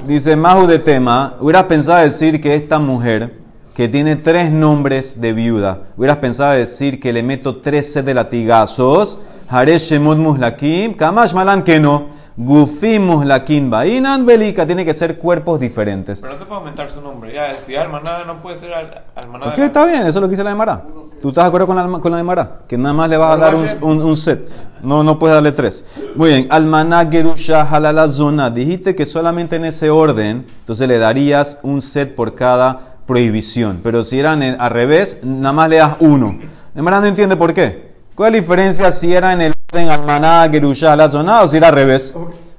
Dice 0.08 0.36
Mahu 0.36 0.66
de 0.66 0.80
tema, 0.80 1.36
hubieras 1.40 1.66
pensado 1.66 2.02
decir 2.02 2.42
que 2.42 2.56
esta 2.56 2.80
mujer 2.80 3.36
que 3.76 3.88
tiene 3.88 4.16
tres 4.16 4.52
nombres 4.52 5.22
de 5.22 5.34
viuda, 5.34 5.84
hubieras 5.96 6.18
pensado 6.18 6.54
decir 6.54 7.00
que 7.00 7.14
le 7.14 7.22
meto 7.22 7.58
tres 7.58 7.94
set 7.94 8.04
de 8.04 8.16
latigazos 8.16 9.20
Hare 9.50 9.78
Shemot 9.80 10.18
Muhlakim, 10.18 10.96
Kamash 10.96 11.34
Malan 11.34 11.64
que 11.64 11.80
no. 11.80 12.18
Gufim 12.38 13.06
Muhlakim 13.06 13.70
Bainan 13.70 14.26
Belika, 14.26 14.66
tiene 14.66 14.86
que 14.86 14.94
ser 14.94 15.18
cuerpos 15.18 15.60
diferentes. 15.60 16.22
Pero 16.22 16.34
no 16.34 16.40
se 16.40 16.46
puede 16.46 16.60
aumentar 16.60 16.90
su 16.90 17.02
nombre. 17.02 17.34
Ya, 17.34 17.54
si 17.56 17.76
almaná 17.76 18.24
no 18.26 18.36
puede 18.38 18.56
ser 18.56 18.74
al, 18.74 19.04
almaná 19.16 19.48
Ok, 19.48 19.58
está 19.60 19.86
bien, 19.86 20.00
eso 20.08 20.10
es 20.10 20.16
lo 20.16 20.22
que 20.22 20.30
dice 20.32 20.44
la 20.46 20.52
Demara. 20.52 20.82
¿Tú 21.22 21.30
estás 21.30 21.44
de 21.44 21.48
acuerdo 21.50 21.68
con 21.68 21.76
la, 21.76 22.00
con 22.00 22.12
la 22.12 22.18
Demara? 22.18 22.60
Que 22.66 22.78
nada 22.78 22.94
más 22.94 23.10
le 23.10 23.18
vas 23.18 23.34
a 23.34 23.38
dar 23.38 23.56
un, 23.56 23.68
un- 23.82 24.02
un 24.02 24.16
set. 24.16 24.48
No, 24.82 25.04
no 25.04 25.20
puedes 25.20 25.36
darle 25.36 25.52
tres. 25.52 25.84
Muy 26.16 26.30
bien. 26.30 26.48
Almaná, 26.50 27.10
Gerusha, 27.12 27.64
Halala, 27.70 28.08
Zona. 28.08 28.50
Dijiste 28.50 28.96
que 28.96 29.06
solamente 29.06 29.58
en 29.58 29.66
ese 29.66 29.90
orden, 29.90 30.46
entonces 30.60 30.88
le 30.88 30.98
darías 30.98 31.60
un 31.64 31.82
set 31.82 32.16
por 32.16 32.36
cada 32.36 33.00
prohibición. 33.06 33.82
Pero 33.84 34.02
si 34.04 34.18
eran 34.18 34.42
al 34.44 34.70
revés, 34.72 35.20
nada 35.24 35.52
más 35.52 35.68
le 35.70 35.76
das 35.76 35.98
uno. 36.00 36.40
Demara 36.74 37.02
no 37.02 37.08
entiende 37.08 37.36
por 37.36 37.54
qué. 37.54 37.89
¿Cuál 38.20 38.36
es 38.36 38.42
la 38.42 38.42
diferencia 38.42 38.92
si 38.92 39.14
era 39.14 39.32
en 39.32 39.40
el 39.40 39.54
orden 39.72 39.90
Almaná, 39.90 40.46
Gerusha, 40.52 40.92
Halala, 40.92 41.10
Zona 41.10 41.42
o 41.42 41.48
si 41.48 41.56
era 41.56 41.70
al 41.70 41.74
revés? 41.74 42.14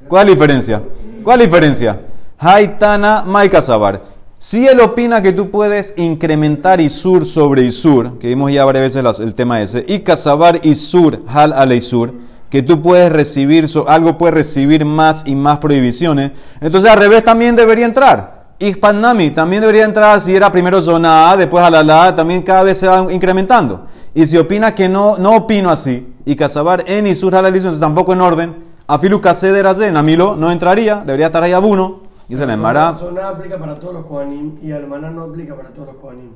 ¿Cuál 0.09 0.23
es 0.23 0.29
la 0.29 0.35
diferencia? 0.35 0.83
¿Cuál 1.23 1.39
es 1.39 1.47
la 1.47 1.51
diferencia? 1.51 2.01
Haitana, 2.39 3.25
Maika 3.27 3.61
Sabar. 3.61 4.01
Si 4.39 4.67
él 4.67 4.81
opina 4.81 5.21
que 5.21 5.35
tú 5.35 5.51
puedes 5.51 5.93
incrementar 5.99 6.81
Isur 6.81 7.27
sobre 7.27 7.65
Isur, 7.65 8.19
que 8.19 8.29
vimos 8.29 8.51
ya 8.51 8.65
varias 8.65 8.95
veces 8.95 9.21
el 9.21 9.35
tema 9.35 9.61
ese, 9.61 9.85
y 9.87 9.99
Kasabar 9.99 10.61
Isur, 10.63 11.25
Hal 11.29 11.53
al 11.53 11.75
Isur, 11.75 12.15
que 12.49 12.63
tú 12.63 12.81
puedes 12.81 13.13
recibir, 13.13 13.67
algo 13.87 14.17
puede 14.17 14.33
recibir 14.33 14.87
más 14.87 15.27
y 15.27 15.35
más 15.35 15.59
prohibiciones, 15.59 16.31
entonces 16.63 16.91
al 16.91 16.99
revés 16.99 17.23
también 17.23 17.55
debería 17.55 17.85
entrar. 17.85 18.40
Ispannami 18.61 19.31
también 19.31 19.61
debería 19.63 19.85
entrar 19.85 20.21
si 20.21 20.37
era 20.37 20.53
primero 20.53 20.81
zona 20.83 21.31
A, 21.33 21.37
después 21.37 21.65
Halalá, 21.65 22.15
también 22.15 22.43
cada 22.43 22.63
vez 22.63 22.79
se 22.79 22.87
va 22.87 23.13
incrementando. 23.13 23.87
Y 24.15 24.27
si 24.27 24.37
opina 24.37 24.75
que 24.75 24.89
no, 24.89 25.17
no 25.19 25.35
opino 25.37 25.71
así, 25.71 26.15
y 26.27 26.37
Kasabar 26.37 26.85
en 26.87 27.07
Isur, 27.07 27.35
Hal 27.35 27.47
al 27.47 27.57
Isur, 27.57 27.69
entonces 27.69 27.81
tampoco 27.81 28.13
en 28.13 28.21
orden, 28.21 28.65
Afilu 28.87 29.21
Kaseder 29.21 29.67
Azen, 29.67 29.97
Amilo 29.97 30.37
no 30.37 30.51
entraría, 30.53 30.97
debería 30.97 31.27
estar 31.27 31.43
ahí 31.43 31.53
Abuno, 31.53 32.01
y 32.29 32.35
se 32.35 32.41
le 32.41 32.43
Zona- 32.43 32.55
emara. 32.55 32.95
Zona 32.95 33.29
aplica 33.29 33.59
para 33.59 33.75
todos 33.77 33.95
los 33.95 34.07
Kohanim 34.07 34.59
y 34.63 34.73
Almaná 34.73 35.11
no 35.11 35.23
aplica 35.23 35.55
para 35.57 35.71
todos 35.71 35.89
los 35.89 35.97
Kohanim. 35.97 36.31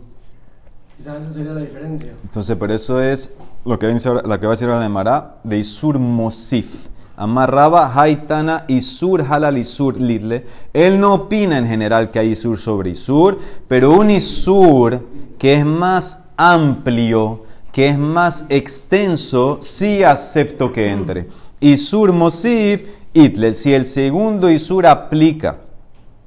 Quizás 0.96 1.20
esa 1.22 1.32
sería 1.32 1.52
la 1.52 1.60
diferencia. 1.60 2.12
Entonces, 2.22 2.56
por 2.56 2.70
eso 2.70 3.02
es 3.02 3.34
lo 3.64 3.78
que, 3.78 3.86
va 3.86 3.92
a 3.92 4.50
decir 4.50 4.68
ahora 4.68 4.80
de 4.80 4.88
Mará, 4.88 5.34
de 5.42 5.58
Isur 5.58 5.98
Mosif. 5.98 6.86
Amarraba 7.16 7.92
Haitana 7.94 8.64
Isur 8.68 9.22
Halal 9.28 9.58
Isur 9.58 10.00
Lidle. 10.00 10.44
Él 10.72 10.98
no 11.00 11.14
opina 11.14 11.58
en 11.58 11.66
general 11.66 12.10
que 12.10 12.18
hay 12.18 12.30
Isur 12.32 12.58
sobre 12.58 12.90
Isur, 12.90 13.38
pero 13.68 13.92
un 13.92 14.10
Isur 14.10 15.00
que 15.38 15.54
es 15.54 15.64
más 15.64 16.30
amplio, 16.36 17.44
que 17.72 17.88
es 17.88 17.98
más 17.98 18.46
extenso, 18.48 19.58
sí 19.60 20.02
acepto 20.02 20.72
que 20.72 20.88
entre. 20.90 21.28
Isur 21.60 22.12
Mosif 22.12 22.82
Itle. 23.12 23.54
Si 23.54 23.72
el 23.72 23.86
segundo 23.86 24.50
Isur 24.50 24.86
aplica 24.86 25.58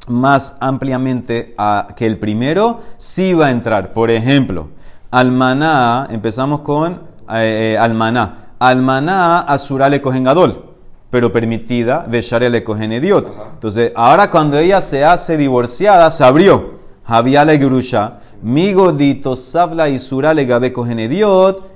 más 0.08 0.56
ampliamente 0.62 1.54
a- 1.58 1.88
que 1.98 2.06
el 2.06 2.18
primero, 2.18 2.80
sí 2.98 3.34
va 3.34 3.48
a 3.48 3.52
entrar. 3.52 3.92
Por 3.92 4.10
ejemplo, 4.10 4.70
Almaná, 5.12 6.08
empezamos 6.10 6.62
con 6.62 6.94
eh, 7.34 7.74
eh, 7.74 7.78
Almaná. 7.78 8.46
Almaná 8.60 9.40
Asura 9.42 9.88
le 9.90 10.02
cogen 10.02 10.24
Gadol, 10.24 10.67
pero 11.10 11.32
permitida 11.32 12.06
Veshare 12.10 12.50
le 12.50 12.64
cogen. 12.64 12.92
Entonces, 12.92 13.92
ahora 13.96 14.30
cuando 14.30 14.58
ella 14.58 14.82
se 14.82 15.04
hace 15.04 15.38
divorciada, 15.38 16.10
se 16.12 16.24
abrió. 16.24 16.78
Javia 17.06 17.46
le 17.46 17.58
Grusha, 17.58 18.20
Migo 18.42 18.92
di 18.92 19.16
Tosabla 19.16 19.88
Isura 19.88 20.34
le 20.34 20.46
gabe 20.46 20.74
cogen 20.74 21.00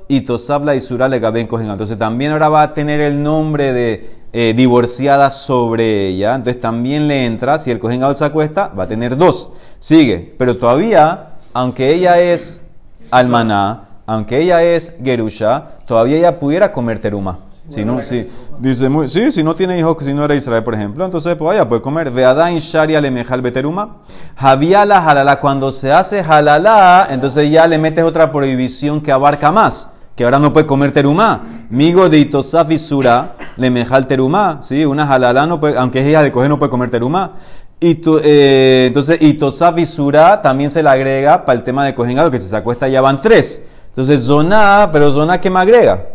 y 0.10 0.22
Tosabla 0.22 0.76
Isura 0.76 1.08
le 1.08 1.20
gabe 1.20 1.48
cogen. 1.48 1.70
Entonces, 1.70 1.98
también 1.98 2.34
ahora 2.34 2.50
va 2.50 2.64
a 2.64 2.74
tener 2.74 3.00
el 3.00 3.24
nombre 3.24 3.72
de 3.72 4.22
eh, 4.34 4.54
divorciada 4.56 5.30
sobre 5.30 6.08
ella. 6.08 6.36
Entonces 6.36 6.62
también 6.62 7.08
le 7.10 7.26
entra, 7.26 7.60
si 7.60 7.70
el 7.70 7.80
gadol 7.80 8.16
se 8.16 8.24
acuesta, 8.24 8.70
va 8.70 8.84
a 8.84 8.88
tener 8.88 9.18
dos. 9.18 9.50
Sigue, 9.80 10.36
pero 10.38 10.56
todavía, 10.56 11.34
aunque 11.54 11.94
ella 11.94 12.20
es 12.22 12.66
almaná, 13.10 13.90
aunque 14.06 14.40
ella 14.42 14.64
es 14.64 14.96
gerusha, 15.04 15.80
todavía 15.86 16.18
ella 16.18 16.40
pudiera 16.40 16.72
comer 16.72 17.00
teruma. 17.00 17.40
Si 17.72 17.86
no, 17.86 18.04
si, 18.04 18.28
dice 18.60 18.90
muy, 18.90 19.08
sí, 19.08 19.32
si 19.32 19.44
no 19.44 19.56
tiene 19.56 19.80
hijos, 19.80 19.98
si 20.04 20.14
no 20.14 20.24
era 20.26 20.36
Israel, 20.36 20.64
por 20.64 20.76
ejemplo, 20.76 21.06
entonces 21.06 21.36
pues 21.36 21.50
vaya, 21.52 21.68
puede 21.68 21.82
comer. 21.82 22.12
Veadain 22.12 22.58
sharia 22.58 23.00
le 23.02 23.10
mejal 23.12 23.42
beteruma. 23.42 23.98
Javiala 24.36 25.00
halala, 25.00 25.40
cuando 25.40 25.72
se 25.72 25.92
hace 25.92 26.20
halala, 26.22 27.08
entonces 27.10 27.50
ya 27.50 27.68
le 27.68 27.78
metes 27.78 28.04
otra 28.04 28.32
prohibición 28.32 29.02
que 29.02 29.12
abarca 29.12 29.52
más 29.52 29.88
que 30.16 30.26
ahora 30.26 30.40
no 30.40 30.52
puede 30.52 30.68
comer 30.68 30.92
terumá. 30.92 31.42
Migo 31.70 32.10
de 32.10 32.18
itosaf 32.18 32.70
y 32.72 32.78
sura, 32.78 33.36
le 33.56 33.72
mejal 33.72 34.08
terumá. 34.08 34.60
¿sí? 34.62 34.84
Una 34.86 35.10
halala, 35.10 35.48
no 35.48 35.60
puede, 35.60 35.78
aunque 35.78 36.02
es 36.02 36.08
hija 36.10 36.22
de 36.22 36.32
coger, 36.32 36.50
no 36.50 36.60
puede 36.60 36.70
comer 36.70 36.90
terumá. 36.90 37.36
Y 37.80 37.96
tu- 37.96 38.20
eh, 38.22 38.86
entonces, 38.88 39.20
itosaf 39.22 39.78
y 39.80 39.86
sura 39.86 40.42
también 40.42 40.70
se 40.70 40.84
le 40.84 40.90
agrega 40.90 41.46
para 41.46 41.58
el 41.58 41.64
tema 41.64 41.86
de 41.86 41.96
cogen 41.96 42.18
que 42.30 42.40
si 42.40 42.50
se 42.50 42.56
acuesta 42.56 42.88
ya 42.90 43.00
van 43.02 43.22
tres. 43.22 43.64
Entonces, 43.88 44.22
zona, 44.22 44.90
pero 44.92 45.12
zona, 45.12 45.40
¿qué 45.40 45.50
me 45.50 45.60
agrega? 45.60 46.06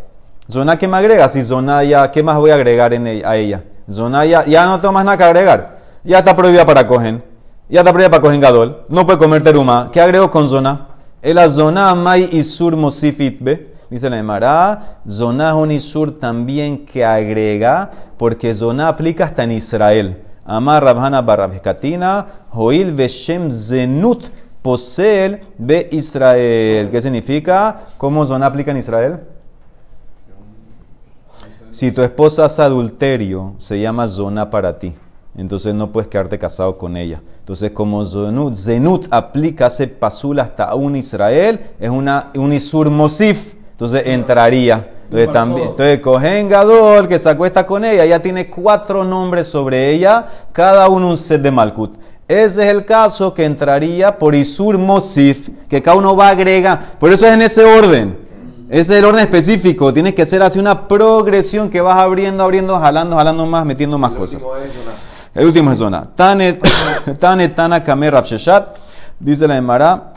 Zona, 0.49 0.79
¿qué 0.79 0.87
me 0.87 0.97
agrega? 0.97 1.29
Si 1.29 1.43
zona 1.45 1.83
ya, 1.83 2.11
¿qué 2.11 2.23
más 2.23 2.39
voy 2.39 2.51
a 2.51 2.55
agregar 2.55 2.95
en 2.95 3.07
ella- 3.07 3.29
a 3.29 3.37
ella? 3.37 3.65
Zona 3.91 4.25
ya, 4.25 4.45
ya 4.45 4.65
no 4.67 4.79
tengo 4.81 4.93
más 4.93 5.05
nada 5.05 5.17
que 5.17 5.25
agregar. 5.25 5.79
Ya 6.05 6.19
está 6.19 6.37
prohibida 6.37 6.65
para 6.65 6.87
cogen. 6.87 7.23
Ya 7.69 7.81
está 7.81 7.93
prohibida 7.93 8.11
para 8.11 8.23
cogen 8.23 8.41
gadol. 8.41 8.85
No 8.89 9.05
puede 9.05 9.19
comer 9.19 9.43
terumá. 9.43 9.91
¿Qué 9.93 10.01
agrego 10.01 10.31
con 10.31 10.49
zona? 10.49 10.89
El 11.21 11.39
zona 11.51 11.95
mai 11.95 12.29
isur 12.33 12.77
mosifitbe. 12.77 13.75
Dice 13.91 14.09
la 14.11 14.19
Emara, 14.19 14.99
zona 15.09 15.49
es 15.51 15.55
un 15.55 15.71
isur 15.73 16.19
también 16.19 16.85
que 16.85 17.05
agrega, 17.05 17.91
porque 18.17 18.53
zona 18.55 18.89
aplica 18.89 19.25
hasta 19.25 19.45
en 19.45 19.53
Israel. 19.53 20.23
Amar 20.45 20.83
Rabhana 20.85 21.23
Barabkatina, 21.23 22.27
Hoil 22.53 22.93
Veshem 22.93 23.51
Zenut 23.51 24.25
Posel 24.63 25.41
Be 25.59 25.89
Israel. 25.93 26.89
¿Qué 26.91 27.01
significa? 27.01 27.81
¿Cómo 27.97 28.25
zona 28.27 28.47
aplica 28.47 28.71
en 28.73 28.77
Israel? 28.77 29.21
Si 31.77 31.93
tu 31.93 32.01
esposa 32.01 32.47
hace 32.47 32.63
adulterio, 32.63 33.53
se 33.59 33.79
llama 33.79 34.09
zona 34.09 34.49
para 34.49 34.77
ti. 34.77 34.95
Entonces 35.37 35.75
no 35.75 35.93
puedes 35.93 36.09
quedarte 36.09 36.39
casado 36.39 36.79
con 36.79 36.97
ella. 36.97 37.21
Entonces, 37.41 37.71
como 37.73 38.03
Zenut, 38.07 38.57
Zenut 38.57 39.07
aplica 39.11 39.67
ese 39.67 39.87
pasul 39.87 40.41
hasta 40.41 40.75
un 40.75 40.97
Israel, 40.97 41.61
es 41.79 41.91
una, 41.91 42.31
un 42.35 42.55
Isur 42.55 42.89
Mosif. 42.89 43.53
Entonces 43.73 44.05
entraría. 44.07 44.91
Entonces, 45.05 45.31
también, 45.31 45.69
entonces 45.69 46.01
Cohen 46.01 46.49
Gadol, 46.49 47.09
que 47.09 47.19
se 47.19 47.29
acuesta 47.29 47.67
con 47.67 47.85
ella, 47.85 48.07
ya 48.07 48.21
tiene 48.21 48.49
cuatro 48.49 49.05
nombres 49.05 49.47
sobre 49.47 49.91
ella, 49.91 50.29
cada 50.53 50.89
uno 50.89 51.11
un 51.11 51.19
set 51.19 51.43
de 51.43 51.51
Malkut. 51.51 51.95
Ese 52.27 52.63
es 52.63 52.69
el 52.69 52.87
caso 52.87 53.35
que 53.35 53.45
entraría 53.45 54.19
por 54.19 54.35
Isur 54.35 54.79
Mosif, 54.79 55.51
que 55.69 55.83
cada 55.83 55.99
uno 55.99 56.17
va 56.17 56.29
a 56.29 56.31
agregar. 56.31 56.99
Por 56.99 57.13
eso 57.13 57.27
es 57.27 57.35
en 57.35 57.43
ese 57.43 57.67
orden. 57.67 58.26
Ese 58.69 58.95
es 58.95 58.99
el 58.99 59.05
orden 59.05 59.21
específico. 59.21 59.93
Tienes 59.93 60.15
que 60.15 60.23
hacer 60.23 60.43
así 60.43 60.59
una 60.59 60.89
progresión 60.89 61.71
que 61.71 61.81
vas 61.81 61.97
abriendo, 61.99 62.43
abriendo, 62.43 62.79
jalando, 62.79 63.17
jalando 63.17 63.47
más, 63.47 63.65
metiendo 63.65 63.97
más 63.99 64.11
El 64.13 64.17
cosas. 64.19 64.43
último 64.43 64.57
es 64.57 64.71
una- 64.71 65.41
El 65.41 65.47
último 65.47 65.73
es 65.73 65.79
zona. 65.79 66.03
Tanet, 66.15 66.61
Tanet 67.19 67.55
Tana 67.55 67.85
Kamer. 67.85 68.15
Dice 69.21 69.47
la 69.47 69.57
Emara. 69.57 70.13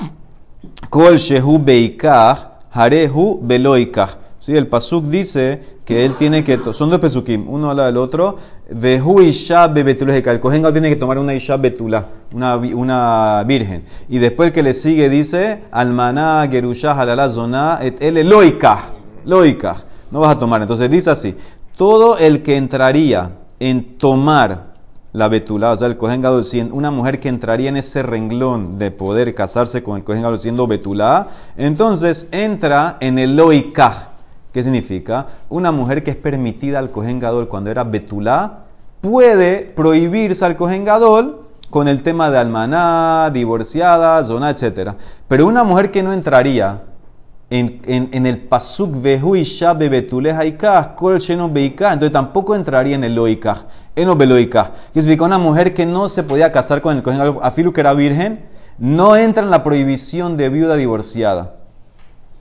Kol 0.90 1.18
Shehu 1.18 1.60
Beikah, 1.60 2.60
Harehu 2.72 3.40
Beloikah. 3.42 4.10
Sí, 4.50 4.58
el 4.58 4.66
Pasuk 4.66 5.06
dice 5.06 5.62
que 5.86 6.04
él 6.04 6.16
tiene 6.16 6.44
que. 6.44 6.58
Son 6.74 6.90
dos 6.90 7.00
Pesukim, 7.00 7.48
uno 7.48 7.70
habla 7.70 7.86
del 7.86 7.98
otro. 7.98 8.36
Vehu 8.72 9.22
Isha 9.22 9.68
Bebetulejeka. 9.68 10.32
El 10.32 10.40
Kohen 10.40 10.64
tiene 10.72 10.90
que 10.90 10.96
tomar 10.96 11.20
una 11.20 11.36
Isha 11.36 11.56
Betula, 11.58 12.04
una, 12.34 12.58
vi- 12.58 12.74
una 12.74 13.44
virgen. 13.46 13.84
Y 14.10 14.18
después 14.18 14.48
el 14.48 14.54
que 14.54 14.64
le 14.64 14.74
sigue 14.74 15.08
dice: 15.08 15.66
Almaná, 15.70 16.48
Gerusha, 16.50 17.00
Halala, 17.00 17.30
Zona, 17.30 17.78
et 17.84 18.02
ele 18.02 18.24
Loikah. 18.24 18.90
Loikah. 19.26 19.84
No 20.10 20.22
vas 20.22 20.36
a 20.36 20.40
tomar. 20.40 20.64
Entonces 20.64 20.90
dice 20.90 21.12
así: 21.12 21.36
todo 21.78 22.18
el 22.18 22.42
que 22.42 22.58
entraría 22.58 23.30
en 23.60 24.00
tomar 24.00 24.74
la 25.14 25.28
betulá, 25.28 25.74
o 25.74 25.78
sea, 25.78 25.88
el 25.88 25.98
Kohen 25.98 26.24
una 26.72 26.90
mujer 26.90 27.20
que 27.20 27.30
entraría 27.30 27.70
en 27.70 27.78
ese 27.78 28.02
renglón 28.02 28.80
de 28.80 28.90
poder 28.90 29.36
casarse 29.36 29.84
con 29.84 29.98
el 29.98 30.04
Kohen 30.04 30.24
Gadol 30.24 30.40
siendo 30.40 30.66
betulá, 30.66 31.28
entonces 31.56 32.30
entra 32.32 32.98
en 33.00 33.20
el 33.20 33.36
loikah. 33.36 34.09
¿Qué 34.52 34.64
significa? 34.64 35.28
Una 35.50 35.72
mujer 35.72 36.04
que 36.04 36.12
es 36.12 36.18
permitida 36.18 36.80
al 36.80 36.92
Kohen 36.92 37.20
Gadol 37.20 37.48
cuando 37.48 37.70
era 37.70 37.84
betulá, 37.84 38.66
puede 39.02 39.62
prohibirse 39.62 40.44
al 40.46 40.56
Kohen 40.56 40.84
Gadol 40.84 41.46
con 41.70 41.88
el 41.88 42.02
tema 42.02 42.32
de 42.32 42.40
almaná, 42.40 43.30
divorciada, 43.32 44.24
zona, 44.24 44.50
etc. 44.50 44.94
Pero 45.28 45.46
una 45.46 45.64
mujer 45.64 45.92
que 45.92 46.02
no 46.02 46.14
entraría 46.14 46.84
en, 47.52 48.26
el 48.26 48.40
pasuk 48.40 49.02
vehu 49.02 49.36
isha 49.36 49.72
haikah, 49.72 50.96
kol 50.96 51.20
sheno 51.20 51.46
entonces 51.46 52.12
tampoco 52.12 52.56
entraría 52.56 52.96
en 52.96 53.04
el 53.04 53.16
loikah, 53.16 53.66
en 53.96 54.08
lo 54.08 54.16
beloikah. 54.16 54.72
Que 54.94 55.02
significa 55.02 55.26
una 55.26 55.38
mujer 55.38 55.74
que 55.74 55.86
no 55.86 56.10
se 56.10 56.24
podía 56.24 56.52
casar 56.52 56.82
con 56.82 56.98
el 56.98 57.04
Kohen 57.04 57.20
Gadol, 57.20 57.40
afilu 57.42 57.72
que 57.72 57.82
era 57.82 57.94
virgen, 57.94 58.46
no 58.80 59.16
entra 59.16 59.44
en 59.44 59.52
la 59.52 59.62
prohibición 59.64 60.38
de 60.38 60.50
viuda 60.50 60.76
divorciada. 60.76 61.59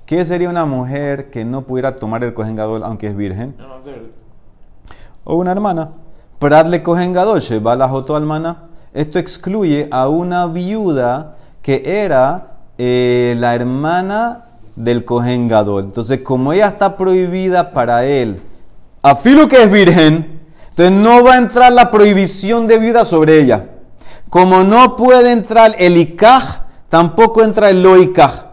¿Qué 0.09 0.25
sería 0.25 0.49
una 0.49 0.65
mujer 0.65 1.29
que 1.29 1.45
no 1.45 1.67
pudiera 1.67 1.97
tomar 1.97 2.25
el 2.25 2.33
Kohen 2.33 2.57
Gadol 2.57 2.83
aunque 2.83 3.09
es 3.09 3.15
virgen? 3.15 3.55
O 5.23 5.35
una 5.35 5.53
hermana. 5.53 5.91
Pradle 6.39 6.83
Kohen 6.83 7.13
Gadol, 7.13 7.43
Almana. 8.15 8.69
Esto 8.95 9.19
excluye 9.19 9.87
a 9.91 10.09
una 10.09 10.47
viuda 10.47 11.37
que 11.61 11.83
era 11.85 12.55
eh, 12.79 13.37
la 13.39 13.55
hermana 13.55 14.47
del 14.77 15.05
Kohen 15.05 15.47
Gadol. 15.47 15.85
Entonces, 15.85 16.23
como 16.23 16.55
ella 16.55 16.69
está 16.69 16.97
prohibida 16.97 17.73
para 17.73 18.07
él, 18.07 18.41
a 19.03 19.15
filo 19.15 19.47
que 19.47 19.63
es 19.63 19.71
virgen, 19.71 20.41
entonces 20.71 20.91
no 20.91 21.23
va 21.23 21.35
a 21.35 21.37
entrar 21.37 21.71
la 21.71 21.91
prohibición 21.91 22.67
de 22.67 22.79
viuda 22.79 23.05
sobre 23.05 23.43
ella. 23.43 23.73
Como 24.31 24.65
no 24.65 24.97
puede 24.97 25.33
entrar 25.33 25.75
el 25.79 25.99
ikaj, 25.99 26.63
tampoco 26.89 27.45
entra 27.45 27.69
el 27.69 27.83
lo 27.83 27.99
ikaj. 27.99 28.48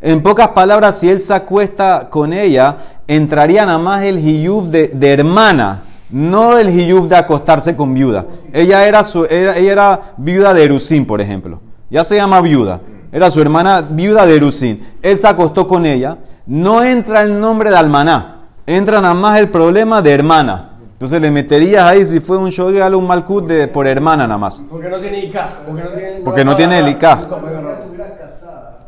En 0.00 0.22
pocas 0.22 0.48
palabras, 0.48 0.98
si 0.98 1.08
él 1.08 1.20
se 1.20 1.34
acuesta 1.34 2.08
con 2.10 2.32
ella, 2.32 2.76
entraría 3.06 3.66
nada 3.66 3.78
más 3.78 4.02
el 4.04 4.18
hiyub 4.18 4.68
de, 4.70 4.88
de 4.88 5.12
hermana, 5.12 5.82
no 6.10 6.56
el 6.56 6.70
hiyub 6.70 7.08
de 7.08 7.16
acostarse 7.16 7.74
con 7.76 7.94
viuda. 7.94 8.26
Ella 8.52 8.86
era, 8.86 9.02
su, 9.04 9.24
era- 9.24 9.56
ella 9.56 9.72
era 9.72 10.00
viuda 10.16 10.54
de 10.54 10.64
Erusín, 10.64 11.04
por 11.04 11.20
ejemplo. 11.20 11.60
Ya 11.90 12.04
se 12.04 12.16
llama 12.16 12.40
viuda. 12.40 12.80
Era 13.10 13.30
su 13.30 13.40
hermana 13.40 13.80
viuda 13.80 14.24
de 14.26 14.36
Erusín. 14.36 14.86
Él 15.02 15.18
se 15.18 15.26
acostó 15.26 15.66
con 15.66 15.84
ella. 15.86 16.18
No 16.46 16.82
entra 16.82 17.22
el 17.22 17.38
nombre 17.40 17.70
de 17.70 17.76
almaná. 17.76 18.46
Entra 18.66 19.00
nada 19.00 19.14
más 19.14 19.38
el 19.38 19.48
problema 19.48 20.00
de 20.02 20.12
hermana. 20.12 20.64
Entonces 20.92 21.20
le 21.22 21.30
meterías 21.30 21.82
ahí, 21.84 22.04
si 22.06 22.20
fue 22.20 22.36
un 22.38 22.50
shogel, 22.50 22.94
un 22.94 23.06
malkut 23.06 23.46
de, 23.46 23.68
por 23.68 23.86
hermana 23.86 24.26
nada 24.26 24.38
más. 24.38 24.62
Porque 24.68 24.88
no 24.88 24.98
tiene 24.98 25.24
ICAJ. 25.24 25.52
Porque 25.66 25.82
no 25.82 25.88
tiene, 25.90 26.20
Porque 26.24 26.44
no 26.44 26.56
tiene 26.56 26.78
el. 26.78 26.84
nunca 26.86 27.16
puede 27.16 27.28
Si 27.28 27.34
agarrar. 27.34 27.62
ella 27.64 27.80
estuviera 27.80 28.16
casada 28.18 28.78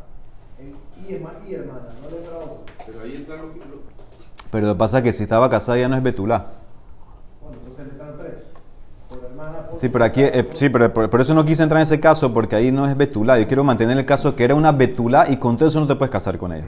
eh, 0.58 0.74
y, 0.98 1.12
herma- 1.12 1.48
y 1.48 1.54
hermana, 1.54 1.80
no 2.02 2.10
le 2.10 2.16
entra 2.18 2.36
otro. 2.36 2.62
Pero 2.86 3.00
ahí 3.04 3.14
está 3.22 3.34
lo 3.36 3.52
que. 3.52 3.58
lo- 3.60 3.80
Pero 4.50 4.66
lo 4.66 4.72
que 4.74 4.78
pasa 4.78 4.98
es 4.98 5.04
que 5.04 5.12
si 5.12 5.22
estaba 5.24 5.48
casada 5.48 5.78
ya 5.78 5.88
no 5.88 5.96
es 5.96 6.02
betulá. 6.02 6.46
Bueno, 7.42 7.58
entonces 7.62 7.86
entran 7.92 8.10
tres. 8.18 8.38
Por 9.08 9.24
hermana, 9.24 9.58
por 9.70 9.78
Sí, 9.80 9.88
pero 9.88 10.04
aquí, 10.04 10.22
eh, 10.22 10.48
sí, 10.54 10.68
pero 10.68 10.92
por, 10.92 11.08
por 11.08 11.20
eso 11.20 11.34
no 11.34 11.44
quise 11.44 11.62
entrar 11.62 11.78
en 11.78 11.82
ese 11.84 12.00
caso, 12.00 12.32
porque 12.32 12.56
ahí 12.56 12.70
no 12.72 12.86
es 12.86 12.96
betulá. 12.96 13.38
Yo 13.38 13.46
quiero 13.46 13.62
mantener 13.64 13.96
el 13.96 14.04
caso 14.04 14.34
que 14.34 14.44
era 14.44 14.54
una 14.54 14.72
betulá 14.72 15.26
y 15.30 15.36
con 15.36 15.56
todo 15.56 15.68
eso 15.68 15.78
no 15.80 15.86
te 15.86 15.94
puedes 15.94 16.10
casar 16.10 16.36
con 16.38 16.52
ella. 16.52 16.64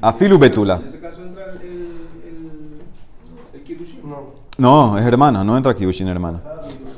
Afilu 0.00 0.38
betulá. 0.38 0.76
En 0.76 0.84
ese 0.86 1.00
caso 1.00 1.22
entra 1.22 1.44
el, 1.44 1.56
el, 1.58 2.80
el, 3.54 3.70
el. 3.70 4.08
No. 4.08 4.32
No, 4.58 4.98
es 4.98 5.04
hermana, 5.04 5.44
no 5.44 5.56
entra 5.56 5.74
Kibushin 5.74 6.08
hermana. 6.08 6.40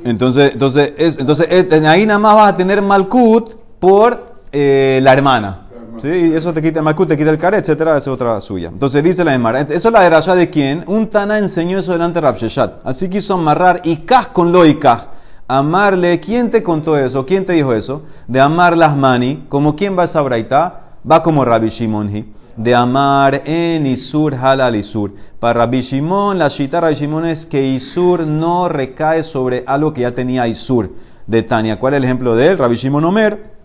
Entonces, 0.05 0.53
entonces, 0.53 0.93
es, 0.97 1.19
entonces 1.19 1.49
es- 1.51 1.85
ahí 1.85 2.07
nada 2.07 2.21
más 2.21 2.35
vas 2.37 2.53
a 2.53 2.57
tener 2.57 2.81
Malkut 2.81 3.55
por 3.81 4.35
eh, 4.53 5.01
la 5.03 5.13
hermana. 5.13 5.68
¿Sí? 5.99 6.33
Eso 6.35 6.53
te 6.53 6.63
quita 6.63 6.81
el 6.81 6.85
Malkut, 6.85 7.09
te 7.09 7.17
quita 7.17 7.31
el 7.31 7.39
caret, 7.39 7.61
etcétera, 7.61 7.97
es 7.97 8.09
otra 8.09 8.41
suya. 8.41 8.69
Entonces 8.69 9.03
dice 9.03 9.25
la 9.25 9.35
Emara, 9.35 9.61
eso 9.61 9.89
es 9.89 9.93
la 9.93 10.03
de 10.03 10.11
Rasha 10.11 10.35
de 10.35 10.51
quién? 10.51 10.85
Un 10.87 11.09
Tana 11.09 11.39
enseñó 11.39 11.79
eso 11.79 11.93
delante 11.93 12.21
de 12.21 12.21
Rabsheshat. 12.23 12.81
Así 12.85 13.09
quiso 13.09 13.35
amarrar 13.35 13.81
Ikaj 13.85 14.33
con 14.33 14.53
lo 14.53 14.65
Ikaj. 14.67 15.09
Amarle, 15.47 16.21
¿quién 16.21 16.51
te 16.51 16.63
contó 16.63 16.99
eso? 16.99 17.25
¿Quién 17.25 17.45
te 17.45 17.55
dijo 17.55 17.73
eso? 17.73 18.03
De 18.27 18.41
amar 18.41 18.77
las 18.77 18.97
mani, 18.97 19.47
como 19.49 19.75
quién 19.75 19.97
va 19.97 20.03
a 20.03 20.05
esa 20.05 20.21
braita, 20.21 20.81
va 21.11 21.23
como 21.23 21.45
Rabbi 21.45 21.69
Shimonji 21.69 22.39
de 22.59 22.75
amar 22.75 23.43
en 23.47 23.87
Isur 23.87 24.35
halal 24.35 24.75
Isur. 24.75 25.13
Para 25.39 25.61
Rabbi 25.61 25.81
Shimon, 25.81 26.39
la 26.39 26.49
shita 26.49 26.81
Rabbi 26.81 26.95
Shimon 26.95 27.27
es 27.27 27.47
que 27.47 27.65
Isur 27.65 28.27
no 28.27 28.69
recae 28.69 29.23
sobre 29.23 29.63
algo 29.65 29.93
que 29.93 30.01
ya 30.01 30.11
tenía 30.11 30.49
Isur. 30.49 30.93
De 31.29 31.43
Tania, 31.43 31.79
¿cuál 31.79 31.95
es 31.95 31.99
el 31.99 32.05
ejemplo 32.05 32.35
de 32.35 32.49
él? 32.49 32.59
Rabbi 32.59 32.75
Shimon 32.75 33.05
Omer, 33.05 33.58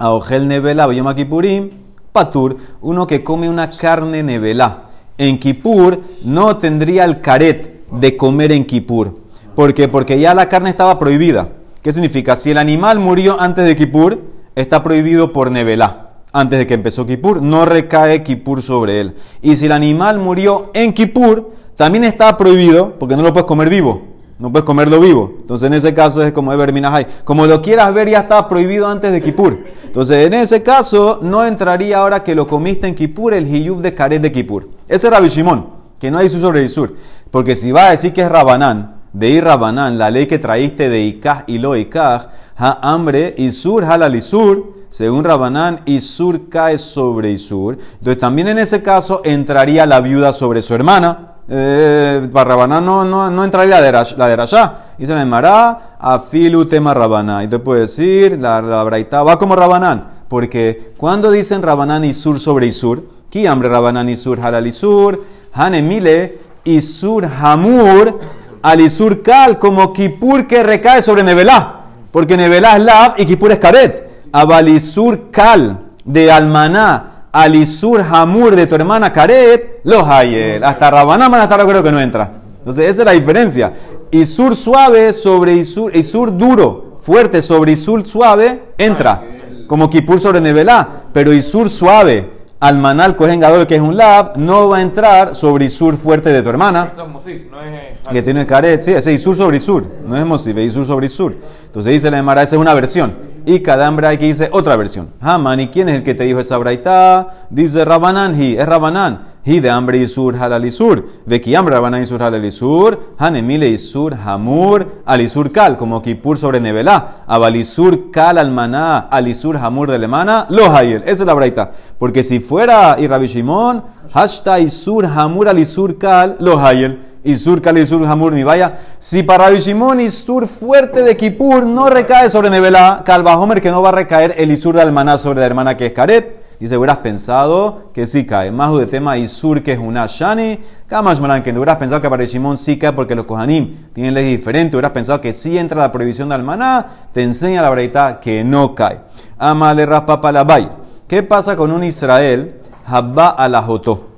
a 0.00 0.10
Ojel 0.10 0.48
Nevela, 0.48 0.86
Bayom 0.86 1.14
Kippurim, 1.14 1.70
Patur, 2.10 2.56
uno 2.80 3.06
que 3.06 3.22
come 3.22 3.48
una 3.48 3.70
carne 3.70 4.22
Nevela. 4.22 4.84
En 5.18 5.38
Kippur 5.38 6.00
no 6.24 6.56
tendría 6.56 7.04
el 7.04 7.20
caret 7.20 7.86
de 7.92 8.16
comer 8.16 8.50
en 8.52 8.64
Kippur. 8.64 9.18
¿Por 9.54 9.74
qué? 9.74 9.86
Porque 9.86 10.18
ya 10.18 10.32
la 10.34 10.48
carne 10.48 10.70
estaba 10.70 10.98
prohibida. 10.98 11.50
¿Qué 11.82 11.92
significa? 11.92 12.34
Si 12.34 12.50
el 12.50 12.58
animal 12.58 12.98
murió 12.98 13.38
antes 13.38 13.66
de 13.66 13.76
Kippur, 13.76 14.22
está 14.54 14.82
prohibido 14.82 15.32
por 15.32 15.50
Nevela 15.50 16.08
antes 16.32 16.58
de 16.58 16.66
que 16.66 16.74
empezó 16.74 17.06
Kippur, 17.06 17.42
no 17.42 17.64
recae 17.64 18.22
Kippur 18.22 18.62
sobre 18.62 19.00
él. 19.00 19.16
Y 19.42 19.56
si 19.56 19.66
el 19.66 19.72
animal 19.72 20.18
murió 20.18 20.70
en 20.74 20.92
Kippur, 20.92 21.50
también 21.76 22.04
está 22.04 22.36
prohibido 22.36 22.98
porque 22.98 23.16
no 23.16 23.22
lo 23.22 23.32
puedes 23.32 23.46
comer 23.46 23.68
vivo. 23.68 24.10
No 24.40 24.50
puedes 24.50 24.64
comerlo 24.64 24.98
vivo. 25.00 25.34
Entonces, 25.40 25.66
en 25.66 25.74
ese 25.74 25.92
caso 25.92 26.24
es 26.24 26.32
como 26.32 26.50
Eber 26.50 26.72
Minahai. 26.72 27.06
Como 27.24 27.46
lo 27.46 27.60
quieras 27.60 27.92
ver, 27.92 28.08
ya 28.08 28.20
está 28.20 28.48
prohibido 28.48 28.88
antes 28.88 29.12
de 29.12 29.20
Kippur. 29.20 29.58
Entonces, 29.90 30.24
en 30.24 30.34
ese 30.34 30.62
caso, 30.62 31.18
no 31.20 31.44
entraría 31.44 31.98
ahora 31.98 32.22
que 32.22 32.36
lo 32.36 32.46
comiste 32.46 32.86
en 32.86 32.94
Kippur 32.94 33.34
el 33.34 33.44
hiyub 33.44 33.80
de 33.80 33.92
Karet 33.92 34.22
de 34.22 34.30
Kippur. 34.30 34.68
Ese 34.86 35.08
es 35.08 35.12
Rabbi 35.12 35.28
Shimon, 35.28 35.66
que 35.98 36.12
no 36.12 36.18
hay 36.18 36.26
Isur 36.26 36.40
sobre 36.40 36.62
Isur. 36.62 36.94
Porque 37.32 37.56
si 37.56 37.72
va 37.72 37.88
a 37.88 37.90
decir 37.90 38.12
que 38.12 38.22
es 38.22 38.28
Rabanán, 38.28 39.00
de 39.12 39.30
ir 39.30 39.42
Rabanán, 39.42 39.98
la 39.98 40.12
ley 40.12 40.28
que 40.28 40.38
traíste 40.38 40.88
de 40.88 41.02
Ikaj 41.02 41.42
y 41.48 41.58
lo 41.58 41.74
Ikaj, 41.74 42.28
ha 42.56 42.78
hambre, 42.88 43.34
Isur, 43.36 43.84
halal 43.84 44.14
Isur, 44.14 44.74
según 44.88 45.24
Rabanán, 45.24 45.80
Isur 45.86 46.48
cae 46.48 46.78
sobre 46.78 47.32
Isur. 47.32 47.76
Entonces 47.94 48.20
también 48.20 48.46
en 48.46 48.60
ese 48.60 48.84
caso 48.84 49.22
entraría 49.24 49.86
la 49.86 50.00
viuda 50.00 50.32
sobre 50.32 50.62
su 50.62 50.72
hermana. 50.72 51.29
Eh, 51.52 52.28
no, 52.32 53.04
no, 53.04 53.30
no 53.30 53.44
entraría 53.44 53.80
la 53.80 54.04
de, 54.04 54.16
la 54.16 54.28
de 54.28 54.36
Rasha. 54.36 54.74
Dice 54.96 55.14
la 55.14 55.96
afilu 55.98 56.64
tema 56.66 56.94
Rabanán. 56.94 57.44
Y 57.44 57.48
te 57.48 57.58
puedo 57.58 57.80
decir, 57.80 58.38
la, 58.40 58.62
la 58.62 58.84
braita 58.84 59.24
va 59.24 59.36
como 59.36 59.56
Rabanán. 59.56 60.20
Porque 60.28 60.92
cuando 60.96 61.30
dicen 61.30 61.60
Rabanán 61.60 62.04
Isur 62.04 62.38
sobre 62.38 62.66
Isur, 62.66 63.02
¿qué 63.28 63.48
hambre 63.48 63.68
Rabanán 63.68 64.08
Isur 64.08 64.38
halal 64.38 64.66
Isur? 64.68 65.24
Hanemile 65.52 66.38
Isur 66.62 67.24
Hamur 67.24 68.20
al 68.62 68.80
Isur 68.80 69.20
Kal, 69.22 69.58
como 69.58 69.92
Kipur 69.92 70.46
que 70.46 70.62
recae 70.62 71.02
sobre 71.02 71.24
Nevelá. 71.24 71.80
Porque 72.12 72.36
Nevelá 72.36 72.76
es 72.76 72.82
Lav 72.84 73.14
y 73.16 73.26
Kipur 73.26 73.50
es 73.50 73.58
Karet. 73.58 74.08
Abalisur 74.32 75.30
Kal 75.32 75.80
de 76.04 76.30
Almaná, 76.30 77.26
Alisur 77.32 78.00
Hamur 78.00 78.54
de 78.54 78.66
tu 78.66 78.76
hermana 78.76 79.12
Karet, 79.12 79.69
los 79.84 80.02
Hayel. 80.06 80.62
Hasta 80.64 80.90
Rabaná 80.90 81.26
hasta 81.26 81.66
creo 81.66 81.82
que 81.82 81.92
no 81.92 82.00
entra. 82.00 82.30
Entonces 82.58 82.90
esa 82.90 83.02
es 83.02 83.06
la 83.06 83.12
diferencia. 83.12 83.72
Isur 84.10 84.56
suave 84.56 85.12
sobre 85.12 85.54
Isur, 85.54 85.94
Isur 85.94 86.36
duro, 86.36 86.98
fuerte 87.00 87.40
sobre 87.42 87.72
Isur 87.72 88.04
suave, 88.04 88.74
entra. 88.76 89.22
Como 89.66 89.88
Kipur 89.88 90.18
sobre 90.18 90.40
Nevelá. 90.40 91.04
Pero 91.12 91.32
Isur 91.32 91.70
suave, 91.70 92.28
Almanal 92.60 93.16
Cohen 93.16 93.40
Gadol, 93.40 93.66
que 93.66 93.76
es 93.76 93.80
un 93.80 93.96
Lav, 93.96 94.36
no 94.36 94.68
va 94.68 94.78
a 94.78 94.82
entrar 94.82 95.34
sobre 95.34 95.64
Isur 95.64 95.96
fuerte 95.96 96.30
de 96.30 96.42
tu 96.42 96.50
hermana 96.50 96.90
Eso 96.92 97.04
es 97.04 97.08
Musif, 97.08 97.50
no 97.50 97.62
es. 97.62 98.06
que 98.08 98.22
tiene 98.22 98.44
caret, 98.44 98.82
sí, 98.82 98.92
ese 98.92 99.12
Isur 99.12 99.34
sobre 99.34 99.56
Isur, 99.56 99.86
no 100.06 100.16
es 100.16 100.26
Mosif, 100.26 100.56
es 100.58 100.66
Isur 100.66 100.84
sobre 100.84 101.06
Isur. 101.06 101.36
Entonces 101.66 101.92
dice 101.94 102.10
la 102.10 102.18
Emara, 102.18 102.42
esa 102.42 102.56
es 102.56 102.60
una 102.60 102.74
versión. 102.74 103.29
Y 103.46 103.62
hay 103.62 104.18
que 104.18 104.26
dice 104.26 104.48
otra 104.52 104.76
versión. 104.76 105.10
Haman, 105.20 105.60
¿y 105.60 105.68
quién 105.68 105.88
es 105.88 105.96
el 105.96 106.02
que 106.02 106.14
te 106.14 106.24
dijo 106.24 106.40
esa 106.40 106.58
braita? 106.58 107.46
Dice 107.50 107.84
Rabanán, 107.84 108.40
hi, 108.40 108.56
es 108.56 108.66
Rabanán. 108.66 109.30
Hi 109.42 109.58
de 109.58 109.70
hambre 109.70 109.96
Isur 109.96 110.36
halal 110.36 110.66
Isur. 110.66 111.08
Veki 111.24 111.54
hambre 111.54 111.74
Rabanán 111.74 112.02
Isur 112.02 112.22
halal 112.22 112.44
Isur. 112.44 113.14
Hanemile 113.16 113.70
Isur 113.70 114.14
hamur 114.14 115.02
al 115.06 115.22
Isur 115.22 115.50
kal, 115.50 115.78
como 115.78 116.02
Kipur 116.02 116.36
sobre 116.36 116.60
Nevelá. 116.60 117.24
Abal 117.26 117.56
Isur 117.56 118.10
kal 118.10 118.36
almaná 118.36 118.98
al 118.98 119.28
Isur 119.28 119.56
hamur 119.56 119.90
de 119.90 119.98
lemana, 119.98 120.46
lo 120.50 120.70
hayel. 120.76 121.02
Esa 121.04 121.22
es 121.22 121.26
la 121.26 121.32
braita. 121.32 121.70
Porque 121.98 122.22
si 122.22 122.38
fuera 122.38 122.96
y 122.98 123.06
Rabbi 123.06 123.28
Shimon, 123.28 123.82
hashta 124.12 124.60
Isur 124.60 125.06
hamur 125.06 125.48
al 125.48 125.58
Isur 125.58 125.96
kal, 125.96 126.36
lo 126.38 126.60
hayel. 126.60 127.09
Isur 127.24 127.60
Kal 127.60 127.76
Isur 127.78 128.06
Hamur 128.06 128.32
vaya. 128.44 128.78
Si 128.98 129.22
para 129.22 129.46
Rabbi 129.46 129.58
Shimon 129.58 130.00
Isur 130.00 130.46
fuerte 130.46 131.02
de 131.02 131.16
Kippur 131.16 131.64
no 131.64 131.90
recae 131.90 132.30
sobre 132.30 132.48
Nevelá, 132.48 133.02
Calva 133.04 133.36
Homer 133.38 133.60
que 133.60 133.70
no 133.70 133.82
va 133.82 133.90
a 133.90 133.92
recaer 133.92 134.34
el 134.38 134.50
Isur 134.50 134.74
de 134.74 134.82
Almaná 134.82 135.18
sobre 135.18 135.40
la 135.40 135.46
hermana 135.46 135.76
que 135.76 135.86
es 135.86 135.92
Karet. 135.92 136.40
Dice, 136.58 136.76
hubieras 136.76 136.98
pensado 136.98 137.90
que 137.94 138.06
sí 138.06 138.26
cae. 138.26 138.50
Más 138.50 138.76
de 138.76 138.86
tema 138.86 139.16
Isur 139.16 139.62
que 139.62 139.72
es 139.72 139.78
una 139.78 140.06
Shani. 140.06 140.58
Kamash 140.86 141.20
Maran, 141.20 141.42
que 141.42 141.52
hubieras 141.52 141.76
pensado 141.76 142.02
que 142.02 142.10
para 142.10 142.24
Shimon 142.24 142.56
sí 142.56 142.78
cae 142.78 142.92
porque 142.92 143.14
los 143.14 143.24
Kohanim 143.24 143.88
tienen 143.92 144.14
ley 144.14 144.24
diferente. 144.24 144.76
Hubieras 144.76 144.92
pensado 144.92 145.20
que 145.20 145.32
sí 145.32 145.58
entra 145.58 145.80
la 145.80 145.92
prohibición 145.92 146.28
de 146.28 146.34
Almaná. 146.34 147.08
Te 147.12 147.22
enseña 147.22 147.62
la 147.62 147.70
breita 147.70 148.20
que 148.20 148.44
no 148.44 148.74
cae. 148.74 149.00
Amale 149.38 149.86
Raspapa 149.86 150.32
Labai. 150.32 150.68
¿Qué 151.06 151.22
pasa 151.22 151.56
con 151.56 151.72
un 151.72 151.82
Israel? 151.84 152.56
Habba 152.86 153.28
alajotó 153.28 154.09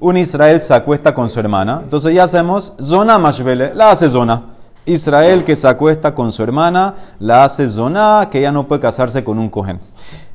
un 0.00 0.16
Israel 0.16 0.60
se 0.60 0.74
acuesta 0.74 1.14
con 1.14 1.28
su 1.30 1.40
hermana. 1.40 1.80
Entonces 1.82 2.14
ya 2.14 2.24
hacemos 2.24 2.74
zona 2.80 3.18
mashvele, 3.18 3.72
la 3.74 3.90
hace 3.90 4.08
zona. 4.08 4.42
Israel 4.86 5.44
que 5.44 5.54
se 5.56 5.68
acuesta 5.68 6.14
con 6.14 6.32
su 6.32 6.42
hermana, 6.42 6.94
la 7.20 7.44
hace 7.44 7.68
zona, 7.68 8.28
que 8.30 8.40
ya 8.40 8.50
no 8.52 8.66
puede 8.66 8.80
casarse 8.80 9.22
con 9.22 9.38
un 9.38 9.50
cohen. 9.50 9.78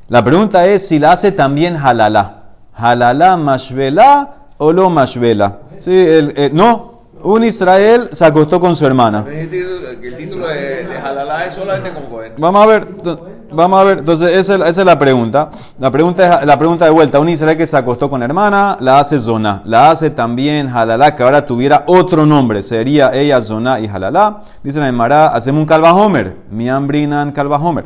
La 0.09 0.23
pregunta 0.23 0.65
es 0.67 0.87
si 0.87 0.99
la 0.99 1.13
hace 1.13 1.31
también 1.31 1.75
halala. 1.75 2.43
Halala 2.75 3.35
mashvela 3.37 4.35
o 4.57 4.71
lo 4.71 4.89
mashvela. 4.89 5.57
Sí, 5.79 5.91
el- 5.91 6.33
eh, 6.35 6.49
no, 6.53 7.01
un 7.23 7.43
Israel 7.43 8.09
se 8.11 8.25
acostó 8.25 8.59
con 8.59 8.75
su 8.75 8.85
hermana. 8.85 9.25
El 9.27 9.49
título, 9.49 10.01
que 10.01 10.07
el 10.07 10.17
título 10.17 10.47
de, 10.47 10.85
de 10.85 10.97
Halalá 10.97 11.45
es 11.45 11.53
solamente 11.55 11.91
con 11.91 12.03
Cohen. 12.03 12.33
Vamos 12.37 12.61
a 12.63 12.65
ver. 12.67 12.87
Vamos 13.53 13.79
a 13.79 13.83
ver, 13.83 13.99
entonces 13.99 14.35
esa 14.35 14.67
es, 14.67 14.77
la 14.77 14.97
pregunta. 14.97 15.51
La 15.79 15.91
pregunta 15.91 16.41
es 16.41 16.45
la 16.45 16.57
pregunta 16.57 16.85
de 16.85 16.91
vuelta. 16.91 17.19
Un 17.19 17.29
Israel 17.29 17.55
que 17.57 17.67
se 17.67 17.77
acostó 17.77 18.09
con 18.09 18.23
hermana, 18.23 18.77
la 18.79 18.99
hace 18.99 19.19
zona. 19.19 19.61
La 19.65 19.91
hace 19.91 20.09
también 20.09 20.67
Halalá, 20.67 21.15
que 21.15 21.23
ahora 21.23 21.45
tuviera 21.45 21.83
otro 21.87 22.25
nombre. 22.25 22.63
Sería 22.63 23.13
ella 23.13 23.41
zona 23.41 23.79
y 23.79 23.87
Halalá. 23.87 24.41
Dice 24.63 24.79
la 24.79 24.87
Emara, 24.87 25.27
hacemos 25.27 25.61
un 25.61 25.67
calvajomer. 25.67 26.37
Mi 26.49 26.69
ambrinan 26.69 27.31
calvajomer. 27.31 27.85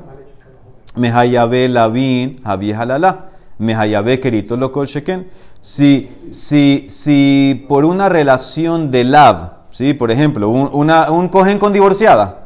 Mehayabe 0.95 1.67
lavin 1.67 2.41
javi 2.43 2.71
Halalá. 2.71 3.25
Mehayabe 3.57 4.19
kerito 4.19 4.55
lo 4.55 4.71
kol 4.71 4.87
sheken. 4.87 5.27
Si, 5.59 6.09
si, 6.31 6.85
si 6.87 7.65
por 7.67 7.83
una 7.83 8.07
relación 8.09 8.89
de 8.89 9.03
lav, 9.03 9.51
¿sí? 9.71 9.93
por 9.93 10.11
ejemplo, 10.11 10.49
un, 10.49 10.69
una, 10.71 11.11
un 11.11 11.27
cogen 11.27 11.59
con 11.59 11.73
divorciada, 11.73 12.45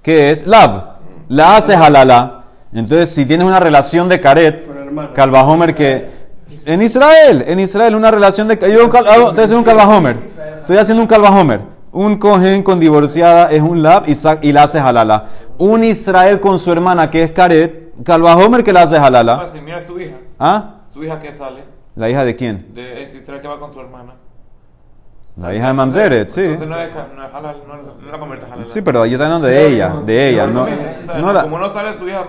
que 0.00 0.30
es 0.30 0.46
lav, 0.46 0.92
la 1.28 1.56
hace 1.56 1.74
Halalá. 1.74 2.41
Entonces, 2.74 3.10
si 3.14 3.26
tienes 3.26 3.46
una 3.46 3.60
relación 3.60 4.08
de 4.08 4.20
caret. 4.20 4.66
Calvajomer 5.14 5.74
que 5.74 6.08
en 6.66 6.82
Israel, 6.82 7.44
en 7.46 7.60
Israel 7.60 7.94
una 7.94 8.10
relación 8.10 8.48
de 8.48 8.58
yo 8.72 8.88
cal- 8.90 9.06
hago- 9.06 9.28
estoy 9.30 9.44
haciendo 9.44 9.58
un 9.58 9.64
Calvajomer. 9.64 10.16
Estoy 10.60 10.76
haciendo 10.76 11.02
un 11.02 11.08
Calvajomer. 11.08 11.60
Un 11.92 12.16
cohen 12.16 12.62
con 12.62 12.80
divorciada 12.80 13.50
es 13.50 13.60
un 13.60 13.82
lab 13.82 14.04
y, 14.06 14.12
y 14.48 14.52
la 14.52 14.62
hace 14.62 14.78
halala. 14.78 15.26
Un 15.58 15.84
Israel 15.84 16.40
con 16.40 16.58
su 16.58 16.72
hermana 16.72 17.10
que 17.10 17.22
es 17.22 17.30
caret, 17.32 17.92
Calvajomer 18.02 18.62
que 18.64 18.72
la 18.72 18.82
hace 18.82 18.96
halala. 18.96 19.50
Mira 19.62 19.80
su 19.80 20.00
hija. 20.00 20.16
¿Ah? 20.38 20.76
Su 20.88 21.04
hija 21.04 21.20
que 21.20 21.32
sale. 21.32 21.64
¿La 21.94 22.08
hija 22.08 22.24
de 22.24 22.34
quién? 22.36 22.72
De 22.74 23.10
Israel 23.14 23.40
que 23.42 23.48
va 23.48 23.58
con 23.58 23.72
su 23.72 23.80
hermana. 23.80 24.14
La 25.34 25.54
hija 25.54 25.68
de 25.68 25.72
Mamzeret, 25.72 26.28
sí. 26.28 26.42
Entonces 26.42 26.68
no 26.68 26.76
es, 26.76 26.90
no 26.94 27.24
es 27.26 27.34
halal, 27.34 27.56
no, 27.66 27.74
no 28.04 28.12
la 28.12 28.18
convierte 28.18 28.46
en 28.46 28.52
halal. 28.52 28.70
Sí, 28.70 28.82
pero 28.82 29.06
yo 29.06 29.12
estoy 29.12 29.24
hablando 29.24 29.46
de 29.48 29.66
ella, 29.66 29.94
de 30.04 30.28
ella, 30.28 30.46
no, 30.46 30.66
no 31.18 31.32
la- 31.32 31.42
Como 31.44 31.58
no 31.58 31.68
sale 31.70 31.96
su 31.96 32.06
hija. 32.06 32.22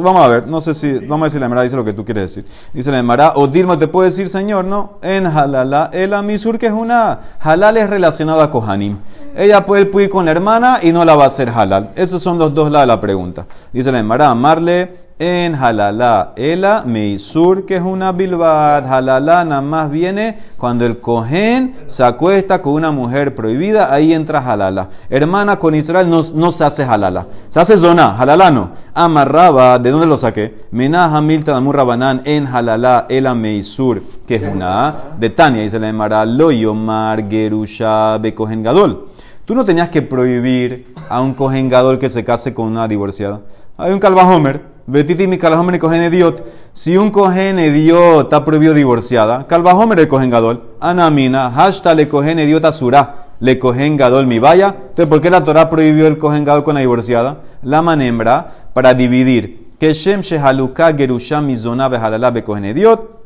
vamos 0.00 0.22
a 0.22 0.28
ver, 0.28 0.46
no 0.46 0.60
sé 0.60 0.72
si, 0.72 0.98
vamos 1.00 1.18
a 1.18 1.22
ver 1.24 1.30
si 1.32 1.38
la 1.40 1.46
Emara 1.46 1.62
dice 1.62 1.74
lo 1.74 1.84
que 1.84 1.92
tú 1.94 2.04
quieres 2.04 2.22
decir. 2.22 2.46
Dice 2.72 2.92
la 2.92 3.00
Emara, 3.00 3.32
o 3.34 3.48
Dilma 3.48 3.76
te 3.76 3.88
puede 3.88 4.10
decir, 4.10 4.28
Señor, 4.28 4.64
no, 4.64 4.98
en 5.02 5.26
halala, 5.26 5.90
el 5.92 6.14
amisur 6.14 6.58
que 6.58 6.66
es 6.66 6.72
una, 6.72 7.18
halal 7.40 7.76
es 7.76 7.90
relacionada 7.90 8.44
a 8.44 8.50
Kohanim. 8.52 8.98
Ella 9.36 9.64
puede, 9.64 9.86
puede 9.86 10.04
ir 10.06 10.10
con 10.12 10.24
la 10.24 10.30
hermana 10.30 10.78
y 10.80 10.92
no 10.92 11.04
la 11.04 11.16
va 11.16 11.24
a 11.24 11.26
hacer 11.26 11.48
halal. 11.50 11.90
Esos 11.96 12.22
son 12.22 12.38
los 12.38 12.54
dos 12.54 12.70
lados 12.70 12.84
de 12.84 12.94
la 12.94 13.00
pregunta. 13.00 13.46
Dice 13.72 13.90
la 13.90 13.98
Emara, 13.98 14.28
amarle 14.28 15.07
en 15.18 15.54
halala, 15.54 16.32
ela 16.36 16.84
meisur 16.86 17.66
que 17.66 17.76
es 17.76 17.82
una 17.82 18.12
bilbad, 18.12 18.86
halala 18.86 19.44
nada 19.44 19.60
más 19.60 19.90
viene 19.90 20.38
cuando 20.56 20.86
el 20.86 21.00
cohen 21.00 21.74
se 21.86 22.04
acuesta 22.04 22.62
con 22.62 22.74
una 22.74 22.92
mujer 22.92 23.34
prohibida, 23.34 23.92
ahí 23.92 24.12
entra 24.12 24.40
halala. 24.40 24.90
Hermana 25.10 25.58
con 25.58 25.74
Israel 25.74 26.08
no, 26.08 26.20
no 26.34 26.52
se 26.52 26.64
hace 26.64 26.84
halala, 26.84 27.26
se 27.48 27.58
hace 27.58 27.76
zona, 27.76 28.16
halala 28.16 28.50
no. 28.50 28.70
Amarraba, 28.94 29.78
¿de 29.78 29.90
dónde 29.90 30.06
lo 30.06 30.16
saqué? 30.16 30.66
Menah 30.70 31.16
hamil 31.16 31.42
tadamur 31.42 31.76
rabanán 31.76 32.22
en 32.24 32.46
halala, 32.46 33.06
ela 33.08 33.34
meisur 33.34 34.02
que 34.26 34.36
es 34.36 34.42
una 34.42 34.94
de 35.18 35.30
Tania, 35.30 35.62
dice 35.62 35.80
la 35.80 35.88
Emara, 35.88 36.24
lo 36.26 36.52
yomar 36.52 37.28
gerusha 37.28 38.18
be 38.18 38.34
cohen 38.34 38.62
gadol. 38.62 39.08
Tú 39.46 39.54
no 39.54 39.64
tenías 39.64 39.88
que 39.88 40.02
prohibir 40.02 40.94
a 41.08 41.22
un 41.22 41.32
cohen 41.32 41.70
gadol 41.70 41.98
que 41.98 42.10
se 42.10 42.22
case 42.22 42.52
con 42.52 42.66
una 42.66 42.86
divorciada. 42.86 43.40
Hay 43.78 43.92
un 43.92 43.98
calvajomer, 43.98 44.67
betiti 44.88 45.26
mi 45.26 45.38
calvajomer 45.38 45.76
y 45.76 45.78
cohen 45.78 46.02
idiot. 46.02 46.42
Si 46.72 46.96
un 46.96 47.10
cohen 47.10 47.58
idiot 47.58 48.22
está 48.22 48.44
prohibido 48.44 48.74
divorciada, 48.74 49.46
calvajomer 49.46 50.00
el 50.00 50.08
cohen 50.08 50.30
gadol. 50.30 50.76
Anamina, 50.80 51.50
hashtag 51.50 51.96
le 51.96 52.08
cohen 52.08 52.38
idiot 52.38 52.64
asura, 52.64 53.26
le 53.40 53.58
cohen 53.58 53.96
gadol 53.96 54.26
mi 54.26 54.38
vaya. 54.38 54.68
Entonces, 54.68 55.06
¿por 55.06 55.20
qué 55.20 55.30
la 55.30 55.44
Torah 55.44 55.68
prohibió 55.68 56.06
el 56.06 56.18
cohen 56.18 56.44
gadol 56.44 56.64
con 56.64 56.74
la 56.74 56.80
divorciada? 56.80 57.42
La 57.62 57.82
manembra 57.82 58.70
para 58.72 58.94
dividir. 58.94 59.68
Que 59.78 59.92
shem 59.92 60.22
shehaluka 60.22 60.92
gerusha 60.96 61.40
mizona 61.40 61.88
behalala 61.88 62.30
be 62.30 62.42
cohen 62.42 62.64
idiot. 62.64 63.17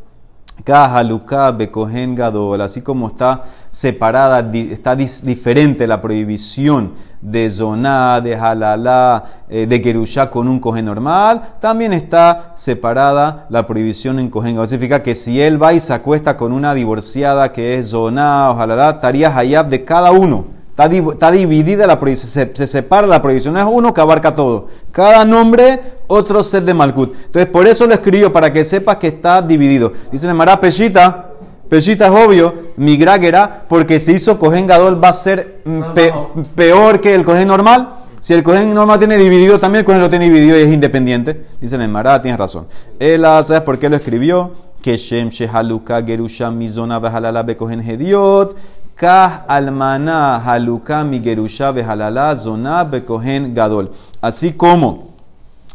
Kahaluka 0.65 1.51
bekohen 1.53 2.15
gadol, 2.15 2.61
así 2.61 2.83
como 2.83 3.09
está 3.09 3.45
separada, 3.71 4.49
está 4.53 4.95
diferente 4.95 5.87
la 5.87 6.01
prohibición 6.01 6.93
de 7.21 7.51
zoná, 7.51 8.21
de 8.21 8.37
halalá, 8.37 9.25
eh, 9.49 9.67
de 9.67 9.81
gerusha 9.81 10.31
con 10.31 10.49
un 10.49 10.61
cohen 10.61 10.85
normal, 10.85 11.53
también 11.61 11.93
está 11.93 12.53
separada 12.55 13.47
la 13.49 13.67
prohibición 13.67 14.19
en 14.19 14.31
cohen. 14.31 14.55
Significa 14.67 15.03
que 15.03 15.15
si 15.15 15.41
él 15.41 15.61
va 15.61 15.73
y 15.73 15.81
se 15.81 15.95
acuesta 15.95 16.37
con 16.37 16.53
una 16.53 16.75
divorciada 16.75 17.51
que 17.51 17.79
es 17.79 17.91
zoná 17.91 18.51
o 18.51 18.61
halalá, 18.61 18.91
estaría 18.91 19.37
hayab 19.37 19.69
de 19.69 19.85
cada 19.85 20.13
uno. 20.13 20.62
Está, 20.73 20.89
div- 20.91 21.13
está 21.13 21.31
dividida 21.31 21.87
la 21.87 21.99
prohibición, 22.01 22.29
se, 22.29 22.51
se 22.57 22.67
separa 22.67 23.07
la 23.07 23.21
prohibición. 23.21 23.53
No 23.55 23.61
es 23.61 23.67
uno 23.69 23.93
que 23.93 24.01
abarca 24.01 24.35
todo. 24.35 24.69
Cada 24.91 25.25
nombre, 25.25 25.81
otro 26.07 26.43
set 26.43 26.65
de 26.65 26.73
Malkut. 26.75 27.15
Entonces, 27.27 27.47
por 27.47 27.67
eso 27.67 27.87
lo 27.87 27.93
escribo, 27.95 28.33
para 28.33 28.51
que 28.53 28.65
sepas 28.65 28.97
que 28.97 29.09
está 29.09 29.43
dividido. 29.43 29.93
Dice 30.11 30.27
el 30.27 30.35
Mará 30.35 30.59
Peshita. 30.59 31.29
Peshita 31.69 32.07
es 32.07 32.13
obvio, 32.13 32.55
migragera, 32.77 33.65
porque 33.69 33.99
si 34.01 34.13
hizo 34.13 34.39
Cohen 34.39 34.67
Gadol 34.67 35.03
va 35.03 35.09
a 35.09 35.13
ser 35.15 35.61
mm, 35.65 35.81
pe- 35.95 36.13
peor 36.55 37.01
que 37.01 37.15
el 37.15 37.25
Cohen 37.25 37.49
normal. 37.49 37.95
Si 38.21 38.33
el 38.35 38.43
Cohen 38.43 38.73
normal 38.73 38.99
tiene 38.99 39.17
dividido, 39.17 39.59
también 39.59 39.81
el 39.81 39.85
Cohen 39.87 40.01
lo 40.01 40.09
tiene 40.09 40.27
dividido 40.27 40.59
y 40.59 40.63
es 40.63 40.73
independiente. 40.73 41.45
Dice 41.61 41.77
el 41.77 41.89
Mará, 41.89 42.21
tienes 42.23 42.39
razón. 42.39 42.67
Él, 42.99 43.23
¿sabes 43.23 43.61
por 43.63 43.79
qué 43.79 43.89
lo 43.91 43.97
escribió? 43.97 44.53
Que 44.83 44.97
Shem 44.97 45.29
Shehaluka 45.29 46.03
Gerusha 46.03 46.51
Mizona 46.51 46.99
Behalala 46.99 47.43
Bekohen 47.43 47.81
Hediot. 47.81 48.55
Almaná 49.03 50.37
haluka 50.37 51.03
mi 51.03 51.21
gerusha 51.21 51.73
behalala 51.73 52.37
zona 52.37 52.85
bekohen 52.85 53.53
gadol. 53.53 53.91
Así 54.21 54.53
como 54.53 55.11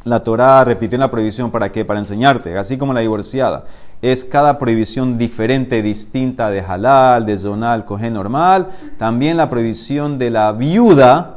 la 0.06 0.22
Torah 0.22 0.64
repitió 0.64 0.98
la 0.98 1.12
prohibición 1.12 1.52
para 1.52 1.70
qué? 1.72 1.84
Para 1.84 2.00
enseñarte, 2.00 2.58
así 2.58 2.78
como 2.78 2.94
la 2.94 3.02
divorciada. 3.02 3.66
Es 4.02 4.24
cada 4.24 4.58
prohibición 4.58 5.18
diferente, 5.18 5.82
distinta 5.82 6.50
de 6.50 6.62
halal, 6.62 7.26
de 7.26 7.38
zonal, 7.38 7.84
cohen 7.84 8.14
normal. 8.14 8.68
También 8.98 9.36
la 9.36 9.50
prohibición 9.50 10.18
de 10.18 10.30
la 10.30 10.54
viuda, 10.54 11.37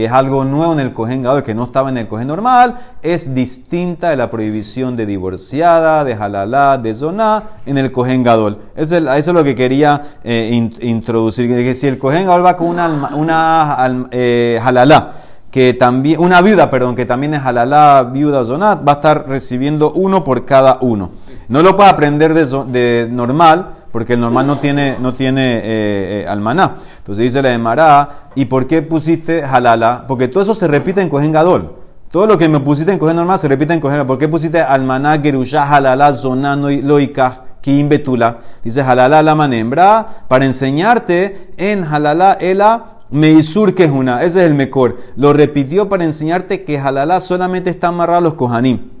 que 0.00 0.06
es 0.06 0.12
algo 0.12 0.46
nuevo 0.46 0.72
en 0.72 0.80
el 0.80 0.94
cohen 0.94 1.22
gadol, 1.22 1.42
que 1.42 1.54
no 1.54 1.64
estaba 1.64 1.90
en 1.90 1.98
el 1.98 2.08
cohen 2.08 2.26
normal, 2.26 2.74
es 3.02 3.34
distinta 3.34 4.08
de 4.08 4.16
la 4.16 4.30
prohibición 4.30 4.96
de 4.96 5.04
divorciada, 5.04 6.04
de 6.04 6.14
halalá, 6.14 6.78
de 6.78 6.94
zoná, 6.94 7.42
en 7.66 7.76
el 7.76 7.92
cohen 7.92 8.22
gadol. 8.22 8.60
Eso 8.74 8.96
es, 8.96 9.02
eso 9.02 9.30
es 9.30 9.34
lo 9.34 9.44
que 9.44 9.54
quería 9.54 10.00
eh, 10.24 10.48
in- 10.54 10.74
introducir. 10.80 11.50
Que 11.50 11.74
si 11.74 11.86
el 11.86 11.98
cohen 11.98 12.24
gadol 12.24 12.46
va 12.46 12.56
con 12.56 12.68
una, 12.68 13.10
una 13.14 14.08
eh, 14.10 14.58
halalá, 14.64 15.12
que 15.50 15.74
también, 15.74 16.18
una 16.18 16.40
viuda, 16.40 16.70
perdón, 16.70 16.96
que 16.96 17.04
también 17.04 17.34
es 17.34 17.42
halalá, 17.44 18.04
viuda 18.04 18.40
o 18.40 18.46
zonat, 18.46 18.86
va 18.88 18.92
a 18.92 18.94
estar 18.94 19.28
recibiendo 19.28 19.92
uno 19.92 20.24
por 20.24 20.46
cada 20.46 20.78
uno. 20.80 21.10
No 21.48 21.60
lo 21.60 21.76
puede 21.76 21.90
aprender 21.90 22.32
de 22.32 23.06
normal, 23.10 23.66
porque 23.92 24.14
el 24.14 24.20
normal 24.20 24.46
no 24.46 24.58
tiene, 24.58 24.96
no 25.00 25.12
tiene 25.12 25.58
eh, 25.58 25.62
eh, 25.64 26.26
almaná. 26.28 26.76
Entonces 26.98 27.24
dice 27.24 27.42
la 27.42 27.52
Emara, 27.52 28.30
¿y 28.34 28.44
por 28.46 28.66
qué 28.66 28.82
pusiste 28.82 29.42
halala? 29.42 30.04
Porque 30.06 30.28
todo 30.28 30.42
eso 30.42 30.54
se 30.54 30.68
repite 30.68 31.00
en 31.00 31.08
Cohen 31.08 31.32
Gadol. 31.32 31.76
Todo 32.10 32.26
lo 32.26 32.36
que 32.38 32.48
me 32.48 32.60
pusiste 32.60 32.92
en 32.92 32.98
Cohen 32.98 33.16
normal 33.16 33.38
se 33.38 33.46
repite 33.46 33.72
en 33.72 33.80
Cohen 33.80 34.06
¿Por 34.06 34.18
qué 34.18 34.28
pusiste 34.28 34.60
almaná, 34.60 35.20
gerusha, 35.20 35.64
halala, 35.64 36.12
zoná, 36.12 36.56
loika, 36.56 37.44
kim 37.60 37.88
betula? 37.88 38.38
Dice 38.62 38.82
halala 38.82 39.22
la 39.22 39.34
manembra, 39.34 40.24
para 40.28 40.44
enseñarte 40.44 41.52
en 41.56 41.84
halala 41.84 42.36
ela 42.40 43.00
Meisur 43.10 43.74
que 43.74 43.84
es 43.84 43.90
una, 43.90 44.22
ese 44.22 44.40
es 44.40 44.46
el 44.46 44.54
mejor. 44.54 44.98
Lo 45.16 45.32
repitió 45.32 45.88
para 45.88 46.04
enseñarte 46.04 46.64
que 46.64 46.78
Halalá 46.78 47.20
solamente 47.20 47.70
está 47.70 47.88
amarrado 47.88 48.18
a 48.18 48.22
los 48.22 48.34
Kohanim. 48.34 48.99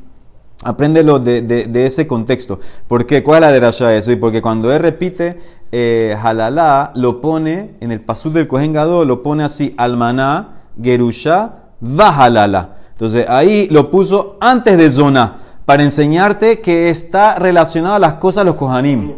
Apréndelo 0.62 1.18
de, 1.18 1.40
de- 1.42 1.66
de 1.66 1.86
ese 1.86 2.06
contexto. 2.06 2.60
¿Por 2.86 3.06
qué? 3.06 3.22
¿Cuál 3.22 3.36
es 3.38 3.48
la 3.48 3.52
derasha 3.52 3.88
de 3.88 3.98
eso? 3.98 4.12
Y 4.12 4.16
porque 4.16 4.42
cuando 4.42 4.70
él 4.72 4.78
repite 4.80 5.38
eh, 5.72 6.14
Halalá, 6.22 6.92
lo 6.96 7.20
pone 7.20 7.76
en 7.80 7.92
el 7.92 8.00
pasú 8.02 8.30
del 8.30 8.46
Kohen 8.46 8.72
Gadol, 8.74 9.08
lo 9.08 9.22
pone 9.22 9.42
así: 9.42 9.74
Almaná, 9.78 10.64
Gerusha, 10.82 11.52
Vahalala. 11.80 12.76
Entonces 12.92 13.24
ahí 13.26 13.68
lo 13.70 13.90
puso 13.90 14.36
antes 14.40 14.76
de 14.76 14.90
Zona, 14.90 15.38
para 15.64 15.82
enseñarte 15.82 16.60
que 16.60 16.90
está 16.90 17.36
relacionado 17.36 17.94
a 17.94 17.98
las 17.98 18.14
cosas 18.14 18.44
de 18.44 18.50
los 18.50 18.56
Kohanim. 18.56 19.12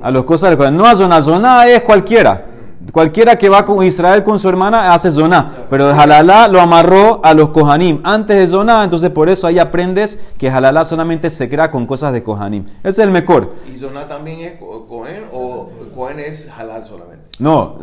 A 0.00 0.10
las 0.10 0.22
cosas 0.22 0.48
de 0.48 0.56
los 0.56 0.58
Kohanim. 0.58 0.78
No 0.78 0.86
a 0.86 0.94
Zona, 0.94 1.20
Zona 1.20 1.66
es 1.66 1.82
cualquiera. 1.82 2.46
Cualquiera 2.92 3.36
que 3.36 3.48
va 3.48 3.64
con 3.64 3.84
Israel 3.84 4.22
con 4.22 4.38
su 4.38 4.48
hermana 4.48 4.94
hace 4.94 5.10
Zoná. 5.10 5.66
Pero 5.68 5.90
Halalá 5.90 6.48
lo 6.48 6.60
amarró 6.60 7.20
a 7.22 7.34
los 7.34 7.48
Kohanim. 7.50 8.00
Antes 8.04 8.36
de 8.36 8.46
Zoná, 8.48 8.84
entonces 8.84 9.10
por 9.10 9.28
eso 9.28 9.46
ahí 9.46 9.58
aprendes 9.58 10.18
que 10.38 10.48
Halalá 10.50 10.84
solamente 10.84 11.28
se 11.30 11.48
crea 11.48 11.70
con 11.70 11.86
cosas 11.86 12.12
de 12.12 12.22
Kohanim. 12.22 12.64
Ese 12.80 12.88
es 12.88 12.98
el 13.00 13.10
mejor. 13.10 13.54
¿Y 13.74 13.78
Zoná 13.78 14.06
también 14.08 14.40
es 14.40 14.58
co- 14.60 14.86
Cohen 14.86 15.24
o 15.32 15.68
Cohen 15.94 16.20
es 16.20 16.48
halal 16.56 16.84
solamente? 16.84 17.26
No, 17.38 17.76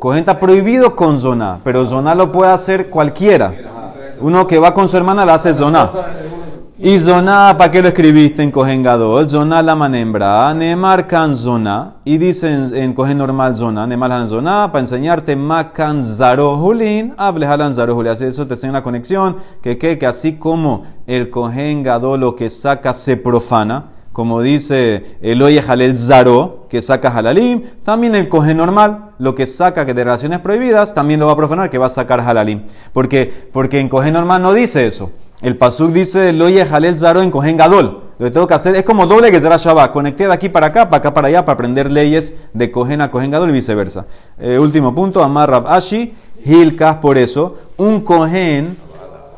Cohen 0.00 0.18
está 0.20 0.38
prohibido 0.38 0.94
con 0.94 1.18
Zoná, 1.18 1.60
pero 1.64 1.86
Zoná 1.86 2.14
lo 2.14 2.30
puede 2.30 2.52
hacer 2.52 2.90
cualquiera. 2.90 3.54
Uno 4.20 4.46
que 4.46 4.58
va 4.58 4.74
con 4.74 4.88
su 4.88 4.96
hermana 4.96 5.24
la 5.24 5.34
hace 5.34 5.54
Zoná. 5.54 5.88
Y 6.80 6.96
Zoná, 7.00 7.56
¿para 7.58 7.72
qué 7.72 7.82
lo 7.82 7.88
escribiste 7.88 8.40
en 8.40 8.52
Cohen 8.52 8.84
Gadol? 8.84 9.28
Zoná 9.28 9.60
la 9.62 9.74
manembra, 9.74 10.54
Nemar 10.54 11.08
kan 11.08 11.34
Zoná. 11.34 11.96
Y 12.04 12.18
dice 12.18 12.54
en, 12.54 12.72
en 12.72 12.94
Cohen 12.94 13.18
normal 13.18 13.56
Zoná, 13.56 13.84
Nemar 13.84 14.12
han 14.12 14.28
Zoná, 14.28 14.70
para 14.70 14.78
enseñarte 14.78 15.34
Makan 15.34 16.04
Zaro 16.04 16.56
Julin, 16.56 17.14
hable 17.16 17.46
Halan 17.46 17.74
Zaro 17.74 17.96
Julin. 17.96 18.12
Así 18.12 18.26
eso 18.26 18.46
te 18.46 18.54
enseña 18.54 18.70
una 18.70 18.84
conexión, 18.84 19.38
que, 19.60 19.76
que, 19.76 19.98
que 19.98 20.06
así 20.06 20.34
como 20.36 20.84
el 21.08 21.30
Cohen 21.30 21.82
Gadol 21.82 22.20
lo 22.20 22.36
que 22.36 22.48
saca 22.48 22.92
se 22.92 23.16
profana, 23.16 23.86
como 24.12 24.40
dice 24.40 25.18
Eloy 25.20 25.58
Halel 25.58 25.98
Zaro, 25.98 26.68
que 26.70 26.80
saca 26.80 27.08
Halalim, 27.08 27.60
también 27.82 28.14
el 28.14 28.28
Cohen 28.28 28.56
normal, 28.56 29.14
lo 29.18 29.34
que 29.34 29.46
saca 29.46 29.84
que 29.84 29.94
de 29.94 30.04
relaciones 30.04 30.38
prohibidas, 30.38 30.94
también 30.94 31.18
lo 31.18 31.26
va 31.26 31.32
a 31.32 31.36
profanar, 31.36 31.70
que 31.70 31.78
va 31.78 31.86
a 31.86 31.90
sacar 31.90 32.20
Halalim. 32.20 32.62
Porque, 32.92 33.48
porque 33.52 33.80
en 33.80 33.88
Cohen 33.88 34.14
normal 34.14 34.42
no 34.42 34.52
dice 34.52 34.86
eso. 34.86 35.10
El 35.40 35.56
Pasuk 35.56 35.92
dice 35.92 36.30
Eloy 36.30 36.58
Halel 36.58 36.98
Zaro 36.98 37.22
en 37.22 37.30
Cohen 37.30 37.56
Gadol. 37.56 38.02
Lo 38.18 38.26
que 38.26 38.32
tengo 38.32 38.48
que 38.48 38.54
hacer 38.54 38.74
es 38.74 38.82
como 38.82 39.06
doble 39.06 39.30
que 39.30 39.40
será 39.40 39.56
Shabbat. 39.56 39.92
Conecté 39.92 40.26
de 40.26 40.32
aquí 40.32 40.48
para 40.48 40.66
acá, 40.66 40.90
para 40.90 40.98
acá 40.98 41.14
para 41.14 41.28
allá, 41.28 41.44
para 41.44 41.54
aprender 41.54 41.92
leyes 41.92 42.34
de 42.52 42.72
Cohen 42.72 43.00
a 43.00 43.10
Cohen 43.12 43.30
Gadol 43.30 43.50
y 43.50 43.52
viceversa. 43.52 44.06
Eh, 44.40 44.58
último 44.58 44.92
punto, 44.92 45.22
Amar 45.22 45.48
Rab 45.48 45.68
Ashi, 45.68 46.12
Hilkas, 46.44 46.96
por 46.96 47.16
eso, 47.16 47.56
un 47.76 48.00
Cohen, 48.00 48.76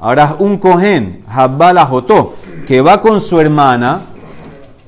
ahora 0.01 0.37
un 0.39 0.57
Cohen, 0.57 1.23
Habbala 1.29 1.85
Jotó, 1.85 2.35
que 2.67 2.81
va 2.81 3.03
con 3.03 3.21
su 3.21 3.39
hermana, 3.39 4.01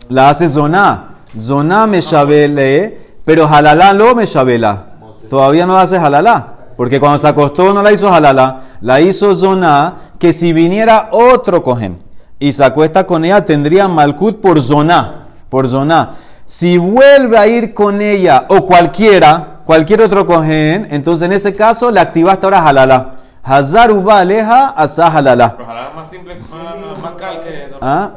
la 0.08 0.30
hace 0.30 0.48
zoná. 0.48 1.16
Zoná 1.38 1.86
me 1.86 2.00
shabele, 2.00 3.00
pero 3.24 3.46
halalá 3.46 3.92
lo 3.92 4.14
me 4.14 4.24
shabela. 4.24 4.86
Todavía 5.28 5.66
no 5.66 5.74
la 5.74 5.82
hace 5.82 5.98
halalá. 5.98 6.48
Porque 6.76 6.98
cuando 6.98 7.18
se 7.18 7.28
acostó 7.28 7.72
no 7.72 7.82
la 7.82 7.92
hizo 7.92 8.12
halalá. 8.12 8.62
La 8.80 9.00
hizo 9.00 9.34
zoná, 9.34 10.11
que 10.22 10.32
si 10.32 10.52
viniera 10.52 11.08
otro 11.10 11.64
cohen 11.64 12.00
y 12.38 12.52
se 12.52 12.64
acuesta 12.64 13.08
con 13.08 13.24
ella, 13.24 13.44
tendría 13.44 13.88
malkut 13.88 14.40
por 14.40 14.62
zoná. 14.62 15.26
Por 15.48 15.68
zoná. 15.68 16.14
Si 16.46 16.78
vuelve 16.78 17.36
a 17.36 17.48
ir 17.48 17.74
con 17.74 18.00
ella 18.00 18.46
o 18.48 18.64
cualquiera, 18.64 19.62
cualquier 19.66 20.00
otro 20.00 20.24
cohen, 20.24 20.86
entonces 20.92 21.26
en 21.26 21.32
ese 21.32 21.56
caso 21.56 21.90
le 21.90 21.98
activaste 21.98 22.46
ahora 22.46 22.64
halalá. 22.64 23.14
Hazar 23.42 23.90
uba 23.90 24.20
aleja 24.20 24.68
asa. 24.68 25.10
Pero 25.10 25.64
ojalá 25.64 25.90
más 25.92 26.08
simple, 26.08 26.36
más, 26.38 27.02
más 27.02 27.14
cal 27.14 27.40
que 27.40 27.64
eso. 27.64 27.78
¿Ah? 27.80 28.12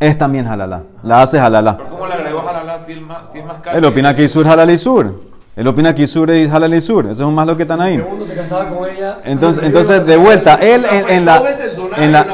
Es 0.00 0.18
también 0.18 0.48
halalá. 0.48 0.82
La 1.04 1.22
hace 1.22 1.38
halalá. 1.38 1.76
¿Pero 1.76 1.88
cómo 1.88 2.08
le 2.08 2.14
agregó 2.14 2.42
jalala 2.42 2.80
si 2.80 2.94
es 2.94 3.00
más, 3.00 3.30
si 3.30 3.38
es 3.38 3.46
más 3.46 3.58
cal? 3.58 3.76
Él 3.76 3.84
opina 3.84 4.16
que 4.16 4.24
Isur 4.24 4.48
halal 4.48 4.70
Isur. 4.70 5.33
Él 5.56 5.68
opina 5.68 5.94
que 5.94 6.02
Isur 6.02 6.30
es 6.30 6.50
halal 6.50 6.74
Isur. 6.74 7.06
Eso 7.06 7.26
es 7.28 7.32
más 7.32 7.46
lo 7.46 7.56
que 7.56 7.62
están 7.62 7.80
ahí. 7.80 7.96
segundo 7.96 8.26
se 8.26 8.34
casaba 8.34 8.68
con 8.70 8.88
ella. 8.88 9.18
Entonces, 9.24 9.62
entonces 9.62 10.04
de 10.04 10.16
vuelta, 10.16 10.56
él 10.56 10.84
en, 10.90 11.08
en 11.10 11.24
la, 11.24 11.42
en 11.98 12.12
la- 12.12 12.26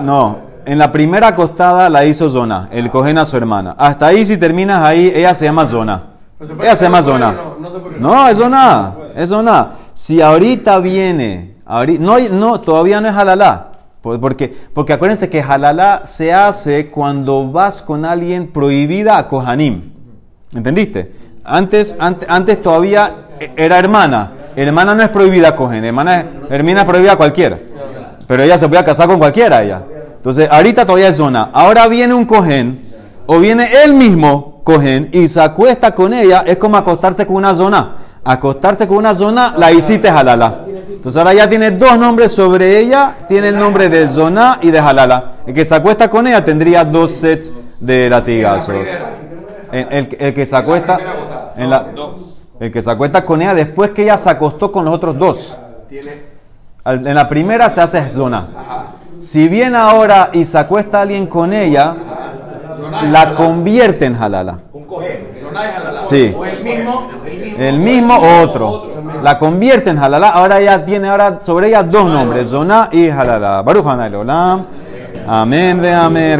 no, 0.00 0.38
en 0.66 0.78
la 0.78 0.90
primera 0.90 1.28
acostada 1.28 1.88
la 1.88 2.04
hizo 2.04 2.28
Zona, 2.30 2.68
el 2.72 2.90
cogen 2.90 3.18
a 3.18 3.24
su 3.24 3.36
hermana. 3.36 3.76
Hasta 3.78 4.06
ahí, 4.08 4.26
si 4.26 4.36
terminas 4.38 4.82
ahí, 4.82 5.12
ella 5.14 5.34
se 5.34 5.44
llama 5.44 5.66
Zona. 5.66 6.02
Puede 6.38 6.52
Ella 6.64 6.74
se 6.76 6.84
llama 6.86 7.02
Zona. 7.02 7.36
No, 7.98 8.28
eso 8.28 8.48
nada, 8.48 8.96
eso 9.14 9.40
nada. 9.42 9.76
Si 9.94 10.20
ahorita 10.20 10.80
viene, 10.80 11.56
ahorita, 11.64 12.02
no, 12.02 12.18
no, 12.32 12.60
todavía 12.60 13.00
no 13.00 13.08
es 13.08 13.14
halalá. 13.14 13.70
Por- 14.02 14.18
Porque, 14.20 14.52
porque 14.74 14.92
acuérdense 14.92 15.30
que 15.30 15.40
halalá 15.40 16.02
se 16.04 16.32
hace 16.34 16.90
cuando 16.90 17.50
vas 17.52 17.80
con 17.82 18.04
alguien 18.04 18.48
prohibida 18.52 19.16
a 19.16 19.28
Kohanim. 19.28 19.92
¿Entendiste? 20.54 21.12
Antes, 21.44 21.96
antes, 21.98 22.28
antes 22.28 22.62
todavía 22.62 23.12
era 23.56 23.78
hermana. 23.78 24.32
Hermana 24.56 24.94
no 24.94 25.02
es 25.02 25.08
prohibida 25.10 25.48
a 25.48 25.56
Kohen, 25.56 25.84
hermana, 25.84 26.20
es- 26.20 26.26
hermana 26.50 26.80
es 26.82 26.86
prohibida 26.86 27.12
a 27.12 27.16
cualquiera. 27.16 27.58
Pero 28.26 28.42
ella 28.42 28.56
se 28.56 28.68
puede 28.68 28.84
casar 28.84 29.06
con 29.08 29.18
cualquiera 29.18 29.62
ella. 29.62 29.82
Entonces, 30.16 30.48
ahorita 30.50 30.86
todavía 30.86 31.08
es 31.08 31.16
zona. 31.16 31.50
Ahora 31.52 31.86
viene 31.88 32.14
un 32.14 32.24
Kohen, 32.24 32.80
o 33.26 33.38
viene 33.40 33.68
él 33.84 33.92
mismo, 33.94 34.60
Kohen, 34.64 35.10
y 35.12 35.28
se 35.28 35.40
acuesta 35.42 35.94
con 35.94 36.14
ella, 36.14 36.44
es 36.46 36.56
como 36.56 36.76
acostarse 36.78 37.26
con 37.26 37.36
una 37.36 37.54
zona. 37.54 37.96
Acostarse 38.24 38.88
con 38.88 38.96
una 38.98 39.14
zona, 39.14 39.54
la 39.58 39.70
hiciste 39.70 40.08
halala. 40.08 40.60
Entonces 40.66 41.18
ahora 41.18 41.34
ya 41.34 41.46
tiene 41.50 41.72
dos 41.72 41.98
nombres 41.98 42.32
sobre 42.32 42.78
ella, 42.78 43.12
tiene 43.28 43.48
el 43.48 43.58
nombre 43.58 43.90
de 43.90 44.06
zona 44.08 44.58
y 44.62 44.70
de 44.70 44.78
halala. 44.78 45.32
El 45.46 45.52
que 45.52 45.62
se 45.66 45.74
acuesta 45.74 46.08
con 46.08 46.26
ella 46.26 46.42
tendría 46.42 46.84
dos 46.86 47.12
sets 47.12 47.52
de 47.80 48.08
latigazos. 48.08 48.88
El, 49.74 49.86
el- 49.90 50.16
el 50.20 50.34
que 50.34 50.46
se 50.46 50.56
acuesta 50.56 50.98
en 51.56 51.68
la, 51.70 51.86
el 52.60 52.70
que 52.72 52.80
se 52.80 52.90
acuesta 52.90 53.24
con 53.24 53.42
ella 53.42 53.54
después 53.54 53.90
que 53.90 54.02
ella 54.04 54.16
se 54.16 54.30
acostó 54.30 54.70
con 54.70 54.84
los 54.84 54.94
otros 54.94 55.18
dos. 55.18 55.58
En 56.86 57.14
la 57.14 57.28
primera 57.28 57.68
se 57.70 57.80
hace 57.80 58.08
zona. 58.10 58.44
Si 59.20 59.48
viene 59.48 59.76
ahora 59.78 60.30
y 60.32 60.44
se 60.44 60.58
acuesta 60.58 61.00
alguien 61.00 61.26
con 61.26 61.52
ella, 61.52 61.94
la 63.10 63.34
convierte 63.34 64.04
en 64.04 64.14
halala. 64.14 64.58
Sí. 66.02 66.34
O 66.36 66.44
el 66.44 66.62
mismo, 66.62 67.08
el 67.58 67.78
mismo. 67.78 68.14
O 68.16 68.42
otro. 68.42 68.90
La 69.22 69.38
convierte 69.38 69.90
en 69.90 69.98
halala. 69.98 70.28
Ahora 70.28 70.60
ya 70.60 70.84
tiene 70.84 71.08
ahora 71.08 71.40
sobre 71.42 71.68
ella 71.68 71.82
dos 71.82 72.04
nombres, 72.06 72.48
zona 72.48 72.90
y 72.92 73.08
halala. 73.08 73.62
Baruch. 73.62 73.86
Amén 75.26 75.80
de 75.80 75.94
amén. 75.94 76.38